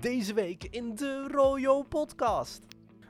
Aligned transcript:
Deze 0.00 0.34
week 0.34 0.64
in 0.64 0.94
de 0.94 1.28
Royo 1.30 1.82
podcast. 1.82 2.62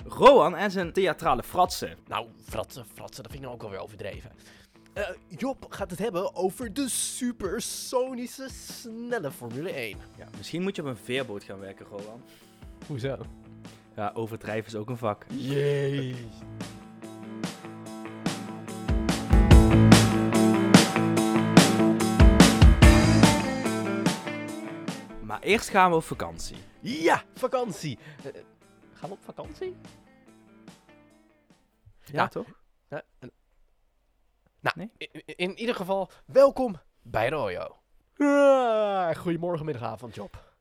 Rowan 0.06 0.56
en 0.56 0.70
zijn 0.70 0.92
theatrale 0.92 1.42
fratsen. 1.42 1.96
Nou, 2.08 2.26
fratsen, 2.44 2.84
fratsen, 2.94 3.22
dat 3.22 3.32
vind 3.32 3.44
ik 3.44 3.48
nou 3.48 3.54
ook 3.54 3.62
alweer 3.62 3.78
overdreven. 3.80 4.30
Eh, 4.92 5.08
Job 5.28 5.66
gaat 5.68 5.90
het 5.90 5.98
hebben 5.98 6.34
over 6.34 6.72
de 6.72 6.88
supersonische 6.88 8.48
snelle 8.48 9.30
Formule 9.30 9.70
1. 9.70 9.98
Ja, 10.18 10.28
misschien 10.36 10.62
moet 10.62 10.76
je 10.76 10.82
op 10.82 10.88
een 10.88 10.96
veerboot 10.96 11.44
gaan 11.44 11.58
werken, 11.58 11.86
Rowan. 11.86 12.22
Hoezo? 12.86 13.16
Ja, 13.96 14.10
overdrijven 14.14 14.66
is 14.72 14.78
ook 14.78 14.88
een 14.88 14.96
vak. 14.96 15.26
Jee. 15.28 16.14
Maar 25.40 25.48
eerst 25.48 25.68
gaan 25.68 25.90
we 25.90 25.96
op 25.96 26.02
vakantie. 26.02 26.56
Ja, 26.80 27.24
vakantie. 27.34 27.98
Eh, 28.24 28.42
gaan 28.92 29.08
we 29.08 29.14
op 29.14 29.22
vakantie? 29.22 29.76
Ja, 32.04 32.28
toch? 32.28 32.46
En- 32.88 33.04
nou, 34.60 34.74
Nee? 34.76 34.90
in, 34.98 35.36
in 35.36 35.58
ieder 35.58 35.74
geval, 35.74 36.10
welkom 36.26 36.80
bij 37.02 37.28
Royo. 37.28 37.76
Ah, 38.16 39.14
goedemorgen, 39.16 39.64
middagavond, 39.64 40.14
Job. 40.14 40.54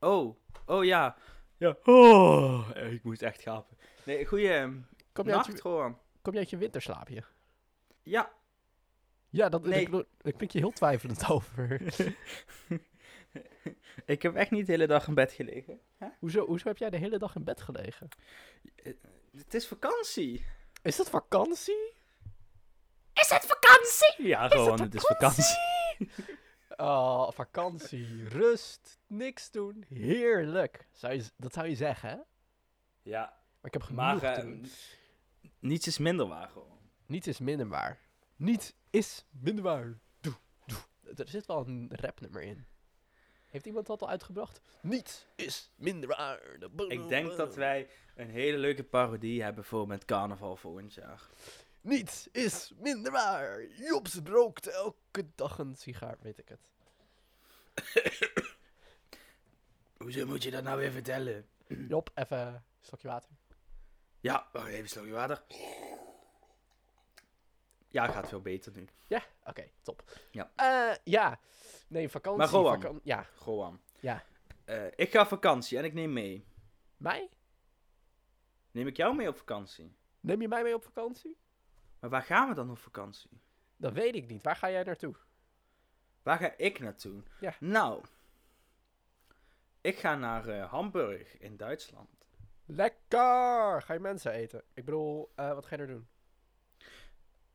Oh, 0.00 0.36
oh 0.66 0.84
ja. 0.84 1.16
Ja. 1.56 1.76
Oh, 1.84 2.68
ik 2.74 3.02
moest 3.04 3.22
echt 3.22 3.42
gapen. 3.42 3.76
Nee, 4.04 4.26
goeie 4.26 4.48
Kom 5.12 5.26
je, 5.26 5.36
uit 5.36 5.46
nacht, 5.46 5.62
je, 5.62 5.94
kom 6.22 6.36
uit 6.36 6.50
je 6.50 6.56
winterslaapje? 6.56 7.24
Ja, 8.02 8.30
Ja, 9.28 9.48
dat, 9.48 9.62
Nee. 9.64 9.88
ik, 10.22 10.36
klink 10.36 10.50
je 10.52 10.58
heel 10.58 10.72
twijfelend 10.72 11.28
over. 11.30 11.80
ik 14.04 14.22
heb 14.22 14.34
echt 14.34 14.50
niet 14.50 14.66
de 14.66 14.72
hele 14.72 14.86
dag 14.86 15.06
in 15.08 15.14
bed 15.14 15.32
gelegen. 15.32 15.80
hoezo, 16.18 16.46
hoezo 16.46 16.68
heb 16.68 16.78
jij 16.78 16.90
de 16.90 16.96
hele 16.96 17.18
dag 17.18 17.34
in 17.34 17.44
bed 17.44 17.60
gelegen? 17.60 18.08
Het 19.36 19.54
is 19.54 19.66
vakantie. 19.66 20.44
Is 20.82 20.96
dat 20.96 21.10
vakantie? 21.10 21.92
Is 23.12 23.28
het 23.28 23.46
vakantie? 23.46 24.26
Ja, 24.26 24.48
Rowan, 24.48 24.80
het 24.80 24.94
is 24.94 25.02
vakantie. 25.02 25.58
Oh, 26.76 27.30
vakantie, 27.42 28.28
rust, 28.28 28.98
niks 29.06 29.50
doen, 29.50 29.84
heerlijk. 29.88 30.86
Zou 30.92 31.14
je, 31.14 31.24
dat 31.36 31.52
zou 31.52 31.68
je 31.68 31.74
zeggen, 31.74 32.08
hè? 32.08 32.16
Maar 32.16 32.24
Ja, 33.02 33.38
ik 33.62 33.72
heb 33.72 33.82
genoeg 33.82 34.00
maar 34.02 34.22
eh, 34.22 34.40
doen. 34.42 34.66
niets 35.58 35.86
is 35.86 35.98
minder 35.98 36.26
waar, 36.26 36.50
Rowan. 36.54 36.78
Niets 37.06 37.26
is 37.26 37.38
minder 37.38 37.68
waar. 37.68 38.00
Niets 38.36 38.72
is 38.90 39.24
minder 39.30 39.64
waar. 39.64 39.98
Doe, 40.20 40.34
doe. 40.66 40.78
Er 41.16 41.28
zit 41.28 41.46
wel 41.46 41.66
een 41.66 41.90
rapnummer 41.92 42.42
in. 42.42 42.66
Heeft 43.50 43.66
iemand 43.66 43.86
dat 43.86 44.02
al 44.02 44.08
uitgebracht? 44.08 44.60
Niets 44.80 45.26
is 45.34 45.70
minder 45.76 46.08
waar. 46.08 46.40
Ik 46.88 47.08
denk 47.08 47.36
dat 47.36 47.54
wij 47.54 47.88
een 48.14 48.30
hele 48.30 48.58
leuke 48.58 48.84
parodie 48.84 49.42
hebben 49.42 49.64
voor 49.64 49.86
met 49.86 50.04
carnaval 50.04 50.56
volgend 50.56 50.94
jaar. 50.94 51.28
Niets 51.80 52.28
is 52.32 52.72
minder 52.78 53.12
waar. 53.12 53.66
Jobs 53.66 54.18
rookt 54.24 54.66
elke 54.66 55.26
dag 55.34 55.58
een 55.58 55.74
sigaar, 55.74 56.16
weet 56.20 56.38
ik 56.38 56.48
het. 56.48 56.72
Hoezo 59.96 60.26
moet 60.26 60.42
je 60.42 60.50
dat 60.50 60.62
nou 60.62 60.78
weer 60.78 60.92
vertellen? 60.92 61.48
Job, 61.88 62.10
even 62.14 62.46
een 62.46 62.62
slokje 62.80 63.08
water. 63.08 63.30
Ja, 64.20 64.48
wacht 64.52 64.66
even, 64.66 64.80
een 64.80 64.88
slokje 64.88 65.12
water. 65.12 65.42
Ja, 67.90 68.06
gaat 68.06 68.28
veel 68.28 68.40
beter 68.40 68.72
nu. 68.72 68.86
Ja? 69.06 69.22
Oké, 69.44 69.68
top. 69.82 70.02
Ja. 70.30 70.50
Eh, 70.56 70.96
ja. 71.04 71.40
Nee, 71.88 72.08
vakantie. 72.08 72.38
Maar 72.38 72.48
vakan- 72.78 73.00
ja. 73.02 73.22
Gewoon. 73.22 73.80
Ja. 74.00 74.24
Eh, 74.64 74.86
ik 74.94 75.10
ga 75.10 75.20
op 75.20 75.28
vakantie 75.28 75.78
en 75.78 75.84
ik 75.84 75.92
neem 75.92 76.12
mee. 76.12 76.44
Mij? 76.96 77.28
Neem 78.70 78.86
ik 78.86 78.96
jou 78.96 79.14
mee 79.16 79.28
op 79.28 79.36
vakantie? 79.36 79.94
Neem 80.20 80.40
je 80.40 80.48
mij 80.48 80.62
mee 80.62 80.74
op 80.74 80.84
vakantie? 80.84 81.36
Maar 82.00 82.10
waar 82.10 82.22
gaan 82.22 82.48
we 82.48 82.54
dan 82.54 82.70
op 82.70 82.78
vakantie? 82.78 83.30
Dat 83.76 83.92
weet 83.92 84.14
ik 84.14 84.26
niet. 84.28 84.42
Waar 84.42 84.56
ga 84.56 84.70
jij 84.70 84.82
naartoe? 84.82 85.14
Waar 86.22 86.38
ga 86.38 86.52
ik 86.56 86.78
naartoe? 86.78 87.22
Ja. 87.40 87.54
Nou, 87.60 88.04
ik 89.80 89.98
ga 89.98 90.14
naar 90.14 90.48
eh, 90.48 90.70
Hamburg 90.70 91.38
in 91.38 91.56
Duitsland. 91.56 92.08
Lekker! 92.66 93.82
Ga 93.82 93.92
je 93.92 93.98
mensen 94.00 94.32
eten? 94.32 94.62
Ik 94.74 94.84
bedoel, 94.84 95.32
wat 95.36 95.66
ga 95.66 95.76
je 95.76 95.82
er 95.82 95.88
doen? 95.88 96.08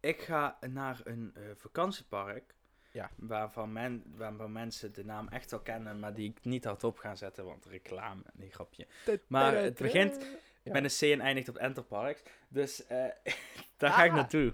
Ik 0.05 0.21
ga 0.21 0.57
naar 0.69 1.01
een 1.03 1.31
eh, 1.35 1.43
vakantiepark. 1.55 2.55
Ja. 2.91 3.09
Waarvan, 3.16 3.71
men, 3.73 4.03
waarvan 4.16 4.51
mensen 4.51 4.93
de 4.93 5.05
naam 5.05 5.27
echt 5.27 5.51
wel 5.51 5.59
kennen, 5.59 5.99
maar 5.99 6.13
die 6.13 6.29
ik 6.29 6.45
niet 6.45 6.63
hardop 6.66 6.97
ga 6.97 7.16
zetten, 7.16 7.45
want 7.45 7.66
reclame, 7.66 8.21
nee 8.33 8.51
grapje. 8.51 8.88
Maar 9.27 9.55
het 9.55 9.75
begint 9.77 10.25
Ja. 10.63 10.71
met 10.71 10.83
een 10.83 11.09
C 11.09 11.13
en 11.13 11.21
eindigt 11.21 11.49
op 11.49 11.55
Enterparks. 11.57 12.21
Dus 12.47 12.85
eh, 12.85 13.05
daar 13.77 13.91
ga 13.91 14.03
ik 14.03 14.09
Ah. 14.09 14.16
naartoe. 14.16 14.53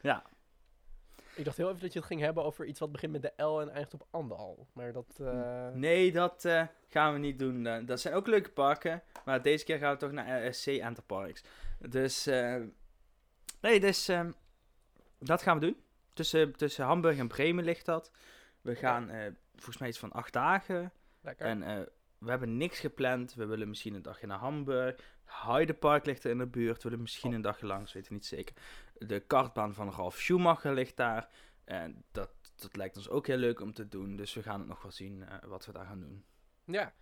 Ja. 0.00 0.24
Ik 1.34 1.44
dacht 1.44 1.56
heel 1.56 1.68
even 1.68 1.80
dat 1.80 1.92
je 1.92 1.98
het 1.98 2.08
ging 2.08 2.20
hebben 2.20 2.44
over 2.44 2.64
iets 2.66 2.80
wat 2.80 2.92
begint 2.92 3.12
met 3.12 3.22
de 3.22 3.42
L 3.42 3.60
en 3.60 3.68
eindigt 3.68 3.94
op 3.94 4.06
Andal. 4.10 4.66
Maar 4.72 4.92
dat... 4.92 5.18
eh, 5.20 5.68
Nee, 5.68 6.12
dat 6.12 6.48
gaan 6.88 7.12
we 7.12 7.18
niet 7.18 7.38
doen. 7.38 7.86
Dat 7.86 8.00
zijn 8.00 8.14
ook 8.14 8.26
leuke 8.26 8.50
parken. 8.50 9.02
Maar 9.24 9.42
deze 9.42 9.64
keer 9.64 9.78
gaan 9.78 9.92
we 9.92 9.98
toch 9.98 10.12
naar 10.12 10.46
RSC 10.46 10.66
Enterparks. 10.66 11.42
Dus, 11.78 12.24
nee, 13.60 13.80
dus 13.80 14.08
eh, 14.08 14.26
dat 15.20 15.42
gaan 15.42 15.58
we 15.58 15.66
doen. 15.66 15.76
Tussen, 16.12 16.56
tussen 16.56 16.84
Hamburg 16.84 17.18
en 17.18 17.28
Bremen 17.28 17.64
ligt 17.64 17.86
dat. 17.86 18.10
We 18.60 18.74
gaan 18.74 19.10
eh, 19.10 19.32
volgens 19.54 19.78
mij 19.78 19.88
iets 19.88 19.98
van 19.98 20.12
acht 20.12 20.32
dagen. 20.32 20.92
Lekker. 21.20 21.46
En 21.46 21.62
eh, 21.62 21.80
we 22.18 22.30
hebben 22.30 22.56
niks 22.56 22.78
gepland. 22.78 23.34
We 23.34 23.46
willen 23.46 23.68
misschien 23.68 23.94
een 23.94 24.02
dagje 24.02 24.26
naar 24.26 24.38
Hamburg. 24.38 25.18
Heidepark 25.24 26.06
ligt 26.06 26.24
er 26.24 26.30
in 26.30 26.38
de 26.38 26.46
buurt. 26.46 26.76
We 26.76 26.82
willen 26.82 27.00
misschien 27.00 27.32
een 27.32 27.40
dagje 27.40 27.66
langs, 27.66 27.92
weet 27.92 28.04
ik 28.04 28.10
niet 28.10 28.26
zeker. 28.26 28.56
De 28.94 29.20
kartbaan 29.20 29.74
van 29.74 29.90
Ralf 29.92 30.16
Schumacher 30.18 30.74
ligt 30.74 30.96
daar. 30.96 31.28
En 31.64 32.04
dat, 32.12 32.30
dat 32.56 32.76
lijkt 32.76 32.96
ons 32.96 33.08
ook 33.08 33.26
heel 33.26 33.36
leuk 33.36 33.60
om 33.60 33.72
te 33.72 33.88
doen. 33.88 34.16
Dus 34.16 34.34
we 34.34 34.42
gaan 34.42 34.58
het 34.58 34.68
nog 34.68 34.82
wel 34.82 34.90
zien 34.92 35.22
eh, 35.22 35.48
wat 35.48 35.66
we 35.66 35.72
daar 35.72 35.86
gaan 35.86 36.00
doen. 36.00 36.24
Ja. 36.64 36.92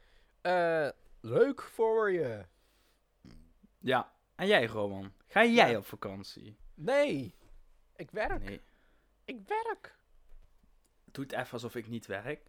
Leuk 1.21 1.63
voor 1.63 2.13
je. 2.13 2.45
Ja, 3.79 4.13
en 4.35 4.47
jij 4.47 4.67
Roman? 4.67 5.13
Ga 5.27 5.45
jij 5.45 5.71
Ja. 5.71 5.79
op 5.79 5.87
vakantie? 5.87 6.57
Nee. 6.75 7.35
Ik 7.99 8.11
werk. 8.11 8.43
Nee, 8.45 8.61
Ik 9.25 9.39
werk. 9.47 9.97
doe 11.05 11.25
het 11.25 11.33
even 11.33 11.53
alsof 11.53 11.75
ik 11.75 11.89
niet 11.89 12.07
werk. 12.07 12.41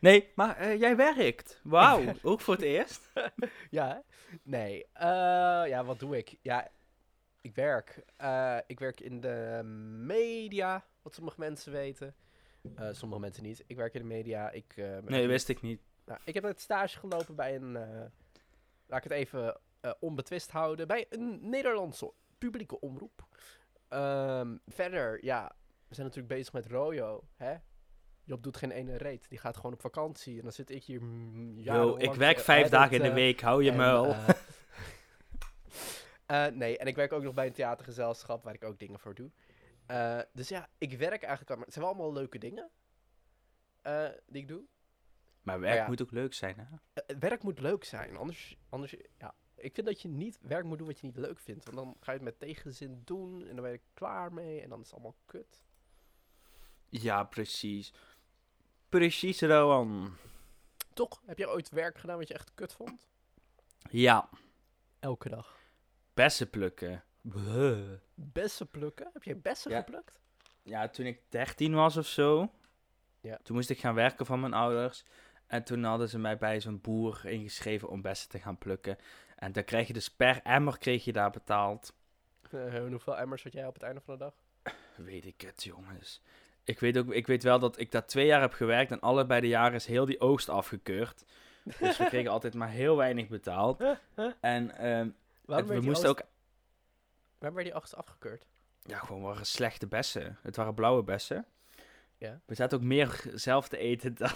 Nee, 0.00 0.32
maar 0.34 0.56
eh, 0.56 0.78
jij 0.80 0.96
werkt. 0.96 1.60
Wauw, 1.62 2.02
ook 2.22 2.40
voor 2.40 2.54
het 2.54 2.62
eerst. 2.62 3.10
Ja? 3.70 4.02
Nee. 4.42 4.84
Eh, 4.92 5.02
ja, 5.66 5.84
wat 5.84 5.98
doe 5.98 6.16
ik? 6.16 6.36
Ja, 6.42 6.68
ik 7.40 7.54
werk. 7.54 8.02
Eh, 8.16 8.58
ik 8.66 8.78
werk 8.78 9.00
in 9.00 9.20
de 9.20 9.60
media, 10.04 10.86
wat 11.02 11.14
sommige 11.14 11.40
mensen 11.40 11.72
weten. 11.72 12.14
Eh, 12.76 12.88
sommige 12.92 13.20
mensen 13.20 13.42
niet. 13.42 13.64
Ik 13.66 13.76
werk 13.76 13.94
in 13.94 14.00
de 14.00 14.06
media. 14.06 14.50
Ik, 14.50 14.72
eh, 14.76 14.98
Nee, 14.98 15.26
wist 15.26 15.48
ik 15.48 15.62
niet. 15.62 15.80
Nou, 16.04 16.20
ik 16.24 16.34
heb 16.34 16.42
net 16.42 16.60
stage 16.60 16.98
gelopen 16.98 17.34
bij 17.34 17.54
een, 17.56 17.76
eh, 17.76 18.00
laat 18.86 19.04
ik 19.04 19.10
het 19.10 19.12
even 19.12 19.60
onbetwist 20.00 20.50
houden, 20.50 20.86
bij 20.86 21.06
een 21.10 21.48
Nederlandse 21.48 22.12
publieke 22.38 22.80
omroep. 22.80 23.26
Ehm, 23.90 24.56
verder, 24.66 25.24
ja, 25.24 25.52
we 25.88 25.94
zijn 25.94 26.06
natuurlijk 26.06 26.34
bezig 26.34 26.52
met 26.52 26.66
Royo, 26.66 27.24
hè? 27.36 27.56
Job 28.24 28.42
doet 28.42 28.56
geen 28.56 28.70
ene 28.70 28.96
reet, 28.96 29.28
die 29.28 29.38
gaat 29.38 29.56
gewoon 29.56 29.72
op 29.72 29.80
vakantie 29.80 30.36
en 30.36 30.42
dan 30.42 30.52
zit 30.52 30.70
ik 30.70 30.84
hier 30.84 31.02
Yo, 31.54 31.96
ik 31.96 32.12
werk 32.14 32.38
vijf 32.38 32.68
dagen 32.68 32.96
in 32.96 33.02
de 33.02 33.12
week, 33.12 33.40
hou 33.40 33.64
je 33.64 33.70
en, 33.70 33.76
muil. 33.76 34.06
eh, 34.06 34.28
eh, 36.46 36.54
nee, 36.54 36.78
en 36.78 36.86
ik 36.86 36.96
werk 36.96 37.12
ook 37.12 37.22
nog 37.22 37.34
bij 37.34 37.46
een 37.46 37.52
theatergezelschap 37.52 38.44
waar 38.44 38.54
ik 38.54 38.64
ook 38.64 38.78
dingen 38.78 38.98
voor 38.98 39.14
doe. 39.14 39.30
Eh, 39.86 40.20
dus 40.32 40.48
ja, 40.48 40.68
ik 40.78 40.98
werk 40.98 41.22
eigenlijk 41.22 41.56
maar 41.56 41.64
het 41.64 41.72
zijn 41.72 41.84
wel 41.84 41.94
allemaal 41.94 42.12
leuke 42.12 42.38
dingen 42.38 42.70
die 44.26 44.42
ik 44.42 44.48
doe. 44.48 44.62
maar 45.42 45.60
werk 45.60 45.76
ja. 45.76 45.86
moet 45.86 46.02
ook 46.02 46.10
leuk 46.10 46.34
zijn, 46.34 46.56
hè? 46.56 46.64
Werk 47.18 47.42
moet 47.42 47.60
leuk 47.60 47.84
zijn. 47.84 48.16
Anders, 48.16 48.56
anders, 48.68 48.94
ja. 49.18 49.34
Ik 49.60 49.74
vind 49.74 49.86
dat 49.86 50.02
je 50.02 50.08
niet 50.08 50.38
werk 50.40 50.64
moet 50.64 50.78
doen 50.78 50.86
wat 50.86 51.00
je 51.00 51.06
niet 51.06 51.16
leuk 51.16 51.38
vindt. 51.38 51.64
Want 51.64 51.76
dan 51.76 51.96
ga 52.00 52.12
je 52.12 52.16
het 52.18 52.26
met 52.26 52.38
tegenzin 52.38 53.02
doen 53.04 53.40
en 53.40 53.54
dan 53.54 53.62
ben 53.64 53.70
je 53.72 53.78
er 53.78 53.84
klaar 53.94 54.32
mee 54.32 54.60
en 54.60 54.68
dan 54.68 54.78
is 54.80 54.84
het 54.84 54.94
allemaal 54.94 55.16
kut. 55.26 55.62
Ja, 56.88 57.24
precies. 57.24 57.92
Precies, 58.88 59.40
Rowan. 59.40 60.16
Toch? 60.94 61.22
Heb 61.26 61.38
je 61.38 61.48
ooit 61.48 61.68
werk 61.70 61.98
gedaan 61.98 62.18
wat 62.18 62.28
je 62.28 62.34
echt 62.34 62.54
kut 62.54 62.72
vond? 62.72 63.08
Ja, 63.90 64.28
Elke 64.98 65.28
dag. 65.28 65.58
bessen 66.14 66.50
plukken. 66.50 67.04
Bleh. 67.20 67.98
Bessen 68.14 68.68
plukken? 68.68 69.10
Heb 69.12 69.22
je 69.22 69.36
bessen 69.36 69.70
Ja. 69.70 69.78
geplukt? 69.78 70.20
Ja, 70.62 70.88
toen 70.88 71.06
ik 71.06 71.20
13 71.28 71.74
was 71.74 71.96
of 71.96 72.06
zo, 72.06 72.50
Ja. 73.20 73.38
toen 73.42 73.56
moest 73.56 73.70
ik 73.70 73.78
gaan 73.80 73.94
werken 73.94 74.26
van 74.26 74.40
mijn 74.40 74.52
ouders. 74.54 75.04
En 75.46 75.64
toen 75.64 75.84
hadden 75.84 76.08
ze 76.08 76.18
mij 76.18 76.36
bij 76.38 76.60
zo'n 76.60 76.80
boer 76.80 77.26
ingeschreven 77.26 77.88
om 77.88 78.02
bessen 78.02 78.28
te 78.28 78.38
gaan 78.38 78.58
plukken. 78.58 78.96
En 79.40 79.52
dan 79.52 79.64
krijg 79.64 79.86
je 79.86 79.92
dus 79.92 80.10
per 80.10 80.40
emmer 80.42 80.78
kreeg 80.78 81.04
je 81.04 81.12
daar 81.12 81.30
betaald. 81.30 81.92
Eh, 82.50 82.78
hoeveel 82.88 83.18
emmers 83.18 83.42
had 83.42 83.52
jij 83.52 83.66
op 83.66 83.74
het 83.74 83.82
einde 83.82 84.00
van 84.00 84.18
de 84.18 84.24
dag? 84.24 84.34
Weet 84.96 85.26
ik 85.26 85.40
het, 85.40 85.62
jongens. 85.64 86.22
Ik 86.64 86.80
weet, 86.80 86.98
ook, 86.98 87.12
ik 87.12 87.26
weet 87.26 87.42
wel 87.42 87.58
dat 87.58 87.78
ik 87.78 87.90
daar 87.90 88.06
twee 88.06 88.26
jaar 88.26 88.40
heb 88.40 88.52
gewerkt 88.52 88.90
en 88.90 89.00
allebei 89.00 89.40
de 89.40 89.48
jaren 89.48 89.74
is 89.74 89.86
heel 89.86 90.04
die 90.04 90.20
oogst 90.20 90.48
afgekeurd. 90.48 91.24
Dus 91.78 91.98
we 91.98 92.06
kregen 92.06 92.30
altijd 92.30 92.54
maar 92.54 92.68
heel 92.68 92.96
weinig 92.96 93.28
betaald. 93.28 93.82
En 94.40 94.76
ehm, 94.76 95.08
we 95.44 95.80
moesten 95.80 95.88
oogst- 95.88 96.06
ook... 96.06 96.22
Waarom 97.38 97.58
werd 97.58 97.70
die 97.70 97.76
oogst 97.76 97.96
afgekeurd? 97.96 98.46
Ja, 98.82 98.98
gewoon 98.98 99.22
waren 99.22 99.46
slechte 99.46 99.86
bessen. 99.86 100.38
Het 100.42 100.56
waren 100.56 100.74
blauwe 100.74 101.02
bessen. 101.02 101.46
Ja. 102.16 102.40
We 102.46 102.54
zaten 102.54 102.78
ook 102.78 102.84
meer 102.84 103.24
zelf 103.34 103.68
te 103.68 103.78
eten 103.78 104.14
dan 104.14 104.32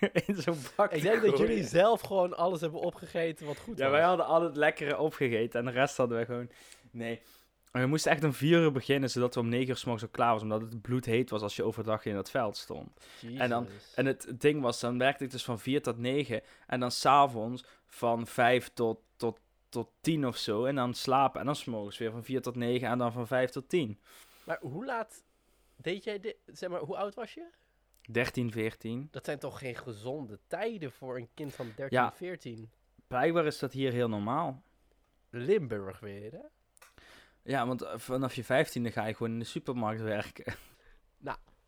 in 0.26 0.34
zo'n 0.34 0.58
bak 0.76 0.92
Ik 0.92 1.02
denk 1.02 1.22
dat 1.22 1.30
gooien. 1.30 1.46
jullie 1.48 1.64
zelf 1.64 2.00
gewoon 2.00 2.36
alles 2.36 2.60
hebben 2.60 2.80
opgegeten 2.80 3.46
wat 3.46 3.58
goed 3.58 3.78
Ja, 3.78 3.82
was. 3.84 3.92
wij 3.92 4.02
hadden 4.02 4.26
al 4.26 4.42
het 4.42 4.56
lekkere 4.56 4.98
opgegeten 4.98 5.58
en 5.60 5.66
de 5.66 5.70
rest 5.72 5.96
hadden 5.96 6.18
we 6.18 6.24
gewoon... 6.24 6.50
Nee. 6.90 7.20
En 7.72 7.80
we 7.80 7.86
moesten 7.86 8.10
echt 8.12 8.24
om 8.24 8.32
vier 8.32 8.58
uur 8.60 8.72
beginnen, 8.72 9.10
zodat 9.10 9.34
we 9.34 9.40
om 9.40 9.48
negen 9.48 9.68
uur 9.68 9.76
s 9.76 9.84
morgens 9.84 10.10
klaar 10.10 10.32
was. 10.32 10.42
Omdat 10.42 10.60
het 10.60 10.82
bloedheet 10.82 11.30
was 11.30 11.42
als 11.42 11.56
je 11.56 11.62
overdag 11.64 12.04
in 12.04 12.14
dat 12.14 12.30
veld 12.30 12.56
stond. 12.56 12.88
En 13.36 13.48
dan-. 13.48 13.66
En 13.94 14.06
het 14.06 14.26
ding 14.40 14.62
was, 14.62 14.80
dan 14.80 14.98
werkte 14.98 15.24
ik 15.24 15.30
dus 15.30 15.44
van 15.44 15.60
4 15.60 15.82
tot 15.82 15.98
9. 15.98 16.42
En 16.66 16.80
dan 16.80 16.90
s'avonds 16.90 17.64
van 17.86 18.26
5 18.26 18.70
tot, 18.74 18.98
tot, 19.16 19.38
tot 19.68 19.88
10 20.00 20.26
of 20.26 20.36
zo. 20.36 20.64
En 20.64 20.74
dan 20.74 20.94
slapen. 20.94 21.40
En 21.40 21.46
dan 21.46 21.56
s'morgens 21.56 21.98
weer 21.98 22.10
van 22.10 22.24
4 22.24 22.42
tot 22.42 22.56
9. 22.56 22.88
En 22.88 22.98
dan 22.98 23.12
van 23.12 23.26
5 23.26 23.50
tot 23.50 23.68
10. 23.68 23.98
Maar 24.44 24.58
hoe 24.60 24.84
laat 24.84 25.22
deed 25.76 26.04
jij 26.04 26.20
dit? 26.20 26.36
Zeg 26.46 26.68
maar, 26.70 26.80
hoe 26.80 26.96
oud 26.96 27.14
was 27.14 27.34
je? 27.34 27.44
13, 28.12 28.50
14. 28.52 29.08
Dat 29.10 29.24
zijn 29.24 29.38
toch 29.38 29.58
geen 29.58 29.76
gezonde 29.76 30.38
tijden 30.46 30.92
voor 30.92 31.16
een 31.16 31.28
kind 31.34 31.54
van 31.54 31.72
13, 31.76 31.98
Ja. 31.98 32.12
14? 32.12 32.70
Blijkbaar 33.06 33.46
is 33.46 33.58
dat 33.58 33.72
hier 33.72 33.92
heel 33.92 34.08
normaal. 34.08 34.62
Limburg 35.30 36.00
weer, 36.00 36.32
hè? 36.32 36.42
Ja, 37.42 37.66
want 37.66 37.82
eh, 37.82 37.98
vanaf 37.98 38.34
je 38.34 38.44
15e 38.44 38.92
ga 38.92 39.06
je 39.06 39.14
gewoon 39.14 39.32
in 39.32 39.38
de 39.38 39.44
supermarkt 39.44 40.00
werken. 40.00 40.54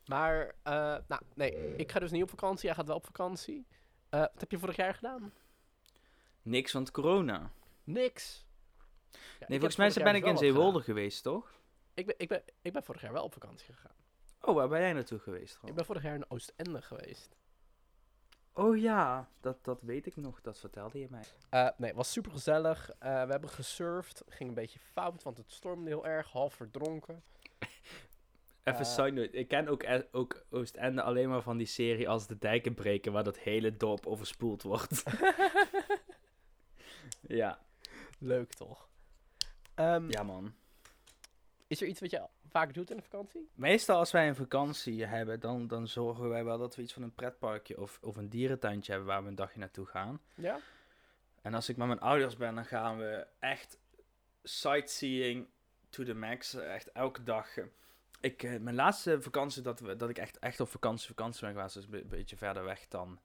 Maar, 0.06 0.54
eh, 0.62 0.96
nou, 1.06 1.22
nee, 1.34 1.76
ik 1.76 1.92
ga 1.92 1.98
dus 1.98 2.10
niet 2.10 2.22
op 2.22 2.30
vakantie. 2.30 2.66
Jij 2.66 2.74
gaat 2.74 2.86
wel 2.86 2.96
op 2.96 3.04
vakantie. 3.04 3.66
Eh, 4.08 4.20
wat 4.20 4.40
heb 4.40 4.50
je 4.50 4.58
vorig 4.58 4.76
jaar 4.76 4.94
gedaan? 4.94 5.32
Niks, 6.42 6.72
want 6.72 6.90
corona. 6.90 7.52
Niks. 7.84 8.46
Ja, 9.10 9.46
Nee, 9.48 9.58
volgens 9.60 9.76
mij 9.94 10.04
ben 10.04 10.14
ik 10.14 10.26
in 10.26 10.36
Zeewolde 10.36 10.80
geweest, 10.80 11.22
toch? 11.22 11.60
Ik 11.94 12.06
ben, 12.06 12.14
ik, 12.18 12.28
ben, 12.28 12.42
ik 12.62 12.72
ben 12.72 12.82
vorig 12.82 13.00
jaar 13.00 13.12
wel 13.12 13.24
op 13.24 13.32
vakantie 13.32 13.74
gegaan. 13.74 13.94
Oh, 14.44 14.54
waar 14.54 14.68
ben 14.68 14.80
jij 14.80 14.92
naartoe 14.92 15.18
geweest? 15.18 15.58
Ik 15.64 15.74
ben 15.74 15.84
vorig 15.84 16.02
jaar 16.02 16.14
in 16.14 16.30
Oostende 16.30 16.82
geweest. 16.82 17.36
Oh 18.52 18.76
ja, 18.76 19.28
dat, 19.40 19.64
dat 19.64 19.82
weet 19.82 20.06
ik 20.06 20.16
nog. 20.16 20.40
Dat 20.40 20.58
vertelde 20.58 20.98
je 20.98 21.06
mij. 21.10 21.24
Eh, 21.48 21.68
nee, 21.76 21.88
het 21.88 21.96
was 21.96 22.12
super 22.12 22.32
gezellig. 22.32 22.90
we 22.98 23.06
hebben 23.06 23.48
gesurfd. 23.50 24.22
Ging 24.28 24.48
een 24.48 24.54
beetje 24.54 24.78
fout, 24.78 25.22
want 25.22 25.36
het 25.38 25.50
stormde 25.52 25.88
heel 25.90 26.06
erg. 26.06 26.30
Half 26.30 26.54
verdronken. 26.54 27.22
Even 28.64 28.80
Eh. 28.80 28.86
side 28.86 29.10
note. 29.10 29.30
Ik 29.30 29.48
ken 29.48 29.68
ook, 29.68 29.84
ook 30.12 30.44
Oostende 30.50 31.02
alleen 31.02 31.28
maar 31.28 31.42
van 31.42 31.56
die 31.56 31.66
serie 31.66 32.08
als 32.08 32.26
de 32.26 32.38
dijken 32.38 32.74
breken, 32.74 33.12
waar 33.12 33.24
dat 33.24 33.38
hele 33.38 33.76
dorp 33.76 34.06
overspoeld 34.06 34.62
wordt. 34.62 35.02
ja. 37.40 37.58
Leuk 38.18 38.52
toch? 38.54 38.88
Ehm, 39.74 40.10
ja, 40.10 40.22
man. 40.22 40.54
Is 41.66 41.80
er 41.80 41.86
iets 41.88 42.00
wat 42.00 42.10
je 42.10 42.26
vaak 42.52 42.74
doet 42.74 42.90
in 42.90 42.96
de 42.96 43.02
vakantie? 43.02 43.48
Meestal 43.54 43.98
als 43.98 44.10
wij 44.10 44.28
een 44.28 44.34
vakantie 44.36 45.04
hebben, 45.04 45.40
dan, 45.40 45.66
dan 45.66 45.88
zorgen 45.88 46.28
wij 46.28 46.44
wel 46.44 46.58
dat 46.58 46.76
we 46.76 46.82
iets 46.82 46.92
van 46.92 47.02
een 47.02 47.14
pretparkje 47.14 47.80
of, 47.80 47.98
of 48.02 48.16
een 48.16 48.28
dierentuintje 48.28 48.92
hebben 48.92 49.10
waar 49.10 49.22
we 49.22 49.28
een 49.28 49.34
dagje 49.34 49.58
naartoe 49.58 49.86
gaan. 49.86 50.20
Ja? 50.34 50.58
En 51.42 51.54
als 51.54 51.68
ik 51.68 51.76
met 51.76 51.86
mijn 51.86 52.00
ouders 52.00 52.36
ben, 52.36 52.54
dan 52.54 52.64
gaan 52.64 52.98
we 52.98 53.26
echt 53.38 53.78
sightseeing 54.42 55.46
to 55.88 56.04
the 56.04 56.14
max. 56.14 56.54
Echt 56.54 56.92
elke 56.92 57.22
dag. 57.22 57.48
Ik, 58.20 58.42
eh, 58.42 58.60
mijn 58.60 58.76
laatste 58.76 59.20
vakantie 59.22 59.62
dat, 59.62 59.80
we, 59.80 59.96
dat 59.96 60.08
ik 60.08 60.18
echt, 60.18 60.38
echt 60.38 60.60
op 60.60 60.68
vakantie, 60.68 61.06
vakantie 61.06 61.40
ben 61.46 61.54
geweest, 61.54 61.76
is 61.76 61.84
een 61.84 61.90
be- 61.90 62.04
beetje 62.04 62.36
verder 62.36 62.64
weg 62.64 62.88
dan. 62.88 63.20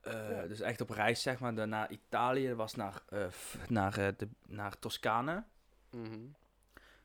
eh, 0.00 0.12
Ja. 0.30 0.46
Dus 0.46 0.60
echt 0.60 0.80
op 0.80 0.90
reis, 0.90 1.22
zeg 1.22 1.38
maar. 1.40 1.68
Naar 1.68 1.90
Italië, 1.90 2.54
was 2.54 2.74
naar, 2.74 3.02
f- 3.30 3.58
naar, 3.68 3.92
de, 4.16 4.28
naar 4.46 4.78
Toscane. 4.78 5.44
Mhm. 5.90 6.18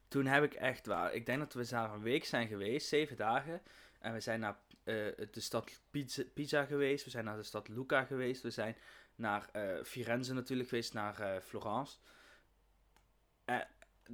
Toen 0.09 0.25
heb 0.25 0.43
ik 0.43 0.53
echt, 0.53 0.85
waar, 0.85 1.13
ik 1.13 1.25
denk 1.25 1.39
dat 1.39 1.53
we 1.53 1.67
daar 1.69 1.93
een 1.93 2.01
week 2.01 2.25
zijn 2.25 2.47
geweest, 2.47 2.87
zeven 2.87 3.17
dagen. 3.17 3.61
En 3.99 4.13
we 4.13 4.19
zijn 4.19 4.39
naar 4.39 4.57
eh, 4.83 4.95
de 5.31 5.39
stad 5.39 5.81
Pisa, 5.91 6.23
Pisa 6.33 6.65
geweest, 6.65 7.03
we 7.03 7.09
zijn 7.09 7.25
naar 7.25 7.37
de 7.37 7.43
stad 7.43 7.67
Lucca 7.67 8.03
geweest, 8.03 8.41
we 8.41 8.49
zijn 8.49 8.75
naar 9.15 9.49
eh, 9.51 9.83
Firenze 9.83 10.33
natuurlijk 10.33 10.69
geweest, 10.69 10.93
naar 10.93 11.19
eh, 11.19 11.41
Florence. 11.41 11.97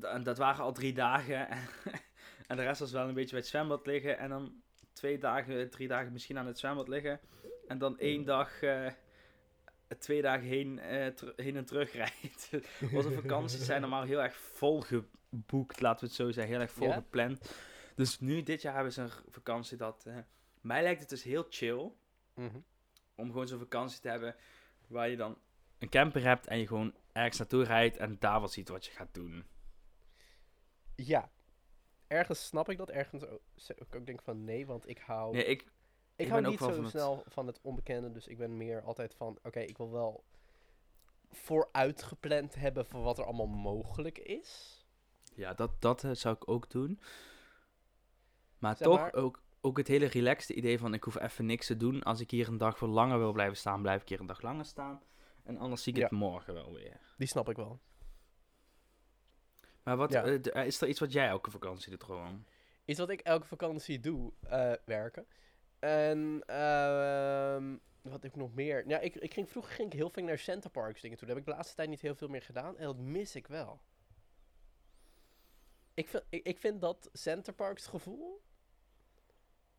En 0.01 0.23
dat 0.23 0.37
waren 0.37 0.63
al 0.63 0.73
drie 0.73 0.93
dagen. 0.93 1.47
en 2.47 2.57
de 2.57 2.63
rest 2.63 2.79
was 2.79 2.91
wel 2.91 3.07
een 3.07 3.13
beetje 3.13 3.29
bij 3.29 3.39
het 3.39 3.47
zwembad 3.47 3.85
liggen. 3.85 4.17
En 4.17 4.29
dan 4.29 4.61
twee 4.93 5.17
dagen, 5.17 5.69
drie 5.69 5.87
dagen 5.87 6.11
misschien 6.11 6.37
aan 6.37 6.47
het 6.47 6.59
zwembad 6.59 6.87
liggen. 6.87 7.19
En 7.67 7.77
dan 7.77 7.99
één 7.99 8.25
dag, 8.25 8.59
twee 9.99 10.21
dagen 10.21 10.47
heen, 10.47 10.79
eh, 10.79 11.11
heen 11.35 11.55
en 11.55 11.65
terug 11.65 11.91
rijden. 11.93 12.63
Onze 12.97 13.11
vakanties 13.11 13.65
zijn 13.65 13.81
normaal 13.81 14.03
heel 14.03 14.21
erg 14.21 14.35
vol 14.35 14.81
geboekt, 14.81 15.81
laten 15.81 15.99
we 15.99 16.05
het 16.05 16.15
zo 16.15 16.31
zeggen. 16.31 16.53
Heel 16.53 16.61
erg 16.61 16.71
vol 16.71 16.91
gepland. 16.91 17.51
Dus 17.95 18.19
nu, 18.19 18.43
dit 18.43 18.61
jaar 18.61 18.73
hebben 18.73 18.93
ze 18.93 19.01
een 19.01 19.11
vakantie 19.29 19.77
dat... 19.77 20.05
eh, 20.07 20.17
mij 20.61 20.81
lijkt 20.83 20.99
het 20.99 21.09
dus 21.09 21.23
heel 21.23 21.45
chill 21.49 21.91
Mhm. 22.35 22.57
om 23.15 23.27
gewoon 23.31 23.47
zo'n 23.47 23.59
vakantie 23.59 23.99
te 23.99 24.09
hebben 24.09 24.35
waar 24.87 25.09
je 25.09 25.15
dan 25.17 25.37
een 25.79 25.89
camper 25.89 26.23
hebt 26.23 26.47
en 26.47 26.57
je 26.59 26.67
gewoon 26.67 26.95
ergens 27.11 27.37
naartoe 27.37 27.63
rijdt 27.63 27.97
en 27.97 28.15
daar 28.19 28.39
wat 28.39 28.51
ziet 28.51 28.69
wat 28.69 28.85
je 28.85 28.91
gaat 28.91 29.13
doen. 29.13 29.45
Ja. 30.95 31.31
Ergens 32.07 32.45
snap 32.45 32.69
ik 32.69 32.77
dat, 32.77 32.89
ergens 32.89 33.23
ook, 33.25 33.41
ik 33.95 34.05
denk 34.05 34.21
van 34.21 34.43
nee, 34.43 34.65
want 34.65 34.87
ik 34.89 34.97
hou, 34.97 35.33
Nee, 35.33 35.45
ik, 35.45 35.65
ik 36.15 36.25
ik 36.25 36.31
hou 36.31 36.47
niet 36.47 36.59
zo 36.59 36.69
van 36.73 36.81
het- 36.81 36.89
snel 36.91 37.23
van 37.27 37.47
het 37.47 37.59
onbekende. 37.61 38.11
Dus 38.11 38.27
ik 38.27 38.37
ben 38.37 38.57
meer 38.57 38.81
altijd 38.81 39.15
van, 39.15 39.37
oké, 39.43 39.59
ik 39.59 39.77
wil 39.77 39.91
wel 39.91 40.23
vooruitgepland 41.31 42.55
hebben 42.55 42.85
van 42.85 43.01
wat 43.01 43.17
er 43.17 43.25
allemaal 43.25 43.47
mogelijk 43.47 44.17
is. 44.17 44.79
ja, 45.35 45.53
dat, 45.53 45.81
dat 45.81 46.03
eh, 46.03 46.11
zou 46.11 46.35
ik 46.35 46.49
ook 46.49 46.69
doen. 46.69 46.99
Maar 48.57 48.75
Zeg 48.77 48.87
toch 48.87 48.99
maar- 48.99 49.13
ook, 49.13 49.43
ook 49.61 49.77
het 49.77 49.87
hele 49.87 50.05
relaxte 50.05 50.53
idee 50.53 50.79
van 50.79 50.93
ik 50.93 51.03
hoef 51.03 51.19
even 51.19 51.45
niks 51.45 51.65
te 51.67 51.77
doen. 51.77 52.03
Als 52.03 52.19
ik 52.19 52.31
hier 52.31 52.47
een 52.47 52.57
dag 52.57 52.77
voor 52.77 52.87
langer 52.87 53.17
wil 53.17 53.31
blijven 53.31 53.57
staan, 53.57 53.81
blijf 53.81 54.01
ik 54.01 54.09
hier 54.09 54.19
een 54.19 54.25
dag 54.25 54.41
langer 54.41 54.65
staan. 54.65 55.01
En 55.43 55.57
anders 55.57 55.83
zie 55.83 55.93
ik 55.93 56.01
het 56.01 56.11
morgen 56.11 56.53
wel 56.53 56.73
weer. 56.73 56.99
Die 57.17 57.27
snap 57.27 57.49
ik 57.49 57.55
wel. 57.55 57.79
Maar 59.83 59.97
wat, 59.97 60.11
Ja. 60.11 60.23
eh, 60.23 60.55
eh, 60.55 60.65
is 60.65 60.81
er 60.81 60.87
iets 60.87 60.99
wat 60.99 61.11
jij 61.11 61.27
elke 61.27 61.51
vakantie 61.51 61.89
doet 61.89 62.03
gewoon? 62.03 62.45
Iets 62.85 62.99
wat 62.99 63.09
ik 63.09 63.19
elke 63.21 63.47
vakantie 63.47 63.99
doe, 63.99 64.31
werken. 64.85 65.27
En 65.79 66.43
ehm, 66.45 67.77
wat 68.01 68.13
heb 68.13 68.25
ik 68.25 68.35
nog 68.35 68.53
meer? 68.53 68.87
Ja, 68.87 68.99
ik, 68.99 69.15
ik 69.15 69.33
ging, 69.33 69.49
vroeger 69.49 69.73
ging 69.73 69.91
ik 69.91 69.97
heel 69.97 70.09
veel 70.09 70.23
naar 70.23 70.37
Centerparks 70.37 71.01
dingen 71.01 71.17
toe. 71.17 71.27
Dat 71.27 71.35
heb 71.35 71.45
ik 71.45 71.51
de 71.51 71.57
laatste 71.57 71.75
tijd 71.75 71.89
niet 71.89 72.01
heel 72.01 72.15
veel 72.15 72.27
meer 72.27 72.41
gedaan. 72.41 72.77
En 72.77 72.85
dat 72.85 72.97
mis 72.97 73.35
ik 73.35 73.47
wel. 73.47 73.81
Ik 75.93 76.07
vind, 76.07 76.23
ik, 76.29 76.45
ik 76.45 76.57
vind 76.57 76.81
dat 76.81 77.09
Centerparks 77.13 77.87
gevoel... 77.87 78.43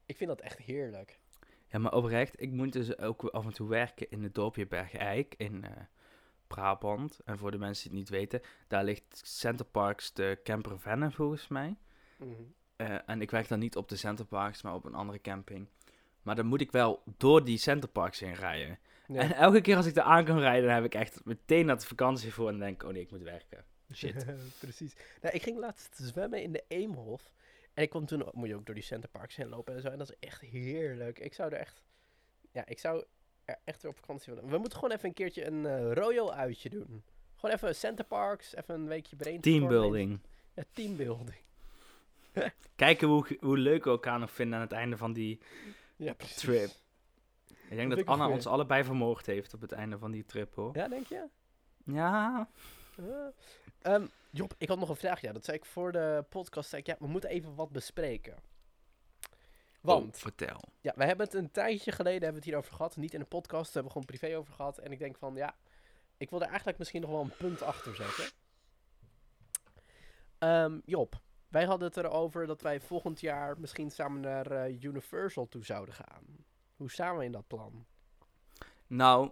Ik 0.06 0.16
vind 0.16 0.30
dat 0.30 0.40
echt 0.40 0.58
heerlijk. 0.58 1.20
Ja, 1.66 1.78
maar 1.78 1.92
oprecht, 1.92 2.40
ik 2.40 2.50
moet 2.50 2.72
dus 2.72 2.98
ook 2.98 3.24
af 3.24 3.44
en 3.44 3.52
toe 3.52 3.68
werken 3.68 4.10
in 4.10 4.22
het 4.22 4.34
dorpje 4.34 4.66
Bergijk 4.66 5.34
in 5.36 5.64
eh, 5.64 5.70
Brabant. 6.46 7.18
En 7.24 7.38
voor 7.38 7.50
de 7.50 7.58
mensen 7.58 7.90
die 7.90 7.98
het 8.00 8.10
niet 8.10 8.18
weten, 8.18 8.40
daar 8.66 8.84
ligt 8.84 9.20
Centerparks 9.26 10.12
de 10.12 10.40
camper 10.44 10.80
Venne 10.80 11.10
volgens 11.10 11.48
mij. 11.48 11.76
Mhm. 12.16 12.30
Eh, 12.76 13.08
en 13.08 13.20
ik 13.20 13.30
werk 13.30 13.48
dan 13.48 13.58
niet 13.58 13.76
op 13.76 13.88
de 13.88 13.96
Centerparks, 13.96 14.62
maar 14.62 14.74
op 14.74 14.84
een 14.84 14.94
andere 14.94 15.20
camping. 15.20 15.68
Maar 16.26 16.36
dan 16.36 16.46
moet 16.46 16.60
ik 16.60 16.72
wel 16.72 17.02
door 17.16 17.44
die 17.44 17.58
Centerparks 17.58 18.20
heen 18.20 18.34
rijden. 18.34 18.78
Ja. 19.06 19.20
En 19.20 19.32
elke 19.32 19.60
keer 19.60 19.76
als 19.76 19.86
ik 19.86 19.94
daar 19.94 20.04
aan 20.04 20.24
kan 20.24 20.38
rijden, 20.38 20.64
dan 20.64 20.74
heb 20.74 20.84
ik 20.84 20.94
echt 20.94 21.24
meteen 21.24 21.66
dat 21.66 21.86
vakantie 21.86 22.32
voor. 22.32 22.48
En 22.48 22.58
denk 22.58 22.82
oh 22.82 22.90
nee, 22.90 23.02
ik 23.02 23.10
moet 23.10 23.22
werken. 23.22 23.64
Shit. 23.94 24.26
Precies. 24.60 24.94
Nou, 25.22 25.34
ik 25.34 25.42
ging 25.42 25.58
laatst 25.58 25.96
zwemmen 25.96 26.42
in 26.42 26.52
de 26.52 26.64
Eemhof. 26.68 27.32
En 27.74 27.82
ik 27.82 27.90
kwam 27.90 28.06
toen, 28.06 28.28
moet 28.32 28.48
je 28.48 28.54
ook 28.54 28.66
door 28.66 28.74
die 28.74 28.84
Centerparks 28.84 29.36
heen 29.36 29.48
lopen 29.48 29.74
en 29.74 29.80
zo. 29.80 29.88
En 29.88 29.98
dat 29.98 30.10
is 30.10 30.28
echt 30.28 30.40
heerlijk. 30.40 31.18
Ik 31.18 31.34
zou 31.34 31.52
er 31.52 31.58
echt, 31.58 31.84
ja, 32.52 32.66
ik 32.66 32.78
zou 32.78 33.04
er 33.44 33.58
echt 33.64 33.82
weer 33.82 33.90
op 33.90 33.98
vakantie 33.98 34.34
willen. 34.34 34.50
We 34.50 34.58
moeten 34.58 34.78
gewoon 34.78 34.94
even 34.94 35.08
een 35.08 35.14
keertje 35.14 35.46
een 35.46 35.66
eh 35.66 35.92
Royal 35.92 36.34
uitje 36.34 36.68
doen. 36.68 37.04
Gewoon 37.34 37.54
even 37.54 37.76
Centerparks, 37.76 38.54
even 38.54 38.74
een 38.74 38.88
weekje 38.88 39.16
brainstormen. 39.16 39.60
Teambuilding. 39.60 40.20
Ja, 40.54 40.62
teambuilding. 40.72 41.40
Kijken 42.76 43.08
hoe, 43.08 43.38
hoe 43.40 43.58
leuk 43.58 43.84
we 43.84 43.90
elkaar 43.90 44.18
nog 44.18 44.30
vinden 44.30 44.54
aan 44.54 44.64
het 44.64 44.72
einde 44.72 44.96
van 44.96 45.12
die 45.12 45.40
Ja, 45.96 46.12
precies. 46.14 46.36
trip. 46.36 46.70
Ik 47.68 47.76
denk 47.76 47.90
dat 47.90 48.06
Anna 48.06 48.22
goeie. 48.22 48.36
ons 48.36 48.46
allebei 48.46 48.84
vermoord 48.84 49.26
heeft 49.26 49.54
op 49.54 49.60
het 49.60 49.72
einde 49.72 49.98
van 49.98 50.10
die 50.10 50.24
trip, 50.24 50.54
hoor. 50.54 50.76
Ja, 50.76 50.88
denk 50.88 51.06
je? 51.06 51.28
Ja. 51.84 52.48
Ja. 52.96 53.32
Ehm, 53.82 54.06
Job, 54.30 54.54
ik 54.58 54.68
had 54.68 54.78
nog 54.78 54.88
een 54.88 54.96
vraag. 54.96 55.20
Ja, 55.20 55.32
dat 55.32 55.44
zei 55.44 55.56
ik 55.56 55.64
voor 55.64 55.92
de 55.92 56.24
podcast. 56.28 56.68
Zei 56.68 56.80
ik, 56.80 56.86
ja, 56.86 56.96
we 56.98 57.06
moeten 57.06 57.30
even 57.30 57.54
wat 57.54 57.70
bespreken. 57.72 58.36
Want, 59.80 60.14
Oh, 60.14 60.20
vertel. 60.20 60.60
ja, 60.80 60.92
we 60.96 61.04
hebben 61.04 61.26
het 61.26 61.34
een 61.34 61.50
tijdje 61.50 61.92
geleden 61.92 62.12
hebben 62.22 62.30
we 62.30 62.36
het 62.36 62.44
hierover 62.44 62.74
gehad. 62.74 62.96
Niet 62.96 63.14
in 63.14 63.20
de 63.20 63.26
podcast, 63.26 63.74
hebben 63.74 63.92
we 63.92 63.98
gewoon 64.00 64.18
privé 64.18 64.36
over 64.38 64.54
gehad. 64.54 64.78
En 64.78 64.92
ik 64.92 64.98
denk 64.98 65.16
van, 65.16 65.34
ja, 65.34 65.54
ik 66.16 66.30
wil 66.30 66.40
er 66.40 66.48
eigenlijk 66.48 66.78
misschien 66.78 67.00
nog 67.00 67.10
wel 67.10 67.20
een 67.20 67.36
punt 67.38 67.62
achter 67.62 67.94
zetten. 67.96 68.24
Ehm, 70.38 70.78
Job, 70.84 71.20
wij 71.48 71.64
hadden 71.64 71.88
het 71.88 71.96
erover 71.96 72.46
dat 72.46 72.62
wij 72.62 72.80
volgend 72.80 73.20
jaar 73.20 73.60
misschien 73.60 73.90
samen 73.90 74.20
naar 74.20 74.50
eh, 74.50 74.82
Universal 74.82 75.48
toe 75.48 75.64
zouden 75.64 75.94
gaan. 75.94 76.22
Hoe 76.76 76.90
staan 76.90 77.16
we 77.16 77.24
in 77.24 77.32
dat 77.32 77.46
plan? 77.46 77.86
Nou, 78.86 79.30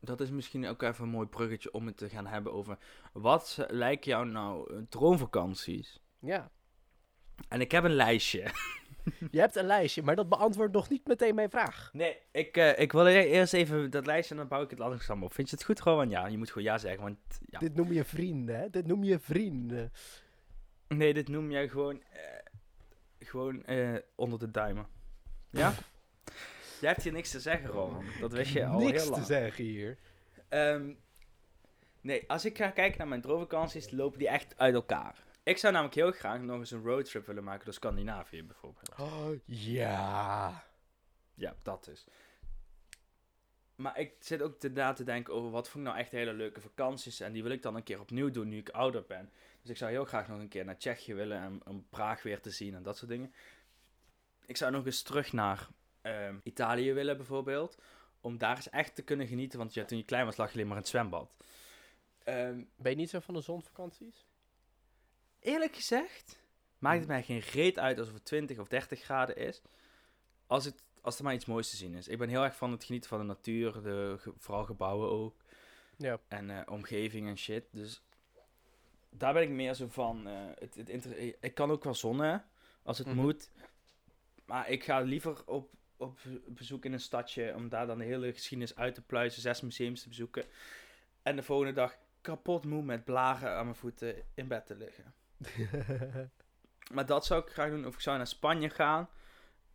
dat 0.00 0.20
is 0.20 0.30
misschien 0.30 0.66
ook 0.66 0.82
even 0.82 1.04
een 1.04 1.10
mooi 1.10 1.26
bruggetje 1.26 1.72
om 1.72 1.86
het 1.86 1.96
te 1.96 2.08
gaan 2.08 2.26
hebben 2.26 2.52
over... 2.52 2.78
Wat 3.12 3.66
lijken 3.68 4.10
jou 4.10 4.26
nou 4.26 4.74
eh, 4.74 4.82
droomvakanties? 4.88 6.00
Ja. 6.18 6.50
En 7.48 7.60
ik 7.60 7.70
heb 7.70 7.84
een 7.84 7.94
lijstje. 7.94 8.42
Je 9.30 9.40
hebt 9.40 9.56
een 9.56 9.66
lijstje, 9.66 10.02
maar 10.02 10.16
dat 10.16 10.28
beantwoordt 10.28 10.72
nog 10.72 10.88
niet 10.88 11.06
meteen 11.06 11.34
mijn 11.34 11.50
vraag. 11.50 11.90
Nee, 11.92 12.16
ik, 12.30 12.56
eh, 12.56 12.78
ik 12.78 12.92
wil 12.92 13.06
e- 13.06 13.24
eerst 13.24 13.52
even 13.52 13.90
dat 13.90 14.06
lijstje 14.06 14.34
en 14.34 14.40
dan 14.40 14.48
bouw 14.48 14.62
ik 14.62 14.70
het 14.70 14.78
langzaam 14.78 15.22
op. 15.22 15.34
Vind 15.34 15.50
je 15.50 15.56
het 15.56 15.64
goed 15.64 15.80
gewoon? 15.80 16.10
Ja, 16.10 16.26
je 16.26 16.38
moet 16.38 16.48
gewoon 16.48 16.64
ja 16.64 16.78
zeggen, 16.78 17.02
want... 17.02 17.18
Ja. 17.46 17.58
Dit 17.58 17.74
noem 17.74 17.92
je 17.92 18.04
vrienden, 18.04 18.58
hè? 18.58 18.70
Dit 18.70 18.86
noem 18.86 19.04
je 19.04 19.18
vrienden. 19.18 19.92
Nee, 20.88 21.14
dit 21.14 21.28
noem 21.28 21.50
jij 21.50 21.68
gewoon... 21.68 22.02
eh, 22.02 22.20
gewoon 23.18 23.64
eh, 23.64 23.94
onder 24.14 24.38
de 24.38 24.50
duimen. 24.50 24.86
Ja? 25.50 25.74
Jij 26.80 26.90
hebt 26.90 27.02
hier 27.02 27.12
niks 27.12 27.30
te 27.30 27.40
zeggen, 27.40 27.68
Roman. 27.70 28.04
Dat 28.20 28.32
wist 28.32 28.52
je 28.52 28.66
al 28.66 28.78
Niks 28.78 29.02
heel 29.02 29.10
lang. 29.10 29.22
te 29.22 29.26
zeggen 29.32 29.64
hier. 29.64 29.98
Ehm, 30.48 30.92
nee, 32.00 32.24
als 32.30 32.44
ik 32.44 32.56
ga 32.56 32.70
kijken 32.70 32.98
naar 32.98 33.08
mijn 33.08 33.20
droomvakanties, 33.20 33.90
lopen 33.90 34.18
die 34.18 34.28
echt 34.28 34.58
uit 34.58 34.74
elkaar. 34.74 35.22
Ik 35.42 35.58
zou 35.58 35.72
namelijk 35.72 35.96
heel 35.96 36.12
graag 36.12 36.40
nog 36.40 36.58
eens 36.58 36.70
een 36.70 36.82
roadtrip 36.84 37.26
willen 37.26 37.44
maken 37.44 37.64
door 37.64 37.74
Scandinavië 37.74 38.42
bijvoorbeeld. 38.44 38.88
Oh, 38.98 39.28
ja. 39.44 40.64
Ja, 41.34 41.56
dat 41.62 41.84
dus. 41.84 42.06
Maar 43.74 43.98
ik 43.98 44.12
zit 44.18 44.42
ook 44.42 44.58
te 44.58 44.68
na 44.68 44.92
te 44.92 45.04
denken 45.04 45.34
over 45.34 45.50
wat 45.50 45.68
vond 45.68 45.84
ik 45.84 45.90
nou 45.90 46.02
echt 46.02 46.12
hele 46.12 46.32
leuke 46.32 46.60
vakanties. 46.60 47.20
En 47.20 47.32
die 47.32 47.42
wil 47.42 47.52
ik 47.52 47.62
dan 47.62 47.76
een 47.76 47.82
keer 47.82 48.00
opnieuw 48.00 48.30
doen 48.30 48.48
nu 48.48 48.58
ik 48.58 48.68
ouder 48.68 49.04
ben. 49.06 49.30
Dus 49.64 49.72
ik 49.72 49.78
zou 49.78 49.90
heel 49.90 50.04
graag 50.04 50.28
nog 50.28 50.38
een 50.38 50.48
keer 50.48 50.64
naar 50.64 50.78
Tsjechië 50.78 51.14
willen 51.14 51.38
en 51.38 51.66
om 51.66 51.86
Praag 51.88 52.22
weer 52.22 52.40
te 52.40 52.50
zien 52.50 52.74
en 52.74 52.82
dat 52.82 52.96
soort 52.96 53.10
dingen. 53.10 53.32
Ik 54.46 54.56
zou 54.56 54.72
nog 54.72 54.86
eens 54.86 55.02
terug 55.02 55.32
naar 55.32 55.68
ehm, 56.00 56.38
Italië 56.42 56.92
willen 56.92 57.16
bijvoorbeeld. 57.16 57.78
Om 58.20 58.38
daar 58.38 58.56
eens 58.56 58.70
echt 58.70 58.94
te 58.94 59.02
kunnen 59.02 59.26
genieten. 59.26 59.58
Want 59.58 59.74
ja, 59.74 59.84
toen 59.84 59.98
je 59.98 60.04
klein 60.04 60.24
was 60.24 60.36
lag 60.36 60.48
je 60.48 60.54
alleen 60.54 60.66
maar 60.66 60.76
in 60.76 60.82
het 60.82 60.90
zwembad. 60.90 61.30
Ehm, 62.24 62.64
Ben 62.76 62.90
je 62.90 62.96
niet 62.96 63.10
zo 63.10 63.20
van 63.20 63.34
de 63.34 63.40
zonvakanties? 63.40 64.26
Eerlijk 65.40 65.74
gezegd, 65.74 66.38
maakt 66.78 66.98
het 66.98 67.08
mij 67.08 67.22
geen 67.22 67.40
reet 67.40 67.78
uit 67.78 67.98
alsof 67.98 68.14
het 68.14 68.24
20 68.24 68.58
of 68.58 68.68
30 68.68 69.00
graden 69.00 69.36
is. 69.36 69.62
Als, 70.46 70.64
het, 70.64 70.84
als 71.00 71.18
er 71.18 71.24
maar 71.24 71.34
iets 71.34 71.46
moois 71.46 71.70
te 71.70 71.76
zien 71.76 71.94
is. 71.94 72.08
Ik 72.08 72.18
ben 72.18 72.28
heel 72.28 72.44
erg 72.44 72.56
van 72.56 72.72
het 72.72 72.84
genieten 72.84 73.08
van 73.08 73.18
de 73.18 73.24
natuur, 73.24 73.82
de, 73.82 74.18
vooral 74.38 74.64
gebouwen 74.64 75.10
ook. 75.10 75.36
Ja. 75.96 76.20
En 76.28 76.50
eh, 76.50 76.72
omgeving 76.72 77.28
en 77.28 77.38
shit. 77.38 77.64
Dus 77.70 78.02
daar 79.16 79.32
ben 79.32 79.42
ik 79.42 79.48
meer 79.48 79.74
zo 79.74 79.86
van. 79.88 80.26
eh, 80.26 80.34
het, 80.58 80.74
het 80.74 80.88
inter- 80.88 81.18
ik 81.44 81.54
kan 81.54 81.70
ook 81.70 81.84
wel 81.84 81.94
zonnen 81.94 82.44
als 82.82 82.98
het 82.98 83.06
Mhm. 83.06 83.16
moet. 83.16 83.50
Maar 84.44 84.68
ik 84.70 84.84
ga 84.84 85.00
liever 85.00 85.42
op, 85.46 85.70
op 85.96 86.18
bezoek 86.48 86.84
in 86.84 86.92
een 86.92 87.00
stadje 87.00 87.54
om 87.54 87.68
daar 87.68 87.86
dan 87.86 87.98
de 87.98 88.04
hele 88.04 88.32
geschiedenis 88.32 88.76
uit 88.76 88.94
te 88.94 89.02
pluizen, 89.02 89.42
zes 89.42 89.60
museums 89.60 90.02
te 90.02 90.08
bezoeken. 90.08 90.44
En 91.22 91.36
de 91.36 91.42
volgende 91.42 91.72
dag 91.72 91.96
kapot 92.20 92.64
moe 92.64 92.82
met 92.82 93.04
blaren 93.04 93.50
aan 93.56 93.64
mijn 93.64 93.76
voeten 93.76 94.14
in 94.34 94.48
bed 94.48 94.66
te 94.66 94.76
liggen. 94.76 95.14
Maar 96.92 97.06
dat 97.06 97.26
zou 97.26 97.42
ik 97.42 97.48
graag 97.52 97.70
doen. 97.70 97.86
Of 97.86 97.94
ik 97.94 98.00
zou 98.00 98.16
naar 98.16 98.26
Spanje 98.26 98.70
gaan. 98.70 99.08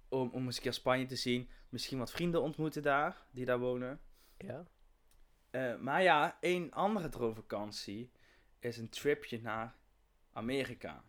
Om, 0.10 0.30
om 0.30 0.46
eens 0.46 0.56
een 0.56 0.62
keer 0.62 0.74
Spanje 0.74 1.06
te 1.06 1.16
zien. 1.16 1.50
Misschien 1.70 1.98
wat 1.98 2.12
vrienden 2.12 2.42
ontmoeten 2.42 2.82
daar. 2.82 3.18
Die 3.32 3.46
daar 3.46 3.60
wonen. 3.60 4.00
ja. 4.38 4.64
Eh, 5.50 5.76
maar 5.78 6.04
ja, 6.04 6.38
één 6.40 6.72
andere 6.72 7.10
droomvakantie. 7.10 8.12
Is 8.60 8.78
een 8.78 8.90
tripje 8.90 9.42
naar 9.42 9.76
Amerika. 10.34 11.04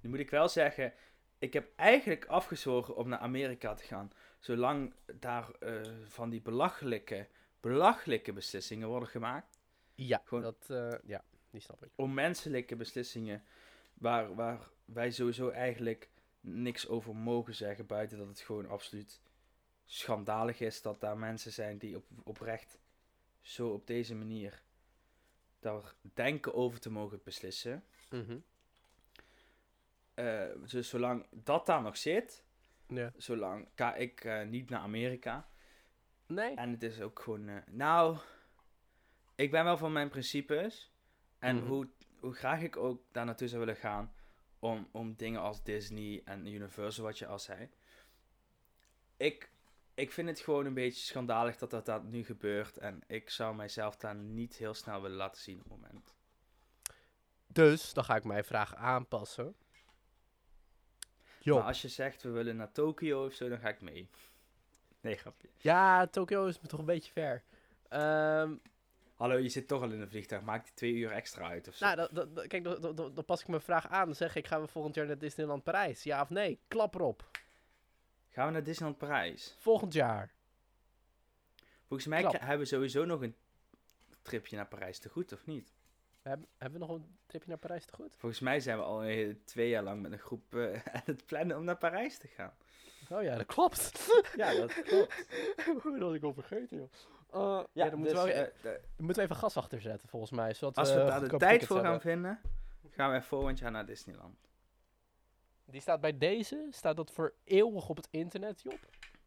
Nu 0.00 0.10
moet 0.10 0.18
ik 0.18 0.30
wel 0.30 0.48
zeggen. 0.48 0.92
Ik 1.38 1.52
heb 1.52 1.70
eigenlijk 1.76 2.26
afgezworen 2.26 2.96
om 2.96 3.08
naar 3.08 3.18
Amerika 3.18 3.74
te 3.74 3.84
gaan. 3.84 4.12
Zolang 4.38 4.94
daar 5.20 5.50
eh, 5.50 5.82
van 6.04 6.30
die 6.30 6.40
belachelijke, 6.40 7.28
belachelijke 7.60 8.32
beslissingen 8.32 8.88
worden 8.88 9.08
gemaakt. 9.08 9.58
Ja, 9.94 10.20
Gewoon- 10.24 10.42
dat, 10.42 10.66
eh, 10.70 10.98
ja, 11.04 11.24
die 11.50 11.60
snap 11.60 11.84
ik. 11.84 11.90
onmenselijke 11.94 12.76
beslissingen 12.76 13.44
waar, 13.94 14.34
waar 14.34 14.68
wij 14.84 15.10
sowieso 15.10 15.48
eigenlijk 15.48 16.08
niks 16.40 16.88
over 16.88 17.16
mogen 17.16 17.54
zeggen, 17.54 17.86
buiten 17.86 18.18
dat 18.18 18.28
het 18.28 18.40
gewoon 18.40 18.68
absoluut 18.68 19.20
schandalig 19.84 20.60
is 20.60 20.82
dat 20.82 21.00
daar 21.00 21.18
mensen 21.18 21.52
zijn 21.52 21.78
die 21.78 21.96
op, 21.96 22.04
oprecht 22.24 22.78
zo 23.40 23.68
op 23.68 23.86
deze 23.86 24.14
manier 24.14 24.62
daar 25.72 25.94
denken 26.14 26.54
over 26.54 26.80
te 26.80 26.90
mogen 26.90 27.20
beslissen. 27.24 27.84
Dus 30.70 30.88
zolang 30.88 31.26
dat 31.30 31.66
daar 31.66 31.82
nog 31.82 31.96
zit, 31.96 32.44
Ja. 32.86 33.12
zolang 33.16 33.68
ga 33.74 33.94
ik 33.94 34.24
eh, 34.24 34.42
niet 34.46 34.70
naar 34.70 34.80
Amerika. 34.80 35.48
Nee? 36.26 36.54
En 36.54 36.70
het 36.70 36.82
is 36.82 37.00
ook 37.00 37.20
gewoon, 37.20 37.48
eh, 37.48 37.56
nou, 37.70 38.18
ik 39.34 39.50
ben 39.50 39.64
wel 39.64 39.76
van 39.76 39.92
mijn 39.92 40.08
principes. 40.08 40.92
En 41.38 41.56
Mhm. 41.56 41.66
hoe, 41.66 41.88
hoe 42.20 42.32
graag 42.34 42.62
ik 42.62 42.76
ook 42.76 43.02
daar 43.12 43.24
naartoe 43.24 43.48
zou 43.48 43.60
willen 43.60 43.76
gaan 43.80 44.12
om, 44.58 44.88
om 44.92 45.14
dingen 45.14 45.40
als 45.40 45.62
Disney 45.62 46.22
en 46.24 46.46
Universal, 46.46 47.04
wat 47.04 47.18
je 47.18 47.26
al 47.26 47.38
zei. 47.38 47.68
Ik, 49.16 49.50
ik 49.98 50.12
vind 50.12 50.28
het 50.28 50.40
gewoon 50.40 50.66
een 50.66 50.74
beetje 50.74 51.04
schandalig 51.04 51.56
dat 51.56 51.70
dat, 51.70 51.86
dat 51.86 52.04
nu 52.04 52.24
gebeurt. 52.24 52.76
En 52.78 53.02
ik 53.06 53.30
zou 53.30 53.54
mijzelf 53.54 53.96
daar 53.96 54.14
niet 54.14 54.56
heel 54.56 54.74
snel 54.74 55.02
willen 55.02 55.16
laten 55.16 55.42
zien 55.42 55.56
op 55.58 55.70
het 55.70 55.80
moment. 55.80 56.14
Dus, 57.46 57.92
dan 57.92 58.04
ga 58.04 58.16
ik 58.16 58.24
mijn 58.24 58.44
vraag 58.44 58.74
aanpassen. 58.74 59.56
Jo. 61.40 61.54
Maar 61.56 61.64
als 61.66 61.82
je 61.82 61.88
zegt, 61.88 62.22
we 62.22 62.30
willen 62.30 62.56
naar 62.56 62.72
Tokio 62.72 63.26
of 63.26 63.32
zo, 63.32 63.48
dan 63.48 63.58
ga 63.58 63.68
ik 63.68 63.80
mee. 63.80 64.08
Nee, 65.00 65.16
grapje. 65.16 65.48
Ja, 65.56 66.06
Tokio 66.06 66.46
is 66.46 66.60
me 66.60 66.66
toch 66.68 66.78
een 66.80 66.84
beetje 66.86 67.12
ver. 67.12 67.42
Ehm, 67.88 68.54
Hallo, 69.14 69.36
je 69.36 69.48
zit 69.48 69.68
toch 69.68 69.82
al 69.82 69.90
in 69.90 70.00
een 70.00 70.08
vliegtuig. 70.08 70.42
Maak 70.42 70.64
die 70.64 70.74
twee 70.74 70.92
uur 70.92 71.10
extra 71.10 71.48
uit 71.48 71.68
of 71.68 71.74
zo. 71.74 71.84
nou, 71.84 71.96
dat, 71.96 72.10
dat, 72.14 72.34
dat- 72.34 72.46
kijk, 72.46 72.64
dan 73.14 73.24
pas 73.26 73.40
ik 73.40 73.48
mijn 73.48 73.60
vraag 73.60 73.88
aan. 73.88 74.06
Dan 74.06 74.14
zeg 74.14 74.34
ik, 74.36 74.46
gaan 74.46 74.60
we 74.60 74.66
volgend 74.68 74.94
jaar 74.94 75.06
naar 75.06 75.18
Disneyland 75.18 75.62
Parijs? 75.64 76.02
Ja 76.02 76.20
of 76.22 76.30
nee? 76.30 76.60
Klap 76.68 76.94
erop. 76.94 77.30
Gaan 78.38 78.46
we 78.46 78.52
naar 78.52 78.62
Disneyland 78.62 78.98
Parijs? 78.98 79.56
Volgend 79.58 79.92
jaar. 79.92 80.32
Volgens 81.86 82.08
mij 82.08 82.20
Klap. 82.20 82.38
hebben 82.40 82.58
we 82.58 82.64
sowieso 82.64 83.04
nog 83.04 83.20
een 83.22 83.36
tripje 84.22 84.56
naar 84.56 84.66
Parijs 84.66 84.98
te 84.98 85.08
goed, 85.08 85.32
of 85.32 85.46
niet? 85.46 85.72
Heb- 86.22 86.46
hebben 86.58 86.80
we 86.80 86.86
nog 86.86 86.96
een 86.96 87.18
tripje 87.26 87.48
naar 87.48 87.58
Parijs 87.58 87.84
te 87.84 87.92
goed? 87.94 88.16
Volgens 88.16 88.40
mij 88.40 88.60
zijn 88.60 88.78
we 88.78 88.84
al 88.84 89.04
een 89.04 89.40
twee 89.44 89.68
jaar 89.68 89.82
lang 89.82 90.02
met 90.02 90.12
een 90.12 90.18
groep 90.18 90.54
eh, 90.54 90.72
aan 90.94 91.02
het 91.04 91.26
plannen 91.26 91.56
om 91.56 91.64
naar 91.64 91.76
Parijs 91.76 92.18
te 92.18 92.28
gaan. 92.28 92.52
Oh 93.08 93.22
ja, 93.22 93.36
dat 93.36 93.46
klopt. 93.46 94.08
Ja, 94.36 94.54
dat 94.54 94.72
klopt. 94.82 95.26
Hoe 95.82 95.98
dat 95.98 96.14
ik 96.14 96.22
al 96.22 96.32
vergeten, 96.34 96.76
joh. 96.76 96.88
Uh, 97.34 97.40
ja, 97.72 97.84
Ja, 97.84 97.90
dan 97.90 97.98
moeten, 97.98 98.16
dus, 98.16 98.24
we, 98.24 98.32
eh, 98.32 98.62
de- 98.62 98.80
dan 98.96 99.04
moeten 99.06 99.22
we 99.22 99.28
even 99.30 99.36
gas 99.42 99.56
achter 99.56 99.80
zetten, 99.80 100.08
volgens 100.08 100.30
mij. 100.32 100.54
Zodat 100.54 100.76
als 100.78 100.90
we 100.94 100.96
daar 100.96 101.28
de 101.28 101.36
tijd 101.36 101.64
voor 101.66 101.76
gaan 101.76 101.84
hebben. 101.84 102.02
vinden, 102.02 102.40
gaan 102.90 103.12
we 103.12 103.22
volgend 103.22 103.58
jaar 103.58 103.70
naar 103.70 103.86
Disneyland. 103.86 104.47
Die 105.70 105.80
staat 105.80 106.00
bij 106.00 106.18
deze, 106.18 106.66
staat 106.70 106.96
dat 106.96 107.10
voor 107.10 107.34
eeuwig 107.44 107.88
op 107.88 107.96
het 107.96 108.08
internet, 108.10 108.62
Job. 108.62 108.78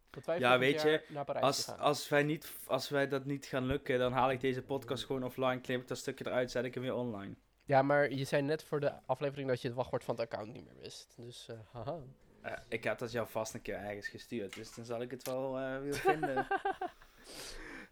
Dat 0.10 0.26
wij 0.26 0.40
Ja, 0.40 0.60
weet 0.60 0.82
je, 0.82 0.90
jaar 0.90 1.04
naar 1.10 1.26
Parijs 1.26 1.46
Als, 1.46 1.66
gaan. 1.66 1.80
als, 1.80 2.10
wij 2.10 2.24
niet, 2.24 2.52
als 2.66 2.90
wij 2.90 3.08
dat 3.08 3.26
niet 3.26 3.46
gaan 3.46 3.66
lukken, 3.66 4.00
dan 4.00 4.12
haal 4.12 4.32
ik 4.32 4.40
deze 4.40 4.62
podcast 4.62 5.06
gewoon 5.06 5.24
offline, 5.24 5.62
knip 5.62 5.82
ik 5.82 5.88
dat 5.88 5.98
stukje 5.98 6.26
eruit, 6.26 6.52
zet 6.52 6.66
ik 6.66 6.74
hem 6.74 6.84
weer 6.84 6.96
online. 6.96 7.36
Ja, 7.64 7.82
maar 7.82 8.12
je 8.12 8.24
zei 8.24 8.42
net 8.42 8.64
voor 8.64 8.80
de 8.80 8.94
aflevering 9.06 9.48
dat 9.48 9.62
je 9.62 9.68
het 9.68 9.78
wachtwoord 9.78 10.04
van 10.04 10.16
het 10.16 10.24
account 10.24 10.54
niet 10.54 10.66
meer 10.66 10.78
wist. 10.82 11.14
Dus, 11.18 11.48
eh, 11.48 11.56
haha. 11.72 12.00
Eh, 12.42 12.54
ik 12.68 12.84
heb 12.84 12.98
dat 12.98 13.12
jou 13.12 13.28
vast 13.28 13.54
een 13.54 13.62
keer 13.62 13.76
ergens 13.76 14.08
gestuurd, 14.08 14.56
dus 14.56 14.76
dan 14.76 14.86
zal 14.86 15.02
ik 15.02 15.12
het 15.12 15.24
wel 15.24 15.58
eh, 15.58 15.80
weer 15.80 15.96
vinden. 15.96 16.48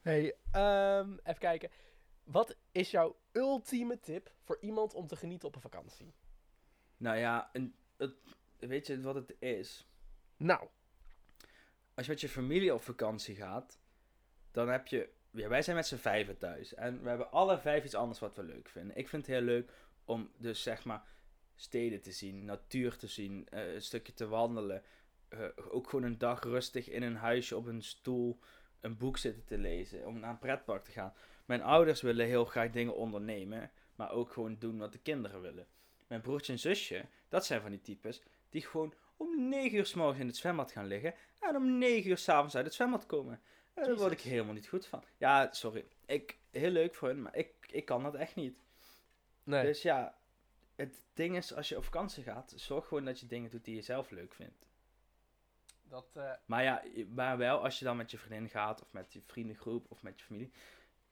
Hey, 0.01 0.35
ehm, 0.51 1.11
even 1.23 1.39
kijken. 1.39 1.69
Wat 2.23 2.55
is 2.71 2.91
jouw 2.91 3.15
ultieme 3.31 3.99
tip 3.99 4.31
voor 4.43 4.57
iemand 4.61 4.93
om 4.93 5.07
te 5.07 5.15
genieten 5.15 5.47
op 5.47 5.55
een 5.55 5.61
vakantie? 5.61 6.13
nou 6.97 7.17
ja, 7.17 7.49
een, 7.53 7.75
het, 7.97 8.13
weet 8.59 8.87
je 8.87 9.01
wat 9.01 9.15
het 9.15 9.35
is? 9.39 9.87
Nou, 10.37 10.67
als 11.93 12.05
je 12.05 12.11
met 12.11 12.21
je 12.21 12.29
familie 12.29 12.73
op 12.73 12.81
vakantie 12.81 13.35
gaat, 13.35 13.79
dan 14.51 14.69
heb 14.69 14.87
je. 14.87 15.09
Ja, 15.31 15.47
wij 15.47 15.61
zijn 15.61 15.75
met 15.75 15.87
z'n 15.87 15.95
vijven 15.95 16.37
thuis. 16.37 16.73
En 16.73 17.01
we 17.03 17.09
hebben 17.09 17.31
alle 17.31 17.59
vijf 17.59 17.83
iets 17.83 17.95
anders 17.95 18.19
wat 18.19 18.35
we 18.35 18.43
leuk 18.43 18.69
vinden. 18.69 18.97
Ik 18.97 19.09
vind 19.09 19.25
het 19.25 19.35
heel 19.35 19.45
leuk 19.45 19.71
om 20.05 20.31
dus 20.37 20.63
zeg 20.63 20.85
maar 20.85 21.03
steden 21.55 22.01
te 22.01 22.11
zien, 22.11 22.45
natuur 22.45 22.97
te 22.97 23.07
zien, 23.07 23.47
eh, 23.49 23.73
een 23.73 23.81
stukje 23.81 24.13
te 24.13 24.27
wandelen. 24.27 24.83
eh, 25.29 25.45
ook 25.69 25.89
gewoon 25.89 26.05
een 26.05 26.17
dag 26.17 26.43
rustig 26.43 26.89
in 26.89 27.03
een 27.03 27.15
huisje 27.15 27.57
op 27.57 27.65
een 27.65 27.83
stoel 27.83 28.39
een 28.79 28.97
boek 28.97 29.17
zitten 29.17 29.45
te 29.45 29.57
lezen. 29.57 30.05
Om 30.05 30.19
naar 30.19 30.29
een 30.29 30.39
pretpark 30.39 30.83
te 30.83 30.91
gaan. 30.91 31.13
Mijn 31.45 31.61
ouders 31.61 32.01
willen 32.01 32.25
heel 32.25 32.45
graag 32.45 32.71
dingen 32.71 32.95
ondernemen, 32.95 33.71
maar 33.95 34.11
ook 34.11 34.31
gewoon 34.31 34.55
doen 34.59 34.77
wat 34.77 34.91
de 34.91 34.99
kinderen 34.99 35.41
willen. 35.41 35.67
Mijn 36.07 36.21
broertje 36.21 36.51
en 36.51 36.59
zusje, 36.59 37.05
dat 37.27 37.45
zijn 37.45 37.61
van 37.61 37.71
die 37.71 37.81
types 37.81 38.21
die 38.49 38.61
gewoon 38.61 38.93
om 39.17 39.49
9 39.49 39.77
uur 39.77 39.85
s 39.85 39.93
morgens 39.93 40.19
in 40.19 40.27
het 40.27 40.37
zwembad 40.37 40.71
gaan 40.71 40.85
liggen 40.85 41.13
en 41.39 41.55
om 41.55 41.77
9 41.77 42.09
uur 42.09 42.17
s'avonds 42.17 42.55
uit 42.55 42.65
het 42.65 42.73
zwembad 42.73 43.05
komen. 43.05 43.41
En 43.73 43.83
daar 43.83 43.95
word 43.95 44.11
ik 44.11 44.21
helemaal 44.21 44.53
niet 44.53 44.67
goed 44.67 44.85
van. 44.85 45.03
Ja, 45.17 45.53
sorry. 45.53 45.85
Ik, 46.05 46.37
heel 46.51 46.69
leuk 46.71 46.95
voor 46.95 47.07
hen, 47.07 47.21
maar 47.21 47.35
ik, 47.35 47.53
ik 47.71 47.85
kan 47.85 48.03
dat 48.03 48.15
echt 48.15 48.35
niet. 48.35 48.57
nee. 49.43 49.63
Dus 49.63 49.81
ja, 49.81 50.17
het 50.75 51.01
ding 51.13 51.35
is, 51.35 51.53
als 51.53 51.69
je 51.69 51.77
op 51.77 51.83
vakantie 51.83 52.23
gaat, 52.23 52.53
zorg 52.55 52.87
gewoon 52.87 53.05
dat 53.05 53.19
je 53.19 53.25
dingen 53.27 53.49
doet 53.49 53.65
die 53.65 53.75
je 53.75 53.81
zelf 53.81 54.09
leuk 54.09 54.33
vindt. 54.33 54.67
Dat, 55.83 56.15
eh, 56.15 56.31
Maar 56.45 56.63
ja, 56.63 56.83
maar 57.13 57.37
wel 57.37 57.63
als 57.63 57.79
je 57.79 57.85
dan 57.85 57.97
met 57.97 58.11
je 58.11 58.17
vriendin 58.17 58.49
gaat, 58.49 58.81
of 58.81 58.93
met 58.93 59.13
je 59.13 59.21
vriendengroep, 59.25 59.85
of 59.91 60.03
met 60.03 60.19
je 60.19 60.25
familie. 60.25 60.51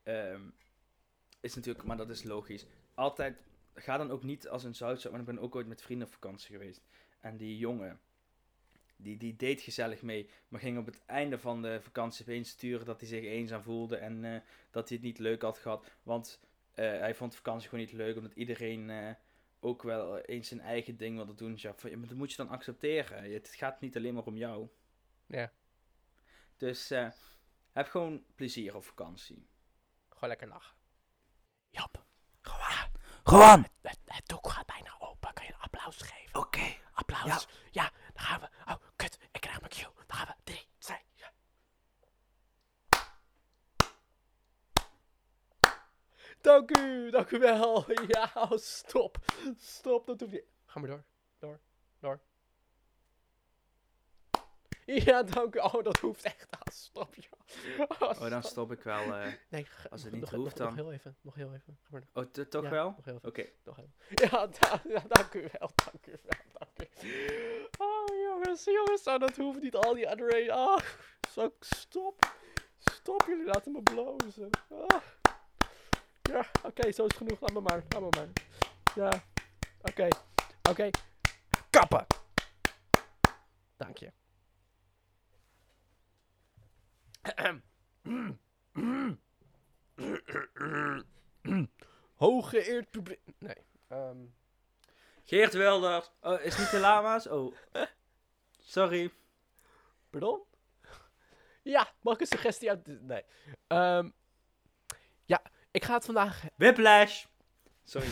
ehm, 0.03 0.41
is 1.39 1.55
natuurlijk, 1.55 1.85
maar 1.85 1.97
dat 1.97 2.09
is 2.09 2.23
logisch. 2.23 2.65
Altijd, 2.93 3.37
ga 3.73 3.97
dan 3.97 4.11
ook 4.11 4.23
niet 4.23 4.47
als 4.47 4.63
een 4.63 4.75
zoutzout, 4.75 5.11
want 5.11 5.27
ik 5.27 5.35
ben 5.35 5.43
ook 5.43 5.55
ooit 5.55 5.67
met 5.67 5.81
vrienden 5.81 6.07
op 6.07 6.13
vakantie 6.13 6.51
geweest. 6.51 6.81
En 7.19 7.37
die 7.37 7.57
jongen, 7.57 7.99
die, 8.95 9.17
die 9.17 9.35
deed 9.35 9.61
gezellig 9.61 10.01
mee, 10.01 10.29
maar 10.47 10.59
ging 10.59 10.77
op 10.77 10.85
het 10.85 11.05
einde 11.05 11.39
van 11.39 11.61
de 11.61 11.81
vakantie 11.81 12.25
opeens 12.25 12.49
sturen 12.49 12.85
dat 12.85 12.99
hij 12.99 13.09
zich 13.09 13.23
eenzaam 13.23 13.61
voelde 13.61 13.97
en 13.97 14.23
eh, 14.23 14.41
dat 14.71 14.89
hij 14.89 14.97
het 14.97 15.05
niet 15.05 15.19
leuk 15.19 15.41
had 15.41 15.57
gehad. 15.57 15.91
Want 16.03 16.39
eh, 16.77 16.85
hij 16.85 17.15
vond 17.15 17.31
de 17.31 17.37
vakantie 17.37 17.69
gewoon 17.69 17.85
niet 17.85 17.93
leuk, 17.93 18.17
omdat 18.17 18.33
iedereen 18.33 18.89
eh, 18.89 19.13
ook 19.59 19.83
wel 19.83 20.17
eens 20.19 20.47
zijn 20.47 20.59
eigen 20.59 20.97
ding 20.97 21.15
wilde 21.15 21.35
doen. 21.35 21.53
Ja, 21.55 21.73
van, 21.73 21.89
ja, 21.89 21.97
maar 21.97 22.07
dat 22.07 22.17
moet 22.17 22.31
je 22.31 22.37
dan 22.37 22.49
accepteren. 22.49 23.33
Het 23.33 23.49
gaat 23.49 23.81
niet 23.81 23.95
alleen 23.95 24.13
maar 24.13 24.23
om 24.23 24.37
jou. 24.37 24.67
Ja. 25.25 25.51
Dus 26.57 26.91
eh, 26.91 27.09
heb 27.71 27.87
gewoon 27.87 28.23
plezier 28.35 28.75
op 28.75 28.85
vakantie. 28.85 29.47
gewoon 30.09 30.29
lekker 30.29 30.47
lachen. 30.47 30.75
Jap. 31.69 32.05
Gewoon. 32.41 32.91
Gewoon. 33.23 33.61
Het, 33.61 33.71
het, 33.81 33.99
het 34.05 34.27
doek 34.27 34.49
gaat 34.49 34.65
bijna 34.65 34.95
open. 34.99 35.33
Kan 35.33 35.45
je 35.45 35.53
een 35.53 35.59
applaus 35.87 36.09
geven? 36.09 36.39
Oké. 36.39 36.75
Applaus. 36.93 37.47
Ja. 37.71 37.91
dan 38.13 38.23
gaan 38.23 38.39
we. 38.39 38.71
Oh, 38.71 38.75
kut. 38.95 39.17
Ik 39.31 39.41
krijg 39.41 39.59
mijn 39.59 39.71
cue. 39.71 39.91
Dan 40.07 40.17
gaan 40.17 40.27
we. 40.27 40.33
Drie, 40.43 40.67
twee, 40.77 41.01
ja. 41.13 41.31
Dank 46.41 46.77
u, 46.77 47.09
dank 47.09 47.31
u 47.31 47.39
wel. 47.39 47.85
Ja, 48.07 48.49
stop. 48.55 49.17
Stop, 49.57 50.05
dat 50.05 50.19
hoeft 50.19 50.31
niet. 50.31 50.45
Ga 50.65 50.79
maar 50.79 50.89
door. 50.89 51.03
Door. 51.39 51.59
Door. 51.99 52.19
Ja, 55.07 55.23
dank 55.23 55.55
u. 55.55 55.59
Oh, 55.59 55.83
dat 55.83 55.97
hoeft 55.99 56.23
echt. 56.23 56.47
Ah, 56.49 56.59
stop, 56.73 57.15
joh. 57.15 57.89
Oh, 57.99 58.21
Oh, 58.21 58.29
dan 58.29 58.43
stop 58.43 58.71
ik 58.71 58.81
wel. 58.81 59.13
eh, 59.15 59.33
Nee, 59.49 59.67
als 59.89 60.03
het 60.03 60.11
niet 60.11 60.21
nog, 60.21 60.29
hoeft, 60.29 60.43
nog, 60.43 60.53
dan- 60.53 60.65
Nog 60.67 60.75
heel 60.75 60.91
even. 60.93 61.17
Nog 61.21 61.35
heel 61.35 61.53
even. 61.53 61.77
Ga 61.81 61.87
maar 61.91 62.01
door. 62.13 62.23
oh, 62.23 62.31
toch 62.49 62.63
Ja, 62.63 62.69
wel? 62.69 62.95
Oké. 63.21 63.41
Even. 63.65 63.93
Ja, 64.09 64.47
da- 64.59 64.81
ja, 64.87 65.03
dank 65.07 65.33
u 65.33 65.49
wel. 65.59 65.71
Dank 65.75 66.05
u 66.07 66.19
wel. 66.23 66.67
Dank 66.73 66.93
u. 67.03 67.67
Oh, 67.77 68.05
jongens. 68.23 68.63
Jongens, 68.63 69.03
oh, 69.07 69.19
dat 69.19 69.35
hoeft 69.35 69.61
niet. 69.61 69.75
Al 69.75 69.93
die 69.93 70.09
adrenaline. 70.09 70.53
Oh, 70.53 70.77
zo, 71.31 71.53
stop. 71.59 72.35
Stop, 72.79 73.23
jullie 73.27 73.45
laten 73.45 73.71
me 73.71 73.81
blozen. 73.81 74.49
Ah. 74.87 75.01
Ja, 76.21 76.45
oké, 76.63 76.81
zo 76.91 77.05
is 77.05 77.11
het 77.11 77.17
genoeg. 77.17 77.39
Laat 77.39 77.53
me 77.53 77.59
maar. 77.61 77.83
Laat 77.89 78.01
me 78.01 78.09
maar. 78.09 78.27
Ja, 78.95 79.23
oké. 79.81 80.07
Oké. 80.69 80.89
Kappen. 81.69 82.05
Dank 83.77 83.97
je. 83.97 84.11
Hooggeëerd 92.15 92.89
publiek. 92.89 93.19
Nee. 93.39 93.55
ehm, 93.87 94.17
Geert 95.23 95.53
Wilders. 95.53 96.11
Oh, 96.21 96.41
is 96.41 96.57
niet 96.57 96.71
de 96.71 96.79
lama's? 96.79 97.27
Oh. 97.27 97.55
Sorry. 98.59 99.11
pardon? 100.09 100.41
Ja, 101.63 101.93
mag 102.01 102.13
ik 102.13 102.19
een 102.19 102.27
suggestie 102.27 102.69
uit... 102.69 103.01
Nee. 103.01 103.23
Ehm, 103.67 104.09
ja, 105.25 105.41
ik 105.71 105.83
ga 105.83 105.93
het 105.93 106.05
vandaag... 106.05 106.43
Whiplash. 106.55 107.25
Sorry. 107.83 108.07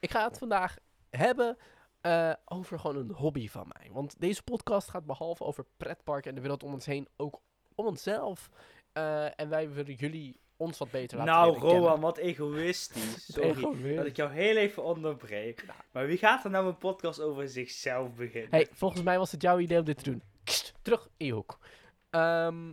Ik 0.00 0.10
ga 0.10 0.24
het 0.24 0.38
vandaag 0.38 0.76
hebben 1.10 1.58
eh, 2.02 2.32
over 2.44 2.78
gewoon 2.78 2.96
een 2.96 3.12
hobby 3.12 3.48
van 3.48 3.72
mij. 3.78 3.90
Want 3.92 4.20
deze 4.20 4.42
podcast 4.42 4.88
gaat 4.88 5.06
behalve 5.06 5.44
over 5.44 5.64
pretparken 5.76 6.28
en 6.28 6.34
de 6.34 6.40
wereld 6.40 6.62
om 6.62 6.72
ons 6.72 6.86
heen 6.86 7.08
ook 7.16 7.40
om 7.74 7.86
onszelf. 7.86 8.50
Eh, 8.92 9.40
en 9.40 9.48
wij 9.48 9.70
willen 9.70 9.94
jullie 9.94 10.40
ons 10.56 10.78
wat 10.78 10.90
beter 10.90 11.18
laten 11.18 11.32
Nou, 11.32 11.46
leren 11.46 11.62
kennen. 11.62 11.80
Rowan, 11.80 12.00
wat 12.00 12.16
egoïstisch. 12.18 13.26
Sorry 13.32 13.48
Egoïst. 13.48 13.96
dat 13.96 14.06
ik 14.06 14.16
jou 14.16 14.30
heel 14.32 14.56
even 14.56 14.82
onderbreek. 14.82 15.64
Maar 15.92 16.06
wie 16.06 16.18
gaat 16.18 16.44
er 16.44 16.50
nou 16.50 16.66
een 16.66 16.78
podcast 16.78 17.20
over 17.20 17.48
zichzelf 17.48 18.14
beginnen? 18.14 18.50
Hey, 18.50 18.68
volgens 18.72 19.02
mij 19.02 19.18
was 19.18 19.32
het 19.32 19.42
jouw 19.42 19.58
idee 19.58 19.78
om 19.78 19.84
dit 19.84 19.98
te 19.98 20.10
doen. 20.10 20.22
Kst, 20.44 20.74
terug 20.82 21.08
in 21.16 21.26
je 21.26 21.32
hoek. 21.32 21.58
Ehm, 22.10 22.70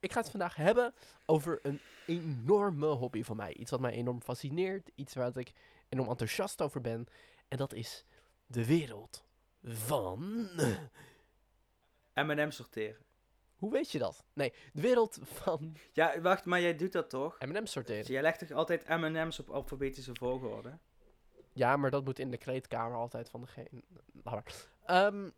ik 0.00 0.12
ga 0.12 0.20
het 0.20 0.30
vandaag 0.30 0.56
hebben 0.56 0.94
over 1.26 1.58
een 1.62 1.80
enorme 2.06 2.86
hobby 2.86 3.22
van 3.22 3.36
mij. 3.36 3.54
Iets 3.54 3.70
wat 3.70 3.80
mij 3.80 3.92
enorm 3.92 4.22
fascineert. 4.22 4.90
Iets 4.94 5.14
waar 5.14 5.36
ik 5.38 5.52
enorm 5.88 6.08
enthousiast 6.08 6.62
over 6.62 6.80
ben. 6.80 7.06
En 7.48 7.56
dat 7.56 7.72
is 7.72 8.04
de 8.46 8.66
wereld 8.66 9.24
van... 9.62 10.48
M&M 12.14 12.50
sorteren. 12.50 13.02
Hoe 13.54 13.72
weet 13.72 13.90
je 13.90 13.98
dat? 13.98 14.24
Nee, 14.32 14.52
de 14.72 14.80
wereld 14.80 15.18
van 15.22 15.76
Ja, 15.92 16.20
wacht, 16.20 16.44
maar 16.44 16.60
jij 16.60 16.76
doet 16.76 16.92
dat 16.92 17.10
toch? 17.10 17.38
M&M 17.40 17.52
Dus 17.52 17.72
sorteren. 17.72 18.12
jij 18.12 18.22
legt 18.22 18.38
toch 18.38 18.50
altijd 18.50 18.88
M&M's 18.88 19.38
op 19.38 19.50
alfabetische 19.50 20.14
volgorde? 20.14 20.78
Ja, 21.52 21.76
maar 21.76 21.90
dat 21.90 22.04
moet 22.04 22.18
in 22.18 22.30
de 22.30 22.36
kleedkamer 22.38 22.96
altijd 22.98 23.30
van 23.30 23.40
degene... 23.40 23.68
Laat 24.22 24.34
maar. 24.34 24.54
Ehm, 24.84 25.30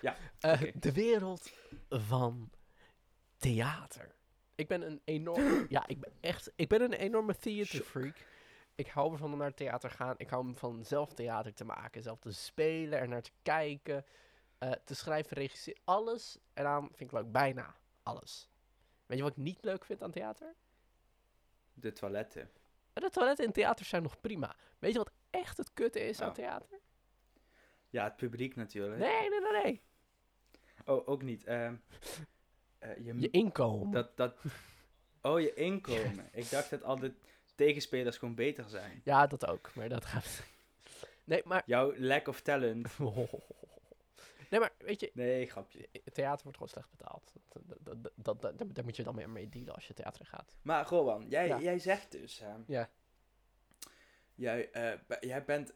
Ja, 0.00 0.16
eh. 0.38 0.62
De 0.74 0.92
wereld 0.92 1.50
van 1.88 2.50
theater. 3.36 4.14
Ik 4.54 4.68
ben 4.68 4.82
een 4.82 5.00
enorm... 5.04 5.66
ja, 5.68 5.86
ik 5.86 6.00
ben 6.00 6.12
echt... 6.20 6.52
Ik 6.56 6.68
ben 6.68 6.80
een 6.82 6.92
enorme 6.92 7.36
theater 7.36 7.66
Shock. 7.76 7.84
freak. 7.86 8.26
Ik 8.74 8.86
hou 8.88 9.12
ervan 9.12 9.32
om 9.32 9.38
naar 9.38 9.46
het 9.46 9.56
theater 9.56 9.90
te 9.90 9.96
gaan. 9.96 10.14
Ik 10.16 10.28
hou 10.28 10.54
van 10.54 10.84
zelf 10.84 11.12
theater 11.12 11.54
te 11.54 11.64
maken. 11.64 12.02
Zelf 12.02 12.18
te 12.18 12.32
spelen, 12.32 12.98
er 12.98 13.08
naar 13.08 13.22
te 13.22 13.30
kijken. 13.42 14.04
eh, 14.58 14.72
te 14.84 14.94
schrijven, 14.94 15.36
regisseren. 15.36 15.80
Alles 15.84 16.38
eraan 16.54 16.82
vind 16.92 17.00
ik 17.00 17.12
leuk. 17.12 17.32
Bijna 17.32 17.74
alles. 18.02 18.48
Weet 19.06 19.18
je 19.18 19.24
wat 19.24 19.32
ik 19.32 19.42
niet 19.42 19.62
leuk 19.64 19.84
vind 19.84 20.02
aan 20.02 20.10
theater? 20.10 20.54
De 21.74 21.92
toiletten. 21.92 22.50
En 22.92 23.02
de 23.02 23.10
toiletten 23.10 23.44
in 23.44 23.52
theater 23.52 23.84
zijn 23.84 24.02
nog 24.02 24.20
prima. 24.20 24.56
Weet 24.78 24.92
je 24.92 24.98
wat 24.98 25.10
echt 25.30 25.56
het 25.56 25.72
kutte 25.72 26.00
is 26.00 26.20
aan 26.20 26.28
Oh. 26.28 26.34
theater? 26.34 26.78
Ja, 27.90 28.04
het 28.04 28.16
publiek 28.16 28.56
natuurlijk. 28.56 28.98
Nee, 29.00 29.28
nee, 29.30 29.40
nee, 29.40 29.62
nee. 29.62 29.82
Oh, 30.84 31.08
ook 31.08 31.22
niet. 31.22 31.44
Ehm, 31.44 31.74
eh, 32.78 32.96
je, 33.04 33.20
Je 33.20 33.30
inkomen. 33.30 33.90
dat, 33.90 34.16
dat, 34.16 34.36
oh, 35.22 35.40
je 35.40 35.54
inkomen. 35.54 36.28
Ik 36.32 36.50
dacht 36.50 36.70
dat 36.70 36.82
al 36.82 36.96
de 36.98 37.14
tegenspelers 37.54 38.18
gewoon 38.18 38.34
beter 38.34 38.68
zijn. 38.68 39.00
Ja, 39.04 39.26
dat 39.26 39.46
ook. 39.46 39.74
Maar 39.74 39.88
dat 39.88 40.04
gaat... 40.04 40.42
Nee, 41.24 41.42
maar... 41.44 41.62
Jouw 41.66 41.96
lack 41.98 42.28
of 42.28 42.40
talent. 42.40 42.88
Nee, 44.50 44.60
maar 44.60 44.72
weet 44.78 45.00
je, 45.00 45.10
Nee, 45.14 45.46
grapje. 45.46 45.88
theater 46.12 46.42
wordt 46.42 46.58
gewoon 46.58 46.68
slecht 46.72 46.90
betaald. 46.90 47.32
Dat, 47.80 47.96
dat, 48.14 48.42
dat, 48.42 48.74
daar- 48.74 48.84
moet 48.84 48.96
je 48.96 49.02
dan 49.02 49.14
mee, 49.14 49.28
mee 49.28 49.48
dealen 49.48 49.74
als 49.74 49.86
je 49.86 49.94
theater 49.94 50.26
gaat. 50.26 50.56
Maar 50.62 50.86
Rowan, 50.88 51.28
jij, 51.28 51.46
Ja. 51.46 51.60
jij 51.60 51.78
zegt 51.78 52.12
dus... 52.12 52.38
hè, 52.38 52.52
Ja. 52.66 52.90
Jij, 54.34 54.70
eh, 54.70 54.92
jij 55.20 55.44
bent 55.44 55.72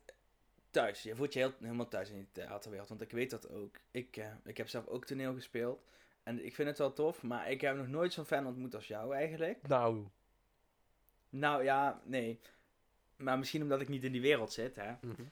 thuis. 0.70 1.02
Je 1.02 1.14
voelt 1.16 1.32
je 1.32 1.38
heel, 1.38 1.52
helemaal 1.60 1.88
thuis 1.88 2.10
in 2.10 2.16
die 2.16 2.28
theaterwereld. 2.32 2.88
Want 2.88 3.00
ik 3.00 3.10
weet 3.10 3.30
dat 3.30 3.50
ook. 3.50 3.76
Ik, 3.90 4.16
eh, 4.16 4.26
ik 4.44 4.56
heb 4.56 4.68
zelf 4.68 4.86
ook 4.86 5.04
toneel 5.04 5.34
gespeeld. 5.34 5.84
En 6.22 6.44
ik 6.44 6.54
vind 6.54 6.68
het 6.68 6.78
wel 6.78 6.92
tof. 6.92 7.22
Maar 7.22 7.50
ik 7.50 7.60
heb 7.60 7.76
nog 7.76 7.88
nooit 7.88 8.12
zo'n 8.12 8.24
fan 8.24 8.46
ontmoet 8.46 8.74
als 8.74 8.86
jou 8.86 9.14
eigenlijk. 9.14 9.68
Nou. 9.68 10.06
Nou 11.28 11.64
ja, 11.64 12.00
nee. 12.04 12.40
Maar 13.16 13.38
misschien 13.38 13.62
omdat 13.62 13.80
ik 13.80 13.88
niet 13.88 14.04
in 14.04 14.12
die 14.12 14.20
wereld 14.20 14.52
zit, 14.52 14.76
hè. 14.76 14.92
mhm. 15.00 15.22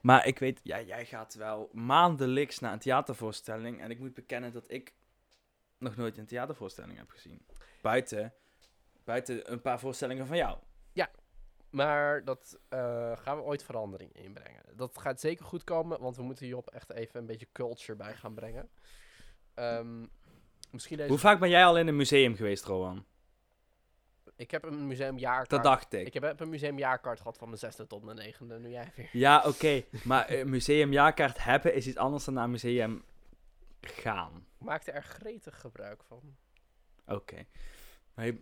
Maar 0.00 0.26
ik 0.26 0.38
weet, 0.38 0.60
ja, 0.62 0.80
jij 0.80 1.06
gaat 1.06 1.34
wel 1.34 1.70
maandelijks 1.72 2.58
naar 2.58 2.72
een 2.72 2.78
theatervoorstelling. 2.78 3.80
En 3.80 3.90
ik 3.90 3.98
moet 3.98 4.14
bekennen 4.14 4.52
dat 4.52 4.70
ik 4.70 4.92
nog 5.78 5.96
nooit 5.96 6.18
een 6.18 6.26
theatervoorstelling 6.26 6.98
heb 6.98 7.10
gezien. 7.10 7.46
Buiten, 7.80 8.34
buiten 9.04 9.52
een 9.52 9.60
paar 9.60 9.80
voorstellingen 9.80 10.26
van 10.26 10.36
jou. 10.36 10.58
Maar 11.72 12.24
dat 12.24 12.58
eh, 12.68 13.12
gaan 13.16 13.36
we 13.36 13.42
ooit 13.42 13.64
verandering 13.64 14.12
inbrengen. 14.12 14.62
Dat 14.76 14.98
gaat 14.98 15.20
zeker 15.20 15.44
goed 15.44 15.64
komen, 15.64 16.00
want 16.00 16.16
we 16.16 16.22
moeten 16.22 16.44
hierop 16.44 16.70
echt 16.70 16.92
even 16.92 17.20
een 17.20 17.26
beetje 17.26 17.48
culture 17.52 17.96
bij 17.96 18.14
gaan 18.14 18.34
brengen. 18.34 18.70
Ehm, 19.54 20.06
misschien 20.70 20.96
deze... 20.96 21.08
Hoe 21.08 21.18
vaak 21.18 21.40
ben 21.40 21.48
jij 21.48 21.64
al 21.64 21.78
in 21.78 21.86
een 21.86 21.96
museum 21.96 22.34
geweest, 22.34 22.64
Rowan? 22.64 23.04
Ik 24.36 24.50
heb 24.50 24.64
een 24.64 24.86
museumjaarkaart... 24.86 25.50
Dat 25.50 25.62
dacht 25.62 25.92
ik. 25.92 26.06
Ik 26.06 26.14
heb 26.14 26.40
een 26.40 26.48
museumjaarkaart 26.48 27.18
gehad 27.18 27.38
van 27.38 27.48
mijn 27.48 27.60
zesde 27.60 27.86
tot 27.86 28.04
mijn 28.04 28.16
negende. 28.16 28.58
Nu 28.58 28.70
jij 28.70 28.92
weer. 28.96 29.08
Ja, 29.12 29.42
oké. 29.46 29.84
Maar 30.04 30.30
een 30.30 30.50
museumjaarkaart 30.50 31.44
hebben 31.44 31.74
is 31.74 31.86
iets 31.86 31.96
anders 31.96 32.24
dan 32.24 32.34
naar 32.34 32.44
een 32.44 32.50
museum 32.50 33.04
gaan. 33.80 34.46
Ik 34.58 34.66
maakte 34.66 34.90
er 34.90 35.02
gretig 35.02 35.60
gebruik 35.60 36.04
van. 36.04 36.36
Oké. 37.06 37.44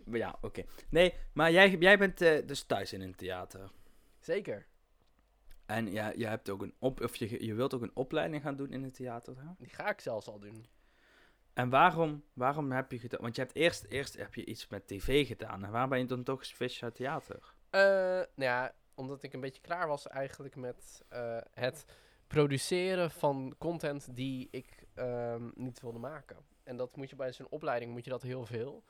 Ja, 0.05 0.37
oké. 0.41 0.63
Nee, 0.89 1.13
maar 1.33 1.51
jij, 1.51 1.69
jij 1.69 1.97
bent 1.97 2.21
eh, 2.21 2.47
dus 2.47 2.63
thuis 2.63 2.93
in 2.93 3.01
een 3.01 3.15
theater. 3.15 3.71
Zeker. 4.19 4.65
En 5.65 5.91
ja, 5.91 6.11
je 6.15 6.27
hebt 6.27 6.49
ook 6.49 6.61
een 6.61 6.73
op, 6.79 7.01
of 7.01 7.15
je, 7.15 7.45
je 7.45 7.53
wilt 7.53 7.73
ook 7.73 7.81
een 7.81 7.95
opleiding 7.95 8.41
gaan 8.41 8.55
doen 8.55 8.71
in 8.71 8.83
het 8.83 8.93
theater. 8.93 9.37
Hè? 9.37 9.47
Die 9.57 9.69
ga 9.69 9.89
ik 9.89 9.99
zelfs 9.99 10.27
al 10.27 10.39
doen. 10.39 10.65
En 11.53 11.69
waarom, 11.69 12.23
waarom 12.33 12.71
heb 12.71 12.91
je 12.91 12.99
gedaan? 12.99 13.21
Want 13.21 13.35
je 13.35 13.41
hebt 13.41 13.55
eerst, 13.55 13.83
eerst 13.83 14.17
heb 14.17 14.35
je 14.35 14.45
iets 14.45 14.67
met 14.67 14.87
tv 14.87 15.27
gedaan. 15.27 15.63
En 15.63 15.71
waar 15.71 15.87
ben 15.87 15.99
je 15.99 16.05
dan 16.05 16.23
toch 16.23 16.39
geswitcht 16.39 16.83
uit 16.83 16.95
theater? 16.95 17.53
Eh, 17.69 17.81
nou 17.81 18.25
ja, 18.35 18.73
omdat 18.93 19.23
ik 19.23 19.33
een 19.33 19.39
beetje 19.39 19.61
klaar 19.61 19.87
was 19.87 20.07
eigenlijk 20.07 20.55
met 20.55 21.03
eh, 21.09 21.37
het 21.51 21.85
produceren 22.27 23.11
van 23.11 23.55
content 23.57 24.15
die 24.15 24.47
ik 24.51 24.85
ehm, 24.93 25.49
niet 25.55 25.81
wilde 25.81 25.99
maken. 25.99 26.37
En 26.63 26.77
dat 26.77 26.95
moet 26.95 27.09
je 27.09 27.15
bij 27.15 27.33
zo'n 27.33 27.49
opleiding 27.49 27.91
moet 27.91 28.03
je 28.03 28.09
dat 28.09 28.21
heel 28.21 28.45
veel. 28.45 28.83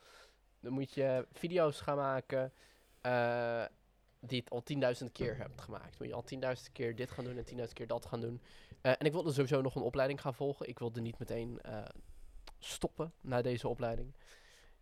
Dan 0.59 0.73
moet 0.73 0.93
je 0.93 1.27
video's 1.31 1.81
gaan 1.81 1.97
maken 1.97 2.53
eh, 3.01 3.65
die 4.19 4.39
het 4.39 4.49
al 4.49 4.63
10.000 5.03 5.11
keer 5.11 5.37
hebt 5.37 5.61
gemaakt. 5.61 5.99
Moet 5.99 6.07
je 6.07 6.13
al 6.13 6.55
10.000 6.65 6.71
keer 6.71 6.95
dit 6.95 7.11
gaan 7.11 7.23
doen 7.23 7.37
en 7.37 7.67
10.000 7.67 7.73
keer 7.73 7.87
dat 7.87 8.05
gaan 8.05 8.21
doen. 8.21 8.41
En 8.81 9.05
ik 9.05 9.11
wilde 9.11 9.31
sowieso 9.31 9.61
nog 9.61 9.75
een 9.75 9.81
opleiding 9.81 10.21
gaan 10.21 10.33
volgen. 10.33 10.67
Ik 10.67 10.79
wilde 10.79 11.01
niet 11.01 11.19
meteen 11.19 11.61
stoppen 12.63 13.13
na 13.21 13.41
deze 13.41 13.67
opleiding. 13.67 14.15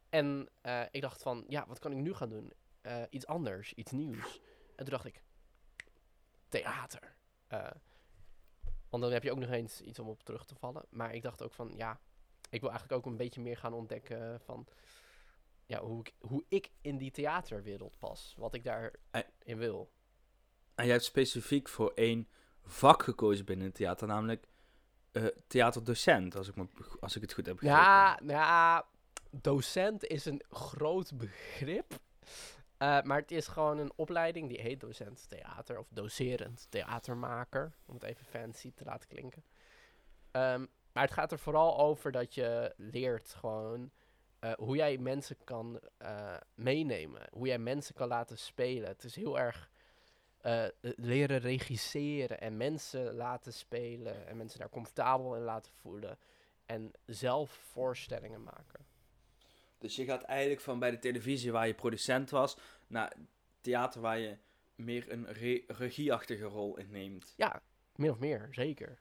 En 0.10 0.50
eh, 0.62 0.82
ik 0.92 1.02
dacht 1.02 1.22
van, 1.22 1.46
ja, 1.48 1.66
wat 1.68 1.80
kan 1.80 1.92
ik 1.92 1.98
nu 1.98 2.14
gaan 2.14 2.30
doen? 2.30 2.54
Eh, 2.82 3.02
iets 3.10 3.26
anders, 3.26 3.74
iets 3.74 3.92
nieuws. 3.92 4.42
En 4.76 4.86
toen 4.86 4.94
dacht 4.94 5.06
ik, 5.06 5.24
theater. 6.50 7.16
Eh, 7.48 7.72
want 8.90 9.04
dan 9.04 9.12
heb 9.12 9.24
je 9.24 9.32
ook 9.32 9.40
nog 9.40 9.50
eens 9.50 9.82
iets 9.82 10.00
om 10.00 10.08
op 10.08 10.24
terug 10.24 10.46
te 10.46 10.56
vallen. 10.56 10.86
Maar 10.90 11.14
ik 11.14 11.22
dacht 11.22 11.44
ook 11.44 11.54
van, 11.54 11.72
ja, 11.76 12.00
ik 12.50 12.62
wil 12.62 12.70
eigenlijk 12.70 13.00
ook 13.00 13.12
een 13.12 13.18
beetje 13.18 13.42
meer 13.42 13.58
gaan 13.58 13.74
ontdekken 13.74 14.40
van 14.40 14.68
ja, 15.66 15.80
hoe, 15.80 16.00
ik, 16.00 16.14
hoe 16.20 16.44
ik 16.48 16.72
in 16.82 16.98
die 16.98 17.12
theaterwereld 17.12 17.98
pas. 17.98 18.36
Wat 18.38 18.54
ik 18.54 18.64
daarin 18.64 19.58
wil. 19.58 19.92
En 20.76 20.84
jij 20.86 20.94
hebt 20.94 21.06
specifiek 21.06 21.70
voor 21.70 21.92
één 21.96 22.28
vak 22.64 23.04
gekozen 23.04 23.46
binnen 23.46 23.66
het 23.66 23.76
theater, 23.76 24.08
namelijk 24.08 24.48
eh, 25.20 25.26
theaterdocent, 25.48 26.36
als 26.36 26.48
ik, 26.48 26.56
me, 26.56 26.68
als 27.00 27.16
ik 27.16 27.22
het 27.22 27.34
goed 27.34 27.46
heb 27.46 27.56
begrepen. 27.56 27.82
Ja, 27.82 28.20
nou 28.22 28.40
ja, 28.40 28.86
docent 29.30 30.06
is 30.06 30.26
een 30.26 30.42
groot 30.50 31.18
begrip. 31.18 31.94
Eh, 32.78 33.02
maar 33.02 33.20
het 33.20 33.32
is 33.32 33.48
gewoon 33.48 33.78
een 33.78 33.92
opleiding 33.96 34.50
die 34.50 34.62
heet 34.62 34.80
docent 34.80 35.30
theater 35.30 35.80
of 35.80 35.88
docerend 35.90 36.68
theatermaker. 36.70 37.72
Om 37.86 37.94
het 37.94 38.04
even 38.04 38.26
fancy 38.26 38.72
te 38.76 38.84
laten 38.84 39.10
klinken. 39.10 39.44
Ehm, 40.32 40.66
maar 40.92 41.04
het 41.04 41.14
gaat 41.14 41.32
er 41.32 41.40
vooral 41.40 41.80
over 41.80 42.12
dat 42.12 42.34
je 42.34 42.74
leert 42.78 43.34
gewoon 43.34 43.92
eh, 44.40 44.52
hoe 44.54 44.76
jij 44.76 44.98
mensen 44.98 45.38
kan 45.44 45.80
meenemen. 46.54 47.28
Hoe 47.32 47.48
jij 47.48 47.60
mensen 47.60 47.96
kan 47.96 48.08
laten 48.08 48.38
spelen. 48.38 48.90
Het 48.90 49.04
is 49.04 49.16
heel 49.16 49.40
erg 49.40 49.70
eh, 50.42 50.66
leren 50.82 51.40
regisseren 51.40 52.40
en 52.42 52.58
mensen 52.58 53.14
laten 53.14 53.54
spelen. 53.54 54.28
En 54.28 54.38
mensen 54.38 54.60
daar 54.60 54.70
comfortabel 54.70 55.36
in 55.36 55.42
laten 55.42 55.72
voelen. 55.72 56.18
En 56.66 56.92
zelf 57.06 57.52
voorstellingen 57.52 58.44
maken. 58.44 58.86
Dus 59.78 59.96
je 59.96 60.06
gaat 60.06 60.24
eigenlijk 60.24 60.62
van 60.62 60.80
bij 60.80 60.92
de 60.92 61.00
televisie 61.00 61.52
waar 61.52 61.68
je 61.68 61.74
producent 61.74 62.30
was, 62.30 62.58
naar 62.88 63.14
theater 63.62 64.02
waar 64.02 64.20
je 64.20 64.38
meer 64.76 65.12
een 65.12 65.32
re- 65.32 65.64
regieachtige 65.68 66.46
rol 66.46 66.78
inneemt. 66.78 67.34
Ja, 67.38 67.62
min 67.96 68.10
of 68.10 68.20
meer, 68.20 68.48
zeker. 68.52 69.00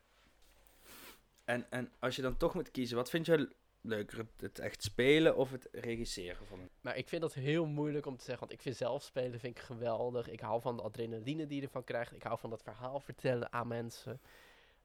En, 1.44 1.70
en 1.70 1.92
als 1.98 2.16
je 2.16 2.22
dan 2.22 2.36
toch 2.36 2.54
moet 2.54 2.70
kiezen, 2.70 2.96
wat 2.96 3.10
vind 3.10 3.26
je 3.26 3.48
leuker? 3.88 4.26
Het, 4.36 4.58
echt 4.58 4.82
spelen 4.82 5.36
of 5.36 5.50
het 5.50 5.68
regisseren 5.72 6.46
van 6.46 6.68
Maar 6.80 6.96
ik 6.96 7.08
vind 7.08 7.22
dat 7.22 7.34
heel 7.34 7.66
moeilijk 7.66 8.06
om 8.06 8.16
te 8.16 8.24
zeggen, 8.24 8.46
want 8.46 8.58
ik 8.58 8.62
vind 8.62 8.76
zelf 8.76 9.02
spelen 9.02 9.40
vind 9.40 9.56
ik 9.56 9.62
geweldig. 9.62 10.28
Ik 10.28 10.40
hou 10.40 10.60
van 10.60 10.76
de 10.76 10.82
adrenaline 10.82 11.46
die 11.46 11.60
je 11.60 11.66
ervan 11.66 11.84
krijgt. 11.84 12.14
Ik 12.14 12.22
hou 12.22 12.38
van 12.38 12.50
dat 12.50 12.62
verhaal 12.62 13.00
vertellen 13.00 13.52
aan 13.52 13.68
mensen. 13.68 14.20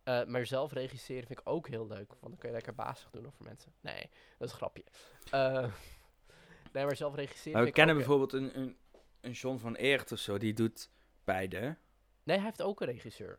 Eh, 0.04 0.26
maar 0.26 0.46
zelf 0.46 0.72
regisseren 0.72 1.28
vind 1.28 1.40
ik 1.40 1.50
ook 1.50 1.68
heel 1.68 1.88
leuk, 1.88 2.08
want 2.10 2.22
dan 2.22 2.38
kun 2.38 2.50
je 2.50 2.56
lekker 2.56 2.76
bazig 2.76 3.10
doen 3.10 3.26
over 3.26 3.44
mensen. 3.44 3.74
Nee, 3.82 4.10
dat 4.38 4.48
is 4.48 4.52
een 4.52 4.58
grapje. 4.58 4.84
Eh, 5.32 5.74
nee, 6.74 6.86
maar 6.86 6.96
zelf 6.96 7.16
regisseren 7.16 7.58
Maar 7.58 7.64
we 7.68 7.72
kennen 7.72 7.96
ook- 7.96 8.02
bijvoorbeeld 8.02 8.34
een, 8.34 8.60
een, 8.60 8.78
een 9.22 9.32
John 9.32 9.58
van 9.58 9.76
Eert 9.76 10.12
of 10.12 10.20
zo, 10.20 10.38
die 10.38 10.54
doet 10.54 10.90
beide. 11.24 11.78
Nee, 12.24 12.36
hij 12.38 12.46
heeft 12.46 12.62
ook 12.62 12.82
een 12.82 12.88
regisseur. 12.88 13.38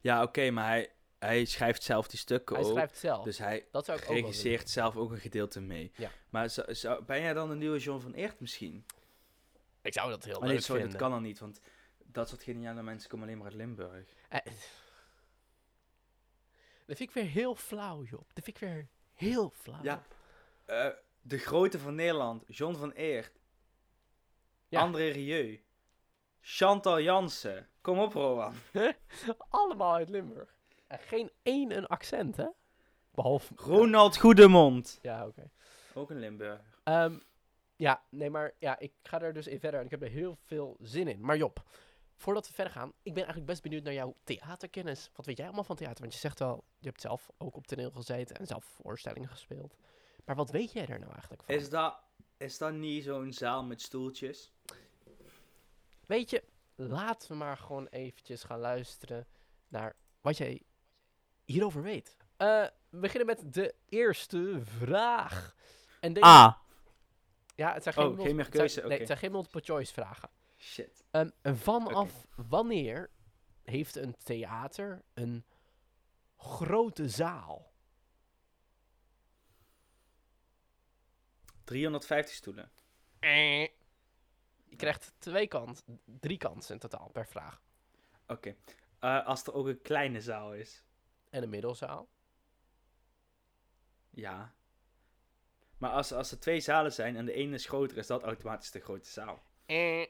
Ja, 0.00 0.22
oké, 0.22 0.50
maar 0.50 0.66
hij, 0.66 0.90
hij 1.18 1.44
schrijft 1.44 1.82
zelf 1.82 2.08
die 2.08 2.18
stukken 2.18 2.56
Hij 2.56 2.64
ook. 2.64 2.70
schrijft 2.70 2.98
zelf. 2.98 3.24
Dus 3.24 3.38
hij 3.38 3.66
dat 3.70 3.84
zou 3.84 3.98
ik 3.98 4.04
ook 4.04 4.10
regisseert 4.16 4.70
zelf 4.70 4.96
ook 4.96 5.10
een 5.10 5.18
gedeelte 5.18 5.60
mee. 5.60 5.92
Ja. 5.96 6.10
Maar 6.30 6.50
zou, 6.50 6.74
zou- 6.74 7.04
ben 7.04 7.20
jij 7.20 7.32
dan 7.32 7.50
een 7.50 7.58
nieuwe 7.58 7.78
John 7.78 8.00
van 8.00 8.12
Eert 8.12 8.40
misschien? 8.40 8.84
Ik 9.82 9.92
zou 9.92 10.10
dat 10.10 10.24
heel 10.24 10.40
nee, 10.40 10.48
leuk 10.50 10.60
sorry, 10.60 10.80
vinden. 10.80 10.98
dat 10.98 11.08
kan 11.08 11.18
al 11.18 11.24
niet, 11.24 11.38
want 11.38 11.60
dat 12.04 12.28
soort 12.28 12.42
geniale 12.42 12.82
mensen 12.82 13.10
komen 13.10 13.26
alleen 13.26 13.38
maar 13.38 13.46
uit 13.46 13.56
Limburg. 13.56 14.04
Eh, 14.28 14.40
dat 16.86 16.96
vind 16.96 17.08
ik 17.08 17.10
weer 17.10 17.24
heel 17.24 17.54
flauw, 17.54 18.02
Job. 18.02 18.30
Dat 18.34 18.44
vind 18.44 18.56
ik 18.56 18.68
weer 18.68 18.88
heel 19.14 19.50
flauw. 19.50 19.82
Ja. 19.82 20.02
Eh, 20.64 20.88
de 21.20 21.38
grote 21.38 21.78
van 21.78 21.94
Nederland, 21.94 22.44
John 22.46 22.74
van 22.76 22.90
Eert. 22.90 23.40
Ja. 24.68 24.80
André 24.80 25.08
Rieu. 25.08 25.62
Chantal 26.40 27.00
Jansen. 27.00 27.68
Kom 27.80 27.98
op, 27.98 28.12
Rowan. 28.12 28.54
Allemaal 29.48 29.94
uit 29.94 30.08
Limburg. 30.08 30.56
En 30.88 30.98
geen 30.98 31.30
één 31.42 31.76
een 31.76 31.86
accent, 31.86 32.36
hè? 32.36 32.46
Behalve... 33.10 33.54
Ronald 33.56 34.18
Goedemond. 34.18 34.98
Ja, 35.02 35.26
oké. 35.26 35.50
Ook 35.94 36.10
een 36.10 36.18
Limburg. 36.18 36.60
Ehm, 36.82 37.18
ja, 37.76 38.02
nee, 38.08 38.30
maar 38.30 38.52
ja, 38.58 38.78
ik 38.78 38.92
ga 39.02 39.20
er 39.20 39.32
dus 39.32 39.46
in 39.46 39.60
verder 39.60 39.80
en 39.80 39.84
ik 39.84 39.90
heb 39.90 40.02
er 40.02 40.08
heel 40.08 40.36
veel 40.44 40.76
zin 40.80 41.08
in. 41.08 41.20
Maar 41.20 41.36
Job, 41.36 41.62
voordat 42.16 42.48
we 42.48 42.54
verder 42.54 42.72
gaan, 42.72 42.88
ik 42.88 43.14
ben 43.14 43.22
eigenlijk 43.22 43.46
best 43.46 43.62
benieuwd 43.62 43.82
naar 43.82 43.92
jouw 43.92 44.14
theaterkennis. 44.24 45.10
Wat 45.14 45.26
weet 45.26 45.36
jij 45.36 45.46
allemaal 45.46 45.64
van 45.64 45.76
theater? 45.76 46.00
Want 46.00 46.12
je 46.12 46.18
zegt 46.18 46.38
wel, 46.38 46.64
je 46.78 46.88
hebt 46.88 47.00
zelf 47.00 47.30
ook 47.38 47.56
op 47.56 47.66
toneel 47.66 47.90
gezeten 47.90 48.36
en 48.36 48.46
zelf 48.46 48.64
voorstellingen 48.64 49.28
gespeeld. 49.28 49.76
Maar 50.24 50.36
wat 50.36 50.50
weet 50.50 50.72
jij 50.72 50.86
er 50.86 50.98
nou 50.98 51.12
eigenlijk 51.12 51.42
van? 51.42 51.54
Is 51.54 51.70
dat, 51.70 51.98
is 52.36 52.58
dat 52.58 52.72
niet 52.72 53.04
zo'n 53.04 53.32
zaal 53.32 53.64
met 53.64 53.82
stoeltjes? 53.82 54.52
Weet 56.06 56.30
je, 56.30 56.44
laten 56.74 57.28
we 57.30 57.36
maar 57.36 57.56
gewoon 57.56 57.86
eventjes 57.86 58.42
gaan 58.42 58.58
luisteren 58.58 59.26
naar 59.68 59.96
wat 60.20 60.36
jij 60.36 60.62
hierover 61.52 61.82
weet. 61.82 62.16
Eh, 62.36 62.66
we 62.88 62.98
beginnen 62.98 63.26
met 63.26 63.54
de 63.54 63.74
eerste 63.88 64.60
vraag. 64.62 65.54
En 66.00 66.12
deze, 66.12 66.26
ja, 67.54 67.72
het 67.72 67.82
zijn 67.82 67.94
geen, 67.94 68.04
Oh, 68.06 68.20
geen 68.20 68.36
meer 68.36 68.44
het 68.44 68.54
zijn- 68.54 68.66
keuze, 68.66 68.86
Nee, 68.88 68.98
het 68.98 69.06
zijn 69.06 69.18
geen 69.18 69.30
multiple 69.32 69.60
choice 69.60 69.92
vragen. 69.92 70.30
Shit. 70.58 71.04
Ehm, 71.10 71.28
vanaf 71.42 72.26
wanneer 72.36 73.10
heeft 73.62 73.96
een 73.96 74.16
theater 74.22 75.02
een 75.14 75.44
grote 76.36 77.08
zaal? 77.08 77.72
350 81.64 82.34
stoelen. 82.34 82.70
Eh. 83.18 83.60
Je 84.64 84.76
krijgt 84.76 85.12
twee 85.18 85.46
kans, 85.46 85.82
drie 86.04 86.38
kansen 86.38 86.74
in 86.74 86.80
totaal 86.80 87.08
per 87.12 87.26
vraag. 87.26 87.62
Oké. 88.26 88.54
Eh, 88.98 89.26
als 89.26 89.42
er 89.46 89.52
ook 89.54 89.66
een 89.66 89.82
kleine 89.82 90.20
zaal 90.20 90.54
is. 90.54 90.82
En 91.30 91.42
een 91.42 91.48
middelzaal. 91.48 92.08
Ja. 94.10 94.54
Maar 95.78 95.90
als, 95.90 96.12
als 96.12 96.30
er 96.30 96.38
twee 96.40 96.60
zalen 96.60 96.92
zijn 96.92 97.16
en 97.16 97.24
de 97.24 97.32
ene 97.32 97.54
is 97.54 97.66
groter, 97.66 97.96
is 97.96 98.06
dat 98.06 98.22
automatisch 98.22 98.70
de 98.70 98.80
grote 98.80 99.08
zaal. 99.08 99.42
Eh. 99.66 100.06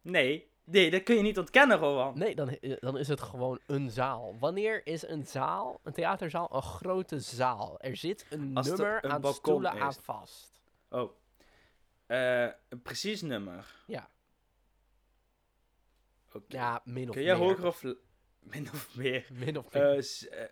Nee. 0.00 0.52
Nee, 0.64 0.90
dat 0.90 1.02
kun 1.02 1.16
je 1.16 1.22
niet 1.22 1.38
ontkennen, 1.38 1.78
Rowan. 1.78 2.18
Nee, 2.18 2.34
dan, 2.34 2.48
eh, 2.48 2.76
dan 2.80 2.98
is 2.98 3.08
het 3.08 3.20
gewoon 3.20 3.60
een 3.66 3.90
zaal. 3.90 4.38
Wanneer 4.38 4.86
is 4.86 5.06
een 5.08 5.26
zaal, 5.26 5.80
een 5.82 5.92
theaterzaal, 5.92 6.54
een 6.54 6.62
grote 6.62 7.20
zaal? 7.20 7.80
Er 7.80 7.96
zit 7.96 8.26
een 8.30 8.56
Als 8.56 8.68
er 8.68 8.76
nummer 8.78 9.04
een 9.04 9.10
aan 9.10 9.34
stoelen 9.34 9.74
is. 9.74 9.80
aan 9.80 9.92
vast. 9.94 10.62
Oh. 10.88 11.12
Eh, 12.06 12.48
een 12.68 12.82
precies 12.82 13.22
nummer. 13.22 13.74
Ja. 13.86 14.08
Oké. 16.32 16.44
Ja, 16.56 16.80
min 16.84 17.08
of 17.08 17.14
Kun 17.14 17.24
jij 17.24 17.38
meer. 17.38 17.46
hoger 17.48 17.66
of... 17.66 17.82
Min 18.44 18.68
of 18.72 18.94
meer? 18.96 19.26
Min 19.44 19.58
of 19.58 19.72
meer. 19.72 19.94
Eh, 19.94 20.02
s- 20.02 20.28
eh, 20.28 20.48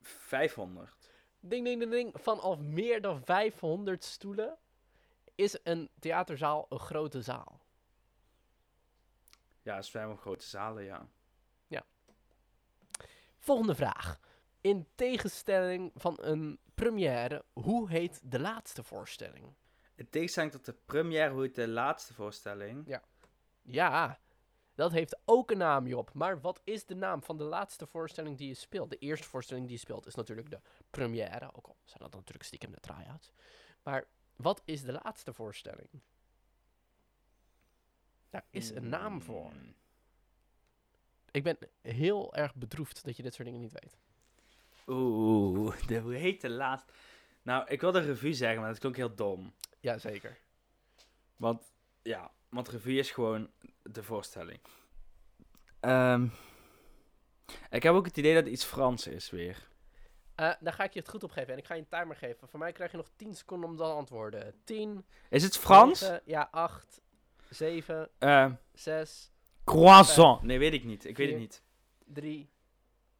500. 0.00 1.10
Ding, 1.40 1.64
ding, 1.64 1.78
ding, 1.78 1.90
ding. 1.90 2.12
Vanaf 2.14 2.58
meer 2.58 3.00
dan 3.00 3.24
500 3.24 4.04
stoelen 4.04 4.58
is 5.34 5.58
een 5.62 5.90
theaterzaal 5.98 6.66
een 6.68 6.78
grote 6.78 7.22
zaal. 7.22 7.60
Ja, 9.62 9.74
dat 9.76 9.86
zijn 9.86 10.06
wel 10.06 10.16
grote 10.16 10.46
zalen, 10.46 10.84
ja. 10.84 11.08
Volgende 13.38 13.74
vraag. 13.74 14.18
In 14.60 14.86
tegenstelling 14.94 15.90
van 15.94 16.18
een 16.20 16.58
première, 16.74 17.44
hoe 17.52 17.90
heet 17.90 18.20
de 18.24 18.40
laatste 18.40 18.82
voorstelling? 18.82 19.54
In 19.94 20.08
tegenstelling 20.10 20.52
tot 20.52 20.64
de 20.64 20.74
première, 20.86 21.30
hoe 21.32 21.42
heet 21.42 21.54
de 21.54 21.68
laatste 21.68 22.14
voorstelling? 22.14 22.82
Ja, 23.62 24.20
dat 24.82 24.92
heeft 24.92 25.16
ook 25.24 25.50
een 25.50 25.58
naam, 25.58 25.86
Job. 25.86 26.12
Maar 26.12 26.40
wat 26.40 26.60
is 26.64 26.86
de 26.86 26.94
naam 26.94 27.22
van 27.22 27.36
de 27.36 27.44
laatste 27.44 27.86
voorstelling 27.86 28.38
die 28.38 28.48
je 28.48 28.54
speelt? 28.54 28.90
De 28.90 28.98
eerste 28.98 29.28
voorstelling 29.28 29.66
die 29.66 29.74
je 29.74 29.80
speelt 29.80 30.06
is 30.06 30.14
natuurlijk 30.14 30.50
de 30.50 30.60
première. 30.90 31.54
Ook 31.54 31.66
al 31.66 31.76
zijn 31.84 32.02
dat 32.02 32.14
natuurlijk 32.14 32.44
stiekem 32.44 32.70
de 32.70 32.80
try-outs. 32.80 33.32
Maar 33.82 34.06
wat 34.36 34.62
is 34.64 34.82
de 34.82 34.92
laatste 34.92 35.32
voorstelling? 35.32 35.88
Daar 38.30 38.44
is 38.50 38.70
een 38.70 38.88
naam 38.88 39.22
voor. 39.22 39.50
Hmm. 39.50 39.74
Ik 41.30 41.42
ben 41.42 41.58
heel 41.80 42.34
erg 42.34 42.54
bedroefd 42.54 43.04
dat 43.04 43.16
je 43.16 43.22
dit 43.22 43.34
soort 43.34 43.46
dingen 43.46 43.60
niet 43.60 43.80
weet. 43.80 43.96
Oeh, 44.86 45.86
de, 45.86 45.98
hoe 45.98 46.14
heet 46.14 46.40
de 46.40 46.50
laatste? 46.50 46.92
Nou, 47.42 47.66
ik 47.68 47.80
wilde 47.80 48.00
revue 48.00 48.34
zeggen, 48.34 48.60
maar 48.60 48.70
dat 48.70 48.78
klonk 48.78 48.96
heel 48.96 49.14
dom. 49.14 49.52
Jazeker. 49.80 50.38
Want, 51.36 51.72
ja, 52.02 52.32
Want 52.52 52.68
revue 52.68 52.98
is 52.98 53.10
gewoon 53.10 53.50
de 53.82 54.02
voorstelling. 54.02 54.60
Ehm, 55.80 56.26
ik 57.70 57.82
heb 57.82 57.94
ook 57.94 58.06
het 58.06 58.16
idee 58.16 58.34
dat 58.34 58.44
het 58.44 58.52
iets 58.52 58.64
Frans 58.64 59.06
is 59.06 59.30
weer. 59.30 59.68
Eh, 60.34 60.52
dan 60.60 60.72
ga 60.72 60.84
ik 60.84 60.92
je 60.92 60.98
het 60.98 61.08
goed 61.08 61.22
opgeven 61.22 61.52
en 61.52 61.58
ik 61.58 61.66
ga 61.66 61.74
je 61.74 61.80
een 61.80 61.88
timer 61.88 62.16
geven. 62.16 62.48
Voor 62.48 62.58
mij 62.58 62.72
krijg 62.72 62.90
je 62.90 62.96
nog 62.96 63.10
10 63.16 63.34
seconden 63.34 63.70
om 63.70 63.76
te 63.76 63.82
antwoorden. 63.82 64.54
10. 64.64 65.04
Is 65.30 65.42
het 65.42 65.58
Frans? 65.58 66.00
9, 66.00 66.20
ja, 66.24 66.48
8, 66.50 67.00
7, 67.50 68.10
Ehm, 68.18 68.52
6, 68.72 69.32
croissant. 69.64 70.42
Nee, 70.42 70.58
weet 70.58 70.72
ik 70.72 70.84
niet. 70.84 71.04
Ik 71.04 71.16
weet 71.16 71.30
het 71.30 71.38
niet. 71.38 71.62
3, 72.06 72.50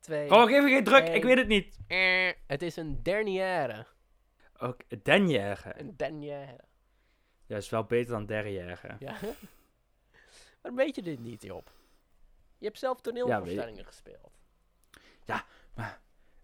2. 0.01 0.31
Oh, 0.31 0.47
geef 0.47 0.63
me 0.63 0.69
geen 0.69 0.85
druk. 0.85 1.09
Ik 1.09 1.23
weet 1.23 1.39
het 1.39 1.49
niet. 1.49 1.79
Het 2.47 2.63
is 2.63 2.77
een 2.77 3.03
dernière. 3.03 3.87
Ook 4.59 5.03
Denière. 5.03 5.81
Een 5.81 5.97
dernière. 5.97 6.71
Ja, 7.53 7.59
is 7.59 7.69
wel 7.69 7.85
beter 7.85 8.13
dan 8.13 8.27
derrière. 8.27 8.97
Ja. 8.99 9.17
Waarom 10.61 10.81
weet 10.81 10.95
je 10.95 11.03
dit 11.03 11.19
niet, 11.19 11.43
Job? 11.43 11.73
Je 12.59 12.67
hebt 12.67 12.79
zelf 12.79 13.01
toneelvoorstellingen 13.01 13.85
gespeeld. 13.85 14.41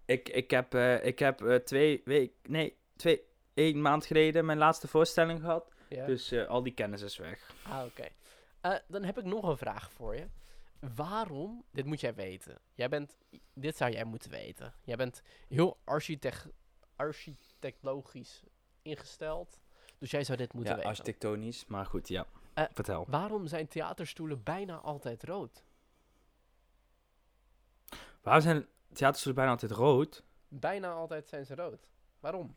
Ik, 0.04 0.28
ik 0.28 0.50
heb, 0.50 0.74
eh, 0.74 1.04
ik 1.04 1.18
heb 1.18 1.42
eh, 1.42 1.54
twee 1.54 2.02
week, 2.04 2.32
nee, 2.42 2.76
twee, 2.96 3.22
één 3.54 3.80
maand 3.80 4.06
geleden 4.06 4.44
mijn 4.44 4.58
laatste 4.58 4.88
voorstelling 4.88 5.40
gehad. 5.40 5.72
Ja. 5.88 6.06
Dus 6.06 6.30
eh, 6.30 6.46
al 6.46 6.62
die 6.62 6.74
kennis 6.74 7.02
is 7.02 7.16
weg. 7.16 7.50
Ah, 7.62 7.84
oké. 7.84 8.08
Dan 8.86 9.04
heb 9.04 9.18
ik 9.18 9.24
nog 9.24 9.48
een 9.48 9.56
vraag 9.56 9.92
voor 9.92 10.14
je. 10.14 10.28
Waarom, 10.94 11.64
dit 11.70 11.84
moet 11.86 12.00
jij 12.00 12.14
weten. 12.14 12.58
Jij 12.74 12.88
bent, 12.88 13.16
dit 13.54 13.76
zou 13.76 13.92
jij 13.92 14.04
moeten 14.04 14.30
weten. 14.30 14.74
Jij 14.82 14.96
bent 14.96 15.22
heel 15.48 15.78
architect, 15.84 16.46
architectologisch 16.96 18.42
ingesteld. 18.82 19.60
Dus 19.98 20.10
jij 20.10 20.24
zou 20.24 20.38
dit 20.38 20.52
moeten 20.52 20.72
ja, 20.72 20.76
weten. 20.78 20.90
architectonisch, 20.90 21.66
maar 21.66 21.86
goed, 21.86 22.08
ja. 22.08 22.26
Eh, 22.54 22.64
Vertel. 22.72 23.04
Waarom 23.08 23.46
zijn 23.46 23.68
theaterstoelen 23.68 24.42
bijna 24.42 24.76
altijd 24.76 25.22
rood? 25.22 25.64
Waarom 28.22 28.42
zijn 28.42 28.66
theaterstoelen 28.92 29.34
bijna 29.34 29.50
altijd 29.50 29.70
rood? 29.70 30.24
Bijna 30.48 30.92
altijd 30.92 31.28
zijn 31.28 31.46
ze 31.46 31.54
rood. 31.54 31.88
Waarom? 32.20 32.56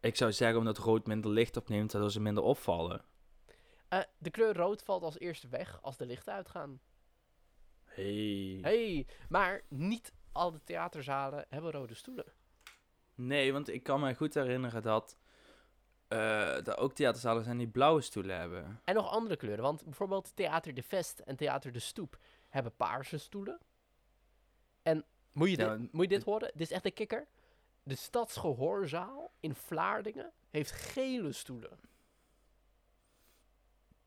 Ik 0.00 0.16
zou 0.16 0.32
zeggen 0.32 0.58
omdat 0.58 0.78
rood 0.78 1.06
minder 1.06 1.30
licht 1.30 1.56
opneemt, 1.56 1.92
waardoor 1.92 2.10
ze 2.10 2.20
minder 2.20 2.42
opvallen. 2.42 3.04
Eh, 3.88 4.00
de 4.18 4.30
kleur 4.30 4.56
rood 4.56 4.82
valt 4.82 5.02
als 5.02 5.18
eerste 5.18 5.48
weg 5.48 5.82
als 5.82 5.96
de 5.96 6.06
lichten 6.06 6.32
uitgaan. 6.32 6.80
Hey. 7.84 8.58
hey, 8.62 9.06
maar 9.28 9.62
niet 9.68 10.12
alle 10.32 10.60
theaterzalen 10.64 11.46
hebben 11.48 11.70
rode 11.70 11.94
stoelen. 11.94 12.32
Nee, 13.14 13.52
want 13.52 13.68
ik 13.68 13.82
kan 13.82 14.00
me 14.00 14.14
goed 14.14 14.34
herinneren 14.34 14.82
dat 14.82 15.18
eh 16.12 16.66
er 16.66 16.78
ook 16.78 16.92
theaterzalen 16.92 17.44
zijn 17.44 17.58
die 17.58 17.68
blauwe 17.68 18.00
stoelen 18.00 18.36
hebben. 18.38 18.80
En 18.84 18.94
nog 18.94 19.10
andere 19.10 19.36
kleuren, 19.36 19.62
want 19.62 19.84
bijvoorbeeld 19.84 20.36
Theater 20.36 20.74
de 20.74 20.82
Vest 20.82 21.18
en 21.18 21.36
Theater 21.36 21.72
de 21.72 21.78
Stoep 21.78 22.18
hebben 22.48 22.76
paarse 22.76 23.18
stoelen. 23.18 23.60
En 24.82 25.04
moet 25.32 25.50
je, 25.50 25.56
dit, 25.56 25.92
moet 25.92 26.02
je 26.02 26.08
dit 26.08 26.22
horen? 26.22 26.50
Dit 26.52 26.60
is 26.60 26.70
echt 26.70 26.84
een 26.84 26.92
kikker. 26.92 27.26
De 27.82 27.94
Stadsgehoorzaal 27.94 29.32
in 29.40 29.54
Vlaardingen 29.54 30.32
heeft 30.50 30.70
gele 30.70 31.32
stoelen. 31.32 31.78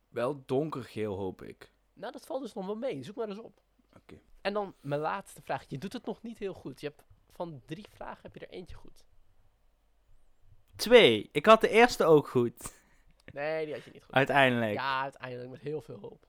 Wel 0.08 0.44
donkergeel, 0.46 1.16
hoop 1.16 1.42
ik. 1.42 1.72
Nou, 1.94 2.12
dat 2.12 2.26
valt 2.26 2.42
dus 2.42 2.54
nog 2.54 2.66
wel 2.66 2.78
mee. 2.78 3.04
Zoek 3.04 3.16
maar 3.16 3.30
eens 3.30 3.40
op. 3.40 3.62
Oké. 3.96 4.20
En 4.42 4.54
dan 4.54 4.76
mijn 4.82 5.02
laatste 5.02 5.42
vraag. 5.42 5.66
Je 5.68 5.78
doet 5.78 5.94
het 5.94 6.06
nog 6.06 6.22
niet 6.22 6.38
heel 6.38 6.54
goed. 6.54 6.82
Je 6.82 6.88
hebt 6.88 7.04
van 7.32 7.62
drie 7.66 7.86
vragen 7.90 8.22
heb 8.22 8.36
je 8.36 8.46
er 8.46 8.54
eentje 8.54 8.76
goed. 8.76 9.04
Twee. 10.76 11.30
Ik 11.32 11.46
had 11.46 11.62
de 11.62 11.70
eerste 11.70 12.04
ook 12.06 12.28
goed. 12.28 12.74
Nee, 13.34 13.66
die 13.66 13.74
had 13.74 13.84
je 13.84 13.92
niet 13.92 14.04
goed. 14.04 14.14
Uiteindelijk. 14.14 14.74
Ja, 14.74 15.02
uiteindelijk 15.02 15.50
met 15.50 15.62
heel 15.62 15.82
veel 15.82 16.00
hulp. 16.00 16.26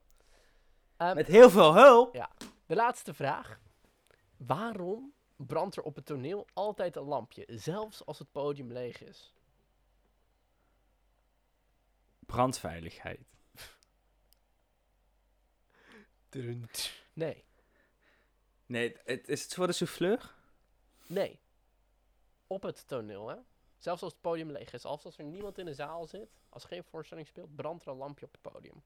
Ehm, 0.96 1.14
Met 1.14 1.26
heel 1.26 1.50
veel 1.50 1.74
hulp. 1.74 2.28
De 2.66 2.74
laatste 2.74 3.14
vraag. 3.14 3.60
Waarom 4.36 5.12
brandt 5.36 5.76
er 5.76 5.82
op 5.82 5.94
het 5.94 6.06
toneel 6.06 6.46
altijd 6.52 6.96
een 6.96 7.02
lampje, 7.02 7.44
zelfs 7.48 8.04
als 8.06 8.18
het 8.18 8.32
podium 8.32 8.72
leeg 8.72 9.02
is? 9.02 9.34
Brandveiligheid. 12.26 13.20
Nee, 17.12 17.44
Nee, 18.66 18.96
het, 19.04 19.28
is 19.28 19.42
het 19.42 19.54
voor 19.54 19.66
de 19.66 19.72
souffleur? 19.72 20.34
nee. 21.06 21.40
Op 22.46 22.62
het 22.62 22.86
toneel, 22.88 23.28
hè? 23.28 23.36
Zelfs 23.86 24.02
als 24.02 24.12
het 24.12 24.20
podium 24.20 24.50
leeg 24.50 24.72
is, 24.72 24.80
zelfs 24.80 25.04
als 25.04 25.18
er 25.18 25.24
niemand 25.24 25.58
in 25.58 25.64
de 25.64 25.74
zaal 25.74 26.06
zit, 26.06 26.28
als 26.48 26.62
er 26.62 26.68
geen 26.68 26.84
voorstelling 26.84 27.26
speelt, 27.26 27.54
brandt 27.54 27.84
er 27.84 27.90
een 27.90 27.96
lampje 27.96 28.26
op 28.26 28.32
het 28.32 28.52
podium. 28.52 28.82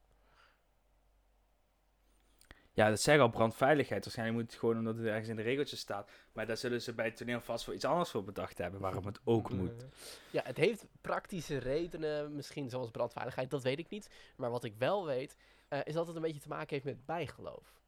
Ja, 2.71 2.89
dat 2.89 3.01
zeggen 3.01 3.23
al 3.23 3.29
brandveiligheid. 3.29 4.03
Waarschijnlijk 4.03 4.39
moet 4.39 4.51
het 4.51 4.59
gewoon 4.59 4.77
omdat 4.77 4.95
het 4.95 5.05
ergens 5.05 5.27
in 5.27 5.35
de 5.35 5.41
regeltjes 5.41 5.79
staat. 5.79 6.09
Maar 6.33 6.45
daar 6.45 6.57
zullen 6.57 6.81
ze 6.81 6.93
bij 6.93 7.05
het 7.05 7.17
toneel 7.17 7.41
vast 7.41 7.63
voor 7.63 7.73
iets 7.73 7.85
anders 7.85 8.09
voor 8.09 8.23
bedacht 8.23 8.57
hebben 8.57 8.79
waarom 8.79 9.05
het 9.05 9.19
ook 9.23 9.49
moet. 9.51 9.85
Ja, 10.31 10.41
het 10.43 10.57
heeft 10.57 10.85
praktische 11.01 11.57
redenen, 11.57 12.35
misschien 12.35 12.69
zoals 12.69 12.91
brandveiligheid, 12.91 13.49
dat 13.49 13.63
weet 13.63 13.79
ik 13.79 13.89
niet. 13.89 14.09
Maar 14.35 14.49
wat 14.49 14.63
ik 14.63 14.75
wel 14.75 15.05
weet, 15.05 15.35
eh, 15.67 15.79
is 15.83 15.93
dat 15.93 16.07
het 16.07 16.15
een 16.15 16.21
beetje 16.21 16.41
te 16.41 16.47
maken 16.47 16.69
heeft 16.69 16.85
met 16.85 17.05
bijgeloof. 17.05 17.81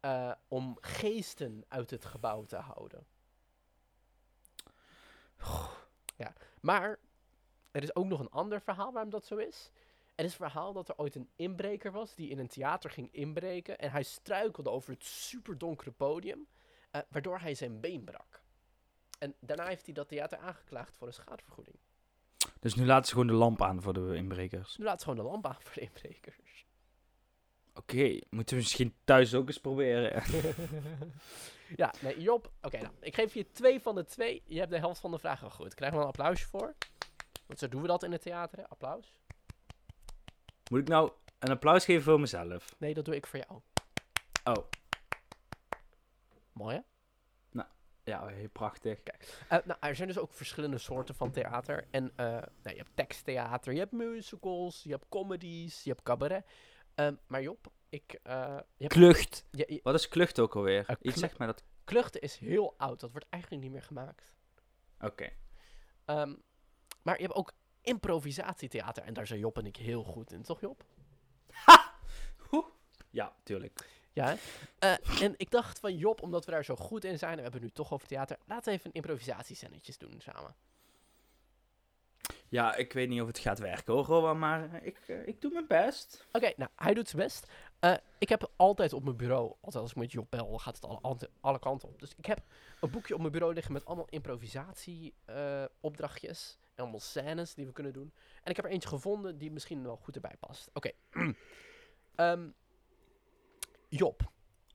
Eh, 0.00 0.32
om 0.48 0.78
geesten 0.80 1.64
uit 1.68 1.90
het 1.90 2.04
gebouw 2.04 2.44
te 2.44 2.56
houden. 2.56 3.06
Ja, 6.18 6.34
maar 6.60 6.98
er 7.70 7.82
is 7.82 7.94
ook 7.94 8.06
nog 8.06 8.20
een 8.20 8.30
ander 8.30 8.60
verhaal 8.60 8.92
waarom 8.92 9.10
dat 9.10 9.26
zo 9.26 9.36
is. 9.36 9.70
Er 10.14 10.24
is 10.24 10.30
een 10.30 10.36
verhaal 10.36 10.72
dat 10.72 10.88
er 10.88 10.96
ooit 10.96 11.14
een 11.14 11.30
inbreker 11.36 11.92
was 11.92 12.14
die 12.14 12.28
in 12.28 12.38
een 12.38 12.48
theater 12.48 12.90
ging 12.90 13.08
inbreken. 13.12 13.78
En 13.78 13.90
hij 13.90 14.02
struikelde 14.02 14.70
over 14.70 14.92
het 14.92 15.04
superdonkere 15.04 15.90
podium, 15.90 16.46
eh, 16.90 17.00
waardoor 17.08 17.38
hij 17.38 17.54
zijn 17.54 17.80
been 17.80 18.04
brak. 18.04 18.42
En 19.18 19.34
daarna 19.40 19.66
heeft 19.66 19.84
hij 19.84 19.94
dat 19.94 20.08
theater 20.08 20.38
aangeklaagd 20.38 20.96
voor 20.96 21.06
een 21.06 21.12
schadevergoeding. 21.12 21.76
Dus 22.60 22.74
nu 22.74 22.86
laten 22.86 23.04
ze 23.04 23.12
gewoon 23.12 23.26
de 23.26 23.32
lamp 23.32 23.62
aan 23.62 23.82
voor 23.82 23.92
de 23.92 24.14
inbrekers. 24.14 24.76
Nu 24.76 24.84
laat 24.84 24.98
ze 25.00 25.08
gewoon 25.08 25.24
de 25.24 25.30
lamp 25.30 25.46
aan 25.46 25.56
voor 25.60 25.74
de 25.74 25.80
inbrekers. 25.80 26.66
Oké, 27.74 28.18
moeten 28.30 28.54
we 28.54 28.62
misschien 28.62 28.94
thuis 29.04 29.34
ook 29.34 29.46
eens 29.46 29.60
proberen. 29.60 30.22
ja, 31.76 31.94
nee, 32.00 32.20
Job. 32.20 32.52
Oké, 32.62 32.78
nou, 32.78 32.92
ik 33.00 33.14
geef 33.14 33.34
je 33.34 33.50
twee 33.50 33.80
van 33.80 33.94
de 33.94 34.04
twee. 34.04 34.42
Je 34.46 34.58
hebt 34.58 34.70
de 34.70 34.78
helft 34.78 35.00
van 35.00 35.10
de 35.10 35.18
vragen 35.18 35.44
al 35.44 35.50
goed. 35.50 35.74
Krijgen 35.74 35.96
we 35.98 36.02
een 36.02 36.10
applausje 36.10 36.46
voor? 36.46 36.74
Want 37.46 37.58
zo 37.58 37.68
doen 37.68 37.82
we 37.82 37.88
dat 37.88 38.02
in 38.02 38.12
het 38.12 38.22
theater, 38.22 38.58
hè? 38.58 38.68
Applaus. 38.68 39.12
Moet 40.70 40.80
ik 40.80 40.88
nou 40.88 41.12
een 41.38 41.50
applaus 41.50 41.84
geven 41.84 42.02
voor 42.02 42.20
mezelf? 42.20 42.74
Nee, 42.78 42.94
dat 42.94 43.04
doe 43.04 43.16
ik 43.16 43.26
voor 43.26 43.40
jou. 43.46 43.60
Oh, 44.44 44.66
Mooi, 46.52 46.74
hè? 46.74 46.80
ja, 48.08 48.26
heel 48.26 48.48
prachtig. 48.48 48.98
Eh, 49.02 49.58
nou, 49.64 49.78
er 49.80 49.96
zijn 49.96 50.08
dus 50.08 50.18
ook 50.18 50.32
verschillende 50.32 50.78
soorten 50.78 51.14
van 51.14 51.30
theater. 51.30 51.86
En 51.90 52.12
eh, 52.16 52.26
nou, 52.26 52.46
je 52.62 52.76
hebt 52.76 52.90
teksttheater, 52.94 53.72
je 53.72 53.78
hebt 53.78 53.92
musicals, 53.92 54.82
je 54.82 54.90
hebt 54.90 55.08
comedies, 55.08 55.82
je 55.82 55.90
hebt 55.90 56.02
cabaret. 56.02 56.44
Ehm, 56.98 57.14
maar 57.26 57.42
Job, 57.42 57.66
ik... 57.88 58.18
eh, 58.22 58.58
je 58.76 58.86
Klucht. 58.86 59.44
je- 59.50 59.64
je- 59.68 59.80
Wat 59.82 59.94
is 59.94 60.08
klucht 60.08 60.38
ook 60.40 60.56
alweer? 60.56 60.78
Eh, 60.86 60.96
Iets 61.00 61.00
klu- 61.00 61.12
zegt 61.12 61.38
mij 61.38 61.46
dat. 61.46 61.64
Kluchten 61.84 62.20
is 62.20 62.36
heel 62.36 62.74
oud. 62.76 63.00
Dat 63.00 63.10
wordt 63.10 63.26
eigenlijk 63.30 63.62
niet 63.62 63.72
meer 63.72 63.82
gemaakt. 63.82 64.32
Oké. 65.00 65.30
Ehm, 66.04 66.34
maar 67.02 67.16
je 67.16 67.22
hebt 67.22 67.34
ook 67.34 67.52
improvisatietheater. 67.80 69.02
En 69.02 69.14
daar 69.14 69.26
zijn 69.26 69.38
Job 69.40 69.58
en 69.58 69.66
ik 69.66 69.76
heel 69.76 70.02
goed 70.04 70.32
in, 70.32 70.42
toch 70.42 70.60
Job? 70.60 70.84
Ja, 73.10 73.34
tuurlijk. 73.42 73.88
Ja? 74.12 74.36
Eh, 74.78 75.22
en 75.22 75.34
ik 75.36 75.50
dacht 75.50 75.78
van 75.78 75.96
Job, 75.96 76.22
omdat 76.22 76.44
we 76.44 76.50
daar 76.50 76.64
zo 76.64 76.76
goed 76.76 77.04
in 77.04 77.18
zijn... 77.18 77.30
en 77.30 77.36
we 77.36 77.42
hebben 77.42 77.60
het 77.60 77.70
nu 77.70 77.76
toch 77.76 77.92
over 77.92 78.08
theater... 78.08 78.38
laten 78.46 78.64
we 78.64 78.70
even 78.78 78.86
een 78.86 78.92
improvisatiescènetjes 78.96 79.98
doen 79.98 80.20
samen. 80.20 80.54
Ja, 82.50 82.74
ik 82.74 82.92
weet 82.92 83.08
niet 83.08 83.20
of 83.20 83.26
het 83.26 83.38
gaat 83.38 83.58
werken 83.58 83.94
hoor, 83.94 84.04
Rowan, 84.04 84.38
maar 84.38 84.74
eh, 84.74 84.86
ik, 84.86 84.98
eh, 85.06 85.26
ik 85.26 85.40
doe 85.40 85.52
mijn 85.52 85.66
best. 85.66 86.26
Oké, 86.32 86.52
nou, 86.56 86.70
hij 86.76 86.94
doet 86.94 87.08
zijn 87.08 87.22
best. 87.22 87.46
Eh, 87.78 87.94
ik 88.18 88.28
heb 88.28 88.50
altijd 88.56 88.92
op 88.92 89.04
mijn 89.04 89.16
bureau, 89.16 89.54
altijd 89.60 89.82
als 89.82 89.90
ik 89.90 89.96
met 89.96 90.12
Job 90.12 90.30
bel, 90.30 90.58
gaat 90.58 90.76
het 90.76 90.84
alle, 90.84 91.16
alle, 91.40 91.58
kanten 91.58 91.88
op. 91.88 92.00
Dus 92.00 92.12
ik 92.16 92.26
heb 92.26 92.40
een 92.80 92.90
boekje 92.90 93.14
op 93.14 93.20
mijn 93.20 93.32
bureau 93.32 93.54
liggen 93.54 93.72
met 93.72 93.84
allemaal 93.84 94.08
improvisatie-opdrachtjes. 94.08 96.58
en 96.74 96.82
allemaal 96.82 97.00
scènes 97.00 97.54
die 97.54 97.66
we 97.66 97.72
kunnen 97.72 97.92
doen. 97.92 98.12
En 98.42 98.50
ik 98.50 98.56
heb 98.56 98.64
er 98.64 98.70
eentje 98.70 98.88
gevonden 98.88 99.38
die 99.38 99.50
misschien 99.50 99.82
wel 99.82 99.96
goed 99.96 100.14
erbij 100.14 100.36
past. 100.40 100.70
Oké. 100.72 100.90
Ehm, 102.14 102.48
Job, 103.88 104.30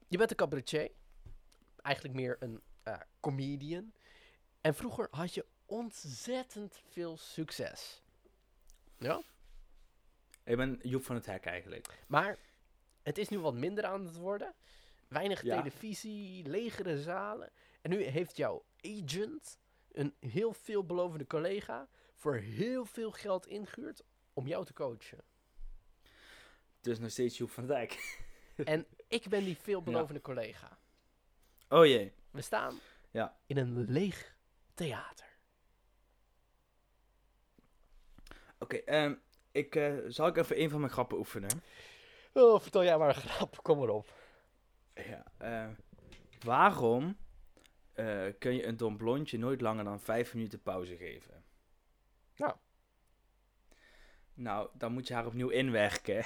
je 0.07 0.17
bent 0.17 0.29
een 0.29 0.35
cabaretier. 0.35 0.91
Eigenlijk 1.81 2.15
meer 2.15 2.37
een 2.39 2.61
comedian. 3.19 3.93
En 4.61 4.75
vroeger 4.75 5.07
had 5.11 5.33
je 5.33 5.45
ontzettend 5.73 6.79
veel 6.89 7.17
succes. 7.17 8.01
Ja? 8.97 9.21
Ik 10.43 10.57
ben 10.57 10.79
Joep 10.81 11.03
van 11.05 11.15
het 11.15 11.25
Hek 11.25 11.45
eigenlijk. 11.45 12.03
Maar 12.07 12.37
het 13.03 13.17
is 13.17 13.29
nu 13.29 13.39
wat 13.39 13.53
minder 13.53 13.85
aan 13.85 14.05
het 14.05 14.15
worden. 14.15 14.53
Weinig 15.07 15.43
Ja. 15.43 15.57
televisie, 15.61 16.47
legere 16.49 17.01
zalen. 17.01 17.51
En 17.81 17.89
nu 17.89 18.03
heeft 18.03 18.37
jouw 18.37 18.63
agent, 18.81 19.57
een 19.91 20.13
heel 20.19 20.53
veelbelovende 20.53 21.27
collega, 21.27 21.87
voor 22.15 22.35
heel 22.35 22.85
veel 22.85 23.11
geld 23.11 23.47
ingehuurd 23.47 24.03
om 24.33 24.47
jou 24.47 24.65
te 24.65 24.73
coachen. 24.73 25.23
Dus 26.81 26.99
nog 26.99 27.11
steeds 27.11 27.37
Joep 27.37 27.51
van 27.51 27.67
Dijk. 27.67 27.97
En 28.55 28.85
ik 29.07 29.27
ben 29.29 29.43
die 29.43 29.57
veelbelovende 29.57 30.21
collega. 30.21 30.77
Oh 31.69 31.85
jee. 31.85 32.13
We 32.31 32.41
staan 32.41 32.79
Ja. 33.11 33.37
in 33.45 33.57
een 33.57 33.85
leeg 33.91 34.35
theater. 34.73 35.32
Oké, 38.63 38.77
ehm, 38.77 39.15
ik 39.51 39.75
eh, 39.75 39.93
zal 40.07 40.27
ik 40.27 40.37
even 40.37 40.61
een 40.61 40.69
van 40.69 40.79
mijn 40.79 40.91
grappen 40.91 41.17
oefenen. 41.17 41.63
Oh, 42.33 42.61
vertel 42.61 42.83
jij 42.83 42.97
maar 42.97 43.09
een 43.09 43.21
grap. 43.21 43.63
Kom 43.63 43.77
maar 43.77 43.89
op. 43.89 44.13
Ja, 44.93 45.23
eh, 45.37 45.69
waarom 46.43 47.17
eh, 47.93 48.25
kun 48.39 48.55
je 48.55 48.65
een 48.65 48.77
dom 48.77 48.97
blondje 48.97 49.37
nooit 49.37 49.61
langer 49.61 49.83
dan 49.83 49.99
vijf 49.99 50.33
minuten 50.33 50.61
pauze 50.61 50.97
geven? 50.97 51.43
Nou. 52.35 52.55
Nou, 54.33 54.69
dan 54.73 54.91
moet 54.91 55.07
je 55.07 55.13
haar 55.13 55.25
opnieuw 55.25 55.49
inwerken. 55.49 56.25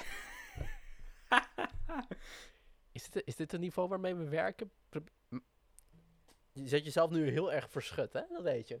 Is 2.92 3.10
dit, 3.10 3.26
is 3.26 3.36
dit 3.36 3.52
een 3.52 3.60
niveau 3.60 3.88
waarmee 3.88 4.14
we 4.14 4.28
werken? 4.28 4.72
Je 6.52 6.68
zet 6.68 6.84
jezelf 6.84 7.10
nu 7.10 7.30
heel 7.30 7.52
erg 7.52 7.70
verschut, 7.70 8.12
hè? 8.12 8.22
Dat 8.28 8.42
weet 8.42 8.68
je. 8.68 8.80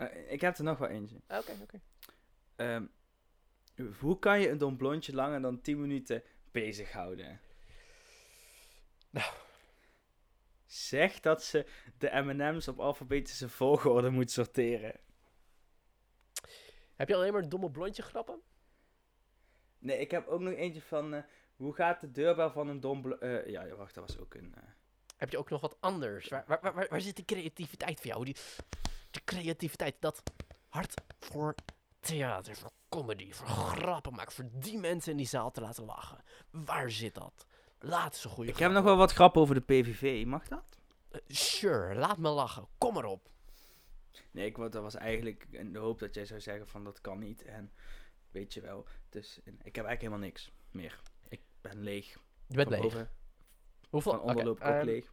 Eh, 0.00 0.32
ik 0.32 0.40
heb 0.40 0.58
er 0.58 0.64
nog 0.64 0.78
wel 0.78 0.88
eentje. 0.88 1.16
Oké, 1.28 1.52
oké. 1.62 1.80
Ehm, 2.60 2.84
hoe 3.98 4.18
kan 4.18 4.40
je 4.40 4.48
een 4.48 4.58
dom 4.58 4.76
blondje 4.76 5.14
langer 5.14 5.40
dan 5.40 5.60
10 5.60 5.80
minuten 5.80 6.22
bezighouden? 6.50 7.40
Nou. 9.10 9.32
Zeg 10.66 11.20
dat 11.20 11.44
ze 11.44 11.66
de 11.98 12.10
M&M's 12.12 12.68
op 12.68 12.78
alfabetische 12.80 13.48
volgorde 13.48 14.10
moet 14.10 14.30
sorteren. 14.30 15.00
Heb 16.96 17.08
je 17.08 17.14
alleen 17.14 17.32
maar 17.32 17.48
domme 17.48 17.70
blondje 17.70 18.02
grappen? 18.02 18.40
Nee, 19.78 19.98
ik 19.98 20.10
heb 20.10 20.26
ook 20.26 20.40
nog 20.40 20.52
eentje 20.54 20.82
van... 20.82 21.14
eh, 21.14 21.22
hoe 21.56 21.74
gaat 21.74 22.00
de 22.00 22.10
deurbel 22.10 22.50
van 22.50 22.68
een 22.68 22.80
dom... 22.80 23.12
eh, 23.12 23.46
ja, 23.46 23.68
wacht, 23.74 23.94
dat 23.94 24.06
was 24.06 24.18
ook 24.18 24.34
een... 24.34 24.54
eh, 24.54 24.62
Heb 25.16 25.30
je 25.30 25.38
ook 25.38 25.50
nog 25.50 25.60
wat 25.60 25.76
anders? 25.80 26.28
Waar, 26.28 26.44
waar, 26.46 26.60
waar, 26.60 26.86
waar 26.88 27.00
zit 27.00 27.16
die 27.16 27.24
creativiteit 27.24 27.96
voor 28.00 28.06
jou? 28.06 28.24
Die, 28.24 28.36
de 29.10 29.24
creativiteit, 29.24 29.96
dat 30.00 30.22
hart 30.68 30.94
voor 31.18 31.54
theater, 32.00 32.56
voor 32.56 32.70
comedy, 32.88 33.32
voor 33.32 33.46
grappen 33.46 34.14
maken, 34.14 34.32
voor 34.32 34.48
die 34.52 34.78
mensen 34.78 35.10
in 35.10 35.16
die 35.16 35.26
zaal 35.26 35.50
te 35.50 35.60
laten 35.60 35.84
lachen. 35.84 36.24
Waar 36.50 36.90
zit 36.90 37.14
dat? 37.14 37.46
Laat 37.78 38.16
ze 38.16 38.28
goede 38.28 38.50
Ik 38.50 38.56
heb 38.58 38.72
nog 38.72 38.84
wel 38.84 38.96
wat 38.96 39.12
grappen 39.12 39.40
over 39.40 39.54
de 39.54 39.60
PVV, 39.60 40.26
mag 40.26 40.48
dat? 40.48 40.78
Sure, 41.28 41.94
laat 41.94 42.18
me 42.18 42.28
lachen. 42.28 42.66
Kom 42.78 42.94
maar 42.94 43.04
op. 43.04 43.28
Nee, 44.30 44.46
ik, 44.46 44.56
dat 44.56 44.74
was 44.74 44.94
eigenlijk 44.94 45.46
in 45.50 45.72
de 45.72 45.78
hoop 45.78 45.98
dat 45.98 46.14
jij 46.14 46.24
zou 46.24 46.40
zeggen 46.40 46.68
van 46.68 46.84
dat 46.84 47.00
kan 47.00 47.18
niet. 47.18 47.44
En 47.44 47.72
weet 48.30 48.54
je 48.54 48.60
wel, 48.60 48.86
dus 49.08 49.38
ik 49.44 49.44
heb 49.76 49.84
eigenlijk 49.84 50.00
helemaal 50.00 50.18
niks 50.18 50.50
meer. 50.70 51.00
Ik 51.28 51.40
ben 51.60 51.82
leeg. 51.82 52.06
Je 52.46 52.56
bent 52.56 52.68
Van 52.68 52.80
leeg. 52.80 52.92
boven, 52.92 53.10
Hoeveel? 53.90 54.12
Van 54.12 54.20
onder 54.20 54.36
oké, 54.36 54.44
loop 54.44 54.56
ik 54.56 54.64
ook 54.64 54.72
ehm, 54.72 54.84
leeg. 54.84 55.12